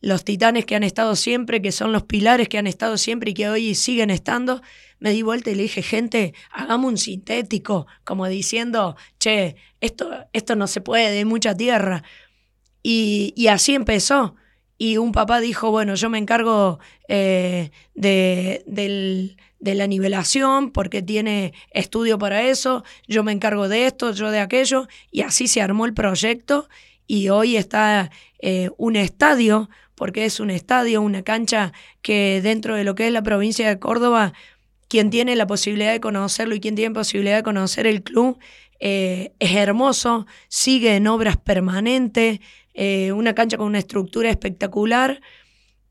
los, 0.00 0.24
titanes 0.24 0.64
que 0.64 0.76
han 0.76 0.84
estado 0.84 1.16
siempre, 1.16 1.60
que 1.60 1.72
son 1.72 1.90
los 1.90 2.04
pilares 2.04 2.48
que 2.48 2.58
han 2.58 2.68
estado 2.68 2.96
siempre 2.98 3.32
y 3.32 3.34
que 3.34 3.48
hoy 3.48 3.74
siguen 3.74 4.10
estando. 4.10 4.62
Me 5.00 5.10
di 5.10 5.22
vuelta 5.22 5.50
y 5.50 5.56
le 5.56 5.64
dije, 5.64 5.82
gente, 5.82 6.34
hagamos 6.52 6.92
un 6.92 6.98
sintético, 6.98 7.88
como 8.04 8.28
diciendo, 8.28 8.96
che, 9.18 9.56
esto, 9.80 10.08
esto 10.32 10.54
no 10.54 10.68
se 10.68 10.80
puede, 10.80 11.10
de 11.10 11.24
mucha 11.24 11.56
tierra. 11.56 12.04
Y, 12.84 13.32
y 13.34 13.48
así 13.48 13.74
empezó 13.74 14.36
y 14.78 14.96
un 14.96 15.12
papá 15.12 15.40
dijo, 15.40 15.70
bueno, 15.70 15.94
yo 15.94 16.10
me 16.10 16.18
encargo 16.18 16.78
eh, 17.08 17.70
de, 17.94 18.62
del, 18.66 19.36
de, 19.60 19.74
la 19.74 19.86
nivelación 19.86 20.70
porque 20.70 21.02
tiene 21.02 21.54
estudio 21.70 22.18
para 22.18 22.42
eso, 22.42 22.84
yo 23.06 23.22
me 23.22 23.32
encargo 23.32 23.68
de 23.68 23.86
esto, 23.86 24.12
yo 24.12 24.30
de 24.30 24.40
aquello, 24.40 24.88
y 25.10 25.22
así 25.22 25.46
se 25.46 25.62
armó 25.62 25.86
el 25.86 25.94
proyecto 25.94 26.68
y 27.06 27.28
hoy 27.28 27.56
está 27.56 28.10
eh, 28.40 28.70
un 28.76 28.96
estadio, 28.96 29.70
porque 29.94 30.24
es 30.24 30.40
un 30.40 30.50
estadio, 30.50 31.02
una 31.02 31.22
cancha 31.22 31.72
que 32.02 32.40
dentro 32.42 32.74
de 32.74 32.84
lo 32.84 32.94
que 32.94 33.06
es 33.06 33.12
la 33.12 33.22
provincia 33.22 33.68
de 33.68 33.78
Córdoba, 33.78 34.32
quien 34.88 35.10
tiene 35.10 35.36
la 35.36 35.46
posibilidad 35.46 35.92
de 35.92 36.00
conocerlo 36.00 36.54
y 36.54 36.60
quien 36.60 36.74
tiene 36.74 36.94
posibilidad 36.94 37.36
de 37.36 37.42
conocer 37.42 37.86
el 37.86 38.02
club, 38.02 38.38
eh, 38.80 39.32
es 39.38 39.54
hermoso, 39.54 40.26
sigue 40.48 40.96
en 40.96 41.06
obras 41.06 41.36
permanentes, 41.36 42.40
eh, 42.74 43.12
una 43.12 43.34
cancha 43.34 43.56
con 43.56 43.68
una 43.68 43.78
estructura 43.78 44.28
espectacular 44.30 45.20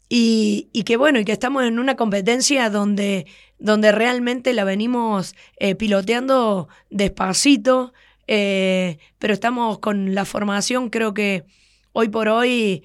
y, 0.09 0.69
que 0.85 0.97
bueno, 0.97 1.19
y 1.19 1.25
que 1.25 1.31
estamos 1.31 1.63
en 1.63 1.79
una 1.79 1.95
competencia 1.95 2.69
donde, 2.69 3.25
donde 3.57 3.91
realmente 3.91 4.53
la 4.53 4.63
venimos 4.63 5.33
eh, 5.57 5.73
piloteando 5.73 6.67
despacito, 6.91 7.93
eh, 8.27 8.99
pero 9.17 9.33
estamos 9.33 9.79
con 9.79 10.13
la 10.13 10.25
formación, 10.25 10.89
creo 10.89 11.13
que 11.15 11.45
hoy 11.93 12.09
por 12.09 12.27
hoy, 12.27 12.83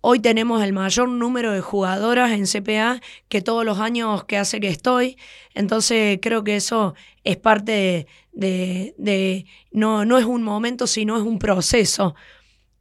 hoy 0.00 0.20
tenemos 0.20 0.62
el 0.62 0.72
mayor 0.72 1.08
número 1.08 1.52
de 1.52 1.60
jugadoras 1.60 2.30
en 2.30 2.46
CPA 2.46 3.00
que 3.28 3.42
todos 3.42 3.64
los 3.64 3.78
años 3.78 4.24
que 4.24 4.38
hace 4.38 4.60
que 4.60 4.68
estoy, 4.68 5.18
entonces 5.52 6.20
creo 6.22 6.42
que 6.42 6.56
eso 6.56 6.94
es 7.24 7.36
parte 7.36 7.72
de, 7.72 8.06
de, 8.32 8.94
de 8.98 9.46
no, 9.72 10.04
no 10.04 10.16
es 10.16 10.24
un 10.24 10.42
momento, 10.42 10.86
sino 10.86 11.16
es 11.16 11.22
un 11.22 11.38
proceso. 11.38 12.14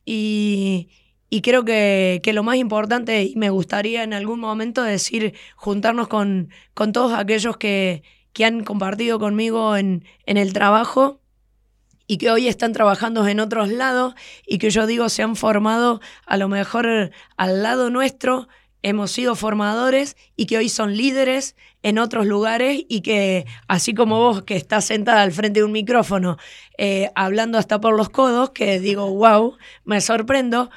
Y, 0.06 0.90
y 1.30 1.42
creo 1.42 1.66
que, 1.66 2.22
que, 2.24 2.34
lo 2.34 2.44
más 2.44 2.58
importante, 2.58 3.24
y 3.24 3.36
me 3.36 3.50
gustaría 3.50 4.04
en 4.04 4.14
algún 4.14 4.40
momento 4.40 4.84
decir, 4.84 5.34
juntarnos 5.56 6.08
con, 6.08 6.50
con 6.74 6.94
todos 6.94 7.14
aquellos 7.14 7.58
que, 7.58 8.04
que 8.34 8.46
han 8.46 8.64
compartido 8.64 9.20
conmigo 9.20 9.76
en, 9.76 10.06
en 10.26 10.38
el 10.38 10.54
trabajo 10.54 11.22
y 12.08 12.18
que 12.18 12.30
hoy 12.30 12.48
están 12.48 12.74
trabajando 12.74 13.28
en 13.28 13.40
otros 13.40 13.70
lados 13.70 14.14
y 14.46 14.58
que 14.58 14.70
yo 14.70 14.86
digo 14.86 15.10
se 15.10 15.24
han 15.24 15.36
formado 15.36 16.02
a 16.26 16.38
lo 16.38 16.48
mejor 16.48 17.12
al 17.38 17.64
lado 17.64 17.90
nuestro, 17.90 18.48
hemos 18.84 19.12
sido 19.12 19.36
formadores 19.36 20.16
y 20.36 20.46
que 20.46 20.58
hoy 20.58 20.70
son 20.70 20.96
líderes 20.96 21.56
en 21.86 22.00
otros 22.00 22.26
lugares 22.26 22.84
y 22.90 23.02
que 23.02 23.46
así 23.68 23.94
como 23.94 24.18
vos 24.18 24.42
que 24.42 24.56
estás 24.56 24.86
sentada 24.86 25.22
al 25.22 25.32
frente 25.32 25.60
de 25.60 25.64
un 25.66 25.72
micrófono 25.72 26.38
eh, 26.80 27.12
hablando 27.14 27.60
hasta 27.60 27.80
por 27.80 27.96
los 27.96 28.10
codos, 28.10 28.50
que 28.50 28.80
digo, 28.80 29.14
wow, 29.14 29.56
me 29.84 30.02
sorprendo, 30.02 30.72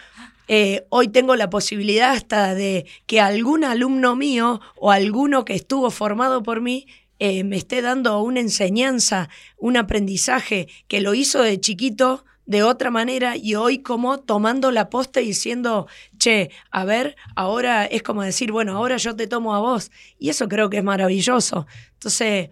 eh, 0.48 0.84
hoy 0.90 1.08
tengo 1.08 1.34
la 1.34 1.48
posibilidad 1.48 2.10
hasta 2.10 2.54
de 2.54 2.84
que 3.06 3.22
algún 3.22 3.64
alumno 3.64 4.16
mío 4.16 4.60
o 4.76 4.90
alguno 4.90 5.46
que 5.46 5.54
estuvo 5.54 5.90
formado 5.90 6.42
por 6.42 6.60
mí 6.60 6.86
eh, 7.18 7.42
me 7.42 7.56
esté 7.56 7.80
dando 7.80 8.20
una 8.20 8.40
enseñanza, 8.40 9.30
un 9.56 9.78
aprendizaje 9.78 10.68
que 10.88 11.00
lo 11.00 11.14
hizo 11.14 11.42
de 11.42 11.58
chiquito 11.58 12.26
de 12.48 12.62
otra 12.62 12.90
manera 12.90 13.36
y 13.36 13.56
hoy 13.56 13.80
como 13.80 14.20
tomando 14.20 14.70
la 14.70 14.88
posta 14.88 15.20
y 15.20 15.26
diciendo, 15.26 15.86
che, 16.16 16.50
a 16.70 16.86
ver, 16.86 17.14
ahora 17.36 17.84
es 17.84 18.02
como 18.02 18.22
decir, 18.22 18.52
bueno, 18.52 18.74
ahora 18.74 18.96
yo 18.96 19.14
te 19.14 19.26
tomo 19.26 19.54
a 19.54 19.60
vos. 19.60 19.90
Y 20.18 20.30
eso 20.30 20.48
creo 20.48 20.70
que 20.70 20.78
es 20.78 20.82
maravilloso. 20.84 21.66
Entonces, 21.92 22.48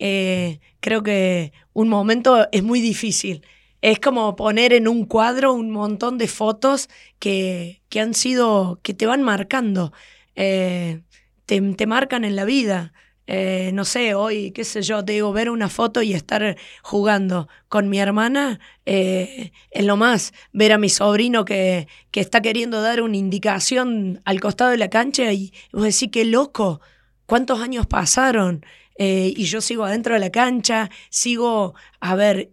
eh, 0.00 0.58
creo 0.80 1.04
que 1.04 1.52
un 1.72 1.88
momento 1.88 2.48
es 2.50 2.64
muy 2.64 2.80
difícil. 2.80 3.46
Es 3.80 4.00
como 4.00 4.34
poner 4.34 4.72
en 4.72 4.88
un 4.88 5.04
cuadro 5.04 5.52
un 5.52 5.70
montón 5.70 6.18
de 6.18 6.26
fotos 6.26 6.88
que, 7.20 7.80
que 7.90 8.00
han 8.00 8.14
sido, 8.14 8.80
que 8.82 8.92
te 8.92 9.06
van 9.06 9.22
marcando, 9.22 9.92
eh, 10.34 11.02
te, 11.46 11.60
te 11.60 11.86
marcan 11.86 12.24
en 12.24 12.34
la 12.34 12.44
vida. 12.44 12.92
Eh, 13.30 13.72
no 13.74 13.84
sé, 13.84 14.14
hoy, 14.14 14.52
qué 14.52 14.64
sé 14.64 14.80
yo, 14.80 15.04
te 15.04 15.12
digo, 15.12 15.34
ver 15.34 15.50
una 15.50 15.68
foto 15.68 16.00
y 16.00 16.14
estar 16.14 16.56
jugando 16.82 17.46
con 17.68 17.90
mi 17.90 17.98
hermana 17.98 18.58
eh, 18.86 19.52
es 19.70 19.84
lo 19.84 19.98
más. 19.98 20.32
Ver 20.54 20.72
a 20.72 20.78
mi 20.78 20.88
sobrino 20.88 21.44
que, 21.44 21.88
que, 22.10 22.20
está 22.20 22.40
queriendo 22.40 22.80
dar 22.80 23.02
una 23.02 23.18
indicación 23.18 24.22
al 24.24 24.40
costado 24.40 24.70
de 24.70 24.78
la 24.78 24.88
cancha 24.88 25.30
y 25.30 25.52
vos 25.72 25.82
decís, 25.82 26.08
qué 26.10 26.24
loco, 26.24 26.80
cuántos 27.26 27.60
años 27.60 27.86
pasaron. 27.86 28.64
Eh, 28.96 29.34
y 29.36 29.44
yo 29.44 29.60
sigo 29.60 29.84
adentro 29.84 30.14
de 30.14 30.20
la 30.20 30.30
cancha, 30.30 30.88
sigo, 31.10 31.74
a 32.00 32.14
ver, 32.14 32.50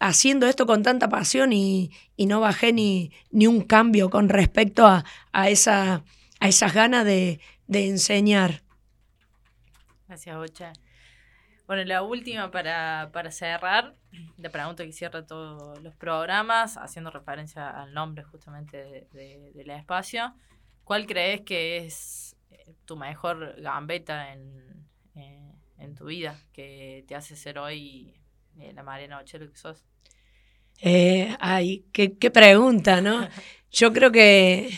haciendo 0.00 0.46
esto 0.46 0.64
con 0.64 0.82
tanta 0.82 1.10
pasión 1.10 1.52
y, 1.52 1.90
y 2.16 2.24
no 2.24 2.40
bajé 2.40 2.72
ni, 2.72 3.12
ni, 3.30 3.46
un 3.46 3.60
cambio 3.60 4.08
con 4.08 4.30
respecto 4.30 4.86
a, 4.86 5.04
a, 5.32 5.50
esa, 5.50 6.04
a 6.40 6.48
esas 6.48 6.72
ganas 6.72 7.04
de, 7.04 7.38
de 7.66 7.86
enseñar. 7.86 8.62
Gracias, 10.10 10.36
Ocha. 10.36 10.72
Bueno, 11.68 11.84
la 11.84 12.02
última 12.02 12.50
para, 12.50 13.10
para 13.12 13.30
cerrar, 13.30 13.94
la 14.38 14.50
pregunta 14.50 14.84
que 14.84 14.92
cierra 14.92 15.24
todos 15.24 15.80
los 15.84 15.94
programas, 15.94 16.76
haciendo 16.78 17.12
referencia 17.12 17.70
al 17.70 17.94
nombre 17.94 18.24
justamente 18.24 19.06
de, 19.12 19.52
del 19.54 19.70
espacio. 19.70 20.34
¿Cuál 20.82 21.06
crees 21.06 21.42
que 21.42 21.76
es 21.76 22.34
eh, 22.50 22.74
tu 22.86 22.96
mejor 22.96 23.54
gambeta 23.62 24.32
en, 24.32 24.84
eh, 25.14 25.52
en 25.78 25.94
tu 25.94 26.06
vida 26.06 26.36
que 26.52 27.04
te 27.06 27.14
hace 27.14 27.36
ser 27.36 27.60
hoy 27.60 28.12
eh, 28.58 28.72
la 28.72 28.82
Mariana 28.82 29.18
Ochero 29.18 29.48
que 29.48 29.56
sos? 29.56 29.84
Eh, 30.80 31.36
ay, 31.38 31.84
qué, 31.92 32.18
qué 32.18 32.32
pregunta, 32.32 33.00
¿no? 33.00 33.28
Yo 33.70 33.92
creo 33.92 34.10
que, 34.10 34.76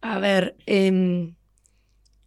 a 0.00 0.20
ver, 0.20 0.54
eh, 0.66 1.34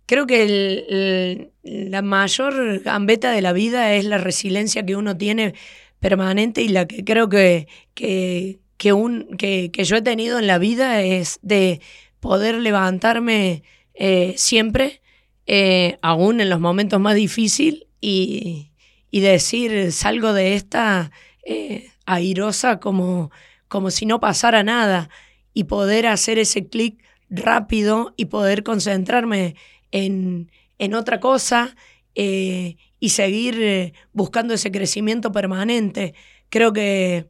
creo 0.06 0.28
que 0.28 1.51
la 1.64 2.01
mayor 2.01 2.80
gambeta 2.80 3.32
de 3.32 3.41
la 3.41 3.54
vida 3.54 3.93
es 3.93 4.06
la 4.06 4.18
resiliencia 4.18 4.86
que 4.86 4.95
uno 4.95 5.18
tiene 5.18 5.54
permanente 5.99 6.62
y 6.62 6.68
la 6.68 6.86
que 6.86 7.04
creo 7.04 7.30
que, 7.30 7.68
que, 7.93 8.60
que, 8.78 8.93
un, 8.93 9.38
que, 9.38 9.72
que 9.72 9.84
yo 9.86 9.95
he 9.95 10.01
tenido 10.01 10.39
en 10.39 10.47
la 10.47 10.58
vida 10.58 11.01
es 11.01 11.39
de 11.41 11.80
poder 12.20 12.56
levantarme 12.56 13.64
eh, 13.93 14.34
siempre, 14.38 15.01
eh, 15.45 15.97
aún 16.01 16.41
en 16.41 16.49
los 16.49 16.60
momentos 16.60 16.99
más 16.99 17.16
difíciles, 17.16 17.84
y, 18.01 18.72
y 19.12 19.20
decir, 19.22 19.91
salgo 19.91 20.34
de 20.34 20.56
esta 20.56 21.12
eh, 21.45 21.89
airosa 22.06 22.80
como, 22.80 23.32
como 23.68 23.91
si 23.91 24.06
no 24.06 24.20
pasara 24.20 24.64
nada, 24.64 25.10
y 25.54 25.66
poder 25.66 26.08
hacer 26.08 26.39
ese 26.39 26.68
clic 26.68 27.04
rápido 27.30 28.14
y 28.18 28.26
poder 28.26 28.64
concentrarme 28.64 29.56
en, 29.93 30.51
en 30.79 30.95
otra 30.95 31.21
cosa 31.21 31.75
eh, 32.15 32.75
y 32.99 33.09
seguir 33.09 33.61
eh, 33.61 33.93
buscando 34.11 34.53
ese 34.53 34.71
crecimiento 34.71 35.31
permanente. 35.31 36.13
Creo 36.49 36.73
que, 36.73 37.29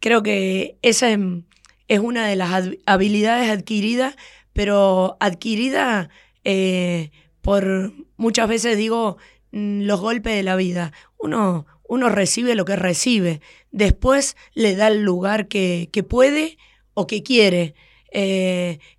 creo 0.00 0.22
que 0.22 0.76
esa 0.82 1.10
es, 1.10 2.00
una 2.00 2.26
de 2.26 2.36
las 2.36 2.68
habilidades 2.84 3.48
adquiridas, 3.50 4.16
pero 4.52 5.16
adquirida 5.20 6.10
eh, 6.44 7.10
por 7.40 7.92
muchas 8.16 8.48
veces 8.48 8.76
digo 8.76 9.16
mm, 9.52 9.82
los 9.82 10.00
golpes 10.00 10.34
de 10.34 10.42
la 10.42 10.56
vida. 10.56 10.92
Uno, 11.16 11.66
uno 11.88 12.08
recibe 12.08 12.54
lo 12.54 12.64
que 12.64 12.76
recibe, 12.76 13.40
después 13.70 14.36
le 14.54 14.74
da 14.74 14.88
el 14.88 15.02
lugar 15.02 15.48
que, 15.48 15.88
que 15.92 16.02
puede 16.02 16.58
o 16.94 17.06
que 17.06 17.22
quiere. 17.22 17.74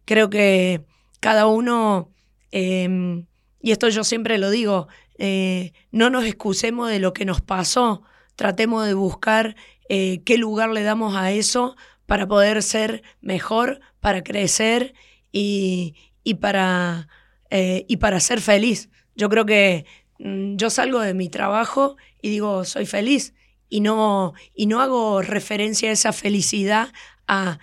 Creo 0.06 0.30
que 0.30 0.86
cada 1.20 1.48
uno 1.48 2.12
eh, 2.52 3.24
y 3.62 3.72
esto 3.72 3.90
yo 3.90 4.04
siempre 4.04 4.38
lo 4.38 4.50
digo, 4.50 4.88
eh, 5.18 5.74
no 5.92 6.10
nos 6.10 6.26
excusemos 6.26 6.90
de 6.90 7.00
lo 7.00 7.14
que 7.14 7.26
nos 7.26 7.42
pasó, 7.42 8.04
tratemos 8.36 8.86
de 8.86 8.94
buscar 8.94 9.56
eh, 9.88 10.22
qué 10.26 10.38
lugar 10.38 10.70
le 10.70 10.84
damos 10.84 11.16
a 11.16 11.32
eso 11.32 11.76
para 12.06 12.28
poder 12.28 12.64
ser 12.64 13.04
mejor, 13.22 13.82
para 14.00 14.24
crecer 14.24 14.94
y, 15.32 15.96
y 16.24 16.36
para, 16.36 17.08
eh, 17.52 17.86
y 17.88 17.98
para 17.98 18.20
ser 18.20 18.42
feliz. 18.42 18.90
Yo 19.16 19.30
creo 19.30 19.46
que 19.46 19.86
mm, 20.20 20.56
yo 20.56 20.70
salgo 20.70 21.00
de 21.02 21.14
mi 21.14 21.30
trabajo 21.30 21.98
y 22.22 22.30
digo, 22.30 22.66
soy 22.66 22.86
feliz. 22.86 23.34
Y 23.70 23.80
no, 23.80 24.34
y 24.54 24.66
no 24.66 24.82
hago 24.82 25.22
referencia 25.22 25.90
a 25.90 25.94
esa 25.94 26.12
felicidad 26.12 26.92
a 27.26 27.60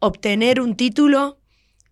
obtener 0.00 0.60
un 0.60 0.74
título, 0.74 1.38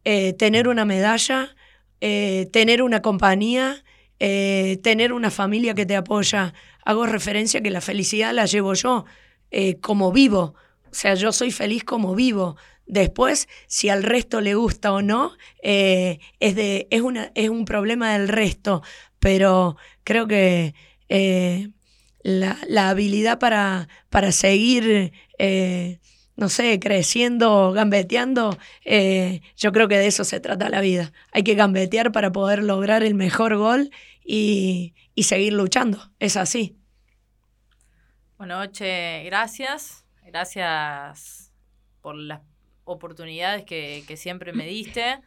tener 0.02 0.68
una 0.68 0.84
medalla, 0.84 1.55
eh, 2.00 2.48
tener 2.52 2.82
una 2.82 3.02
compañía, 3.02 3.84
eh, 4.20 4.78
tener 4.82 5.12
una 5.12 5.30
familia 5.30 5.74
que 5.74 5.86
te 5.86 5.96
apoya. 5.96 6.54
Hago 6.84 7.06
referencia 7.06 7.60
que 7.60 7.70
la 7.70 7.80
felicidad 7.80 8.34
la 8.34 8.46
llevo 8.46 8.74
yo 8.74 9.04
eh, 9.50 9.78
como 9.80 10.12
vivo. 10.12 10.54
O 10.90 10.94
sea, 10.94 11.14
yo 11.14 11.32
soy 11.32 11.50
feliz 11.50 11.84
como 11.84 12.14
vivo. 12.14 12.56
Después, 12.86 13.48
si 13.66 13.88
al 13.88 14.02
resto 14.02 14.40
le 14.40 14.54
gusta 14.54 14.92
o 14.92 15.02
no, 15.02 15.32
es, 15.62 16.18
de, 16.40 16.86
es, 16.90 17.00
una, 17.00 17.32
es 17.34 17.48
un 17.48 17.64
problema 17.64 18.12
del 18.12 18.28
resto. 18.28 18.82
Pero 19.18 19.76
creo 20.04 20.28
que 20.28 20.74
la, 22.22 22.58
la, 22.68 22.90
habilidad 22.90 23.38
para, 23.40 23.88
para 24.08 24.30
seguir 24.30 25.12
no 26.36 26.48
sé, 26.48 26.78
creciendo, 26.78 27.72
gambeteando, 27.72 28.58
eh, 28.84 29.40
yo 29.56 29.72
creo 29.72 29.88
que 29.88 29.98
de 29.98 30.06
eso 30.06 30.24
se 30.24 30.40
trata 30.40 30.68
la 30.68 30.80
vida. 30.80 31.12
Hay 31.32 31.42
que 31.42 31.54
gambetear 31.54 32.12
para 32.12 32.30
poder 32.32 32.62
lograr 32.62 33.02
el 33.02 33.14
mejor 33.14 33.56
gol 33.56 33.90
y, 34.24 34.94
y 35.14 35.24
seguir 35.24 35.54
luchando. 35.54 36.12
Es 36.18 36.36
así. 36.36 36.76
Bueno, 38.36 38.60
Oche, 38.60 39.24
gracias. 39.24 40.04
Gracias 40.26 41.52
por 42.02 42.16
las 42.16 42.42
oportunidades 42.84 43.64
que, 43.64 44.04
que 44.06 44.16
siempre 44.16 44.52
me 44.52 44.66
diste, 44.66 45.20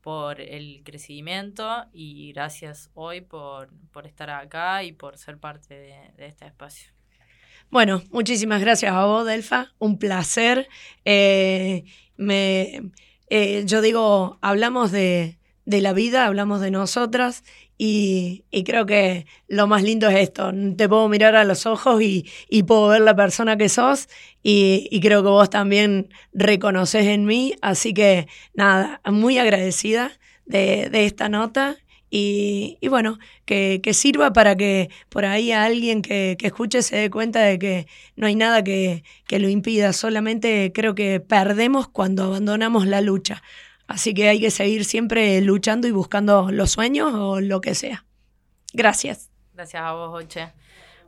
por 0.00 0.40
el 0.40 0.82
crecimiento 0.84 1.86
y 1.92 2.32
gracias 2.32 2.90
hoy 2.94 3.20
por, 3.20 3.70
por 3.92 4.06
estar 4.06 4.30
acá 4.30 4.82
y 4.82 4.92
por 4.92 5.16
ser 5.18 5.38
parte 5.38 5.74
de 6.16 6.26
este 6.26 6.46
espacio. 6.46 6.99
Bueno, 7.70 8.02
muchísimas 8.10 8.60
gracias 8.60 8.92
a 8.92 9.04
vos, 9.04 9.24
Delfa. 9.24 9.72
Un 9.78 9.96
placer. 9.98 10.68
Eh, 11.04 11.84
me, 12.16 12.90
eh, 13.28 13.62
yo 13.64 13.80
digo, 13.80 14.38
hablamos 14.42 14.90
de, 14.90 15.38
de, 15.66 15.80
la 15.80 15.92
vida, 15.92 16.26
hablamos 16.26 16.60
de 16.60 16.72
nosotras 16.72 17.44
y, 17.78 18.44
y, 18.50 18.64
creo 18.64 18.86
que 18.86 19.26
lo 19.46 19.68
más 19.68 19.84
lindo 19.84 20.08
es 20.08 20.16
esto. 20.16 20.52
Te 20.76 20.88
puedo 20.88 21.08
mirar 21.08 21.36
a 21.36 21.44
los 21.44 21.64
ojos 21.64 22.02
y, 22.02 22.28
y 22.48 22.64
puedo 22.64 22.88
ver 22.88 23.02
la 23.02 23.14
persona 23.14 23.56
que 23.56 23.68
sos 23.68 24.08
y, 24.42 24.88
y, 24.90 25.00
creo 25.00 25.22
que 25.22 25.28
vos 25.28 25.48
también 25.48 26.08
reconoces 26.32 27.06
en 27.06 27.24
mí. 27.24 27.54
Así 27.62 27.94
que 27.94 28.26
nada, 28.52 29.00
muy 29.04 29.38
agradecida 29.38 30.10
de, 30.44 30.90
de 30.90 31.06
esta 31.06 31.28
nota 31.28 31.76
y, 32.10 32.76
bueno, 32.88 33.18
que, 33.44 33.80
que, 33.82 33.94
sirva 33.94 34.32
para 34.32 34.56
que 34.56 34.90
por 35.08 35.24
ahí 35.24 35.52
a 35.52 35.64
alguien 35.64 36.02
que, 36.02 36.36
que, 36.38 36.48
escuche 36.48 36.82
se 36.82 36.96
dé 36.96 37.10
cuenta 37.10 37.40
de 37.40 37.58
que 37.58 37.86
no 38.16 38.26
hay 38.26 38.34
nada 38.34 38.64
que, 38.64 39.04
que 39.28 39.38
lo 39.38 39.48
impida, 39.48 39.92
solamente 39.92 40.72
creo 40.74 40.96
que 40.96 41.20
perdemos 41.20 41.86
cuando 41.88 42.24
abandonamos 42.24 42.86
la 42.86 43.00
lucha. 43.00 43.42
Así 43.86 44.12
que 44.12 44.28
hay 44.28 44.40
que 44.40 44.50
seguir 44.50 44.84
siempre 44.84 45.40
luchando 45.40 45.86
y 45.86 45.92
buscando 45.92 46.50
los 46.50 46.72
sueños 46.72 47.12
o 47.14 47.40
lo 47.40 47.60
que 47.60 47.74
sea. 47.74 48.04
Gracias. 48.72 49.30
Gracias 49.54 49.82
a 49.82 49.92
vos, 49.92 50.10
Oche. 50.12 50.52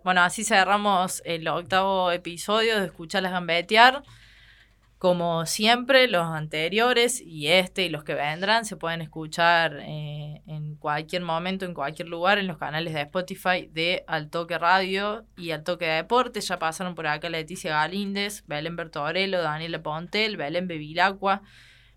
Bueno, 0.04 0.22
así 0.22 0.44
cerramos 0.44 1.22
el 1.24 1.46
octavo 1.46 2.10
episodio 2.10 2.80
de 2.80 2.86
Escucharlas 2.86 3.32
Gambetear. 3.32 4.02
Como 5.02 5.46
siempre, 5.46 6.06
los 6.06 6.28
anteriores 6.28 7.20
y 7.20 7.48
este 7.48 7.82
y 7.86 7.88
los 7.88 8.04
que 8.04 8.14
vendrán 8.14 8.64
se 8.64 8.76
pueden 8.76 9.02
escuchar 9.02 9.80
eh, 9.80 10.42
en 10.46 10.76
cualquier 10.76 11.22
momento, 11.22 11.64
en 11.64 11.74
cualquier 11.74 12.06
lugar, 12.06 12.38
en 12.38 12.46
los 12.46 12.56
canales 12.56 12.94
de 12.94 13.00
Spotify 13.00 13.68
de 13.72 14.04
Altoque 14.06 14.58
Radio 14.58 15.26
y 15.36 15.50
Altoque 15.50 15.86
de 15.86 15.94
Deportes. 15.94 16.46
Ya 16.46 16.60
pasaron 16.60 16.94
por 16.94 17.08
acá 17.08 17.28
Leticia 17.28 17.72
Galíndez, 17.72 18.44
Belén 18.46 18.76
Bertorello, 18.76 19.42
Daniela 19.42 19.82
Pontel, 19.82 20.36
Belén 20.36 20.68
Bevilacqua, 20.68 21.42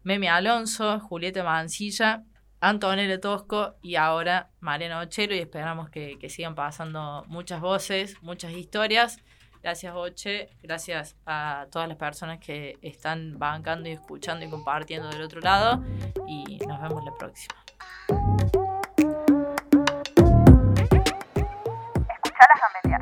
Memi 0.02 0.26
Alonso, 0.26 1.00
Julieta 1.00 1.44
Mancilla, 1.44 2.24
Antonella 2.60 3.22
Tosco 3.22 3.76
y 3.84 3.98
ahora 3.98 4.50
Mariano 4.62 5.02
Ochero 5.02 5.36
y 5.36 5.40
esperamos 5.42 5.92
que, 5.92 6.18
que 6.18 6.30
sigan 6.32 6.56
pasando 6.56 7.24
muchas 7.28 7.62
voces, 7.62 8.20
muchas 8.24 8.54
historias. 8.54 9.20
Gracias, 9.66 9.96
Oche. 9.96 10.50
Gracias 10.62 11.16
a 11.26 11.66
todas 11.72 11.88
las 11.88 11.98
personas 11.98 12.38
que 12.38 12.78
están 12.84 13.40
bancando 13.40 13.90
y 13.90 13.94
escuchando 13.94 14.46
y 14.46 14.50
compartiendo 14.52 15.10
del 15.10 15.24
otro 15.24 15.42
lado. 15.42 15.84
Y 16.28 16.60
nos 16.68 16.80
vemos 16.84 17.04
la 17.04 17.12
próxima. 17.16 17.56
Escuchalas 22.14 22.60
gambetear. 22.84 23.02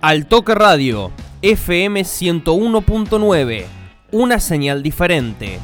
Al 0.00 0.26
Toque 0.28 0.54
Radio, 0.54 1.12
FM 1.42 2.00
101.9, 2.00 3.66
una 4.12 4.40
señal 4.40 4.82
diferente. 4.82 5.58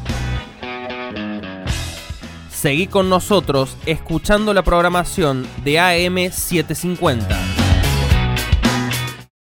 Seguí 2.61 2.89
con 2.89 3.09
nosotros 3.09 3.77
escuchando 3.87 4.53
la 4.53 4.65
programación 4.65 5.47
de 5.63 5.79
AM 5.79 6.33
750. 6.33 7.58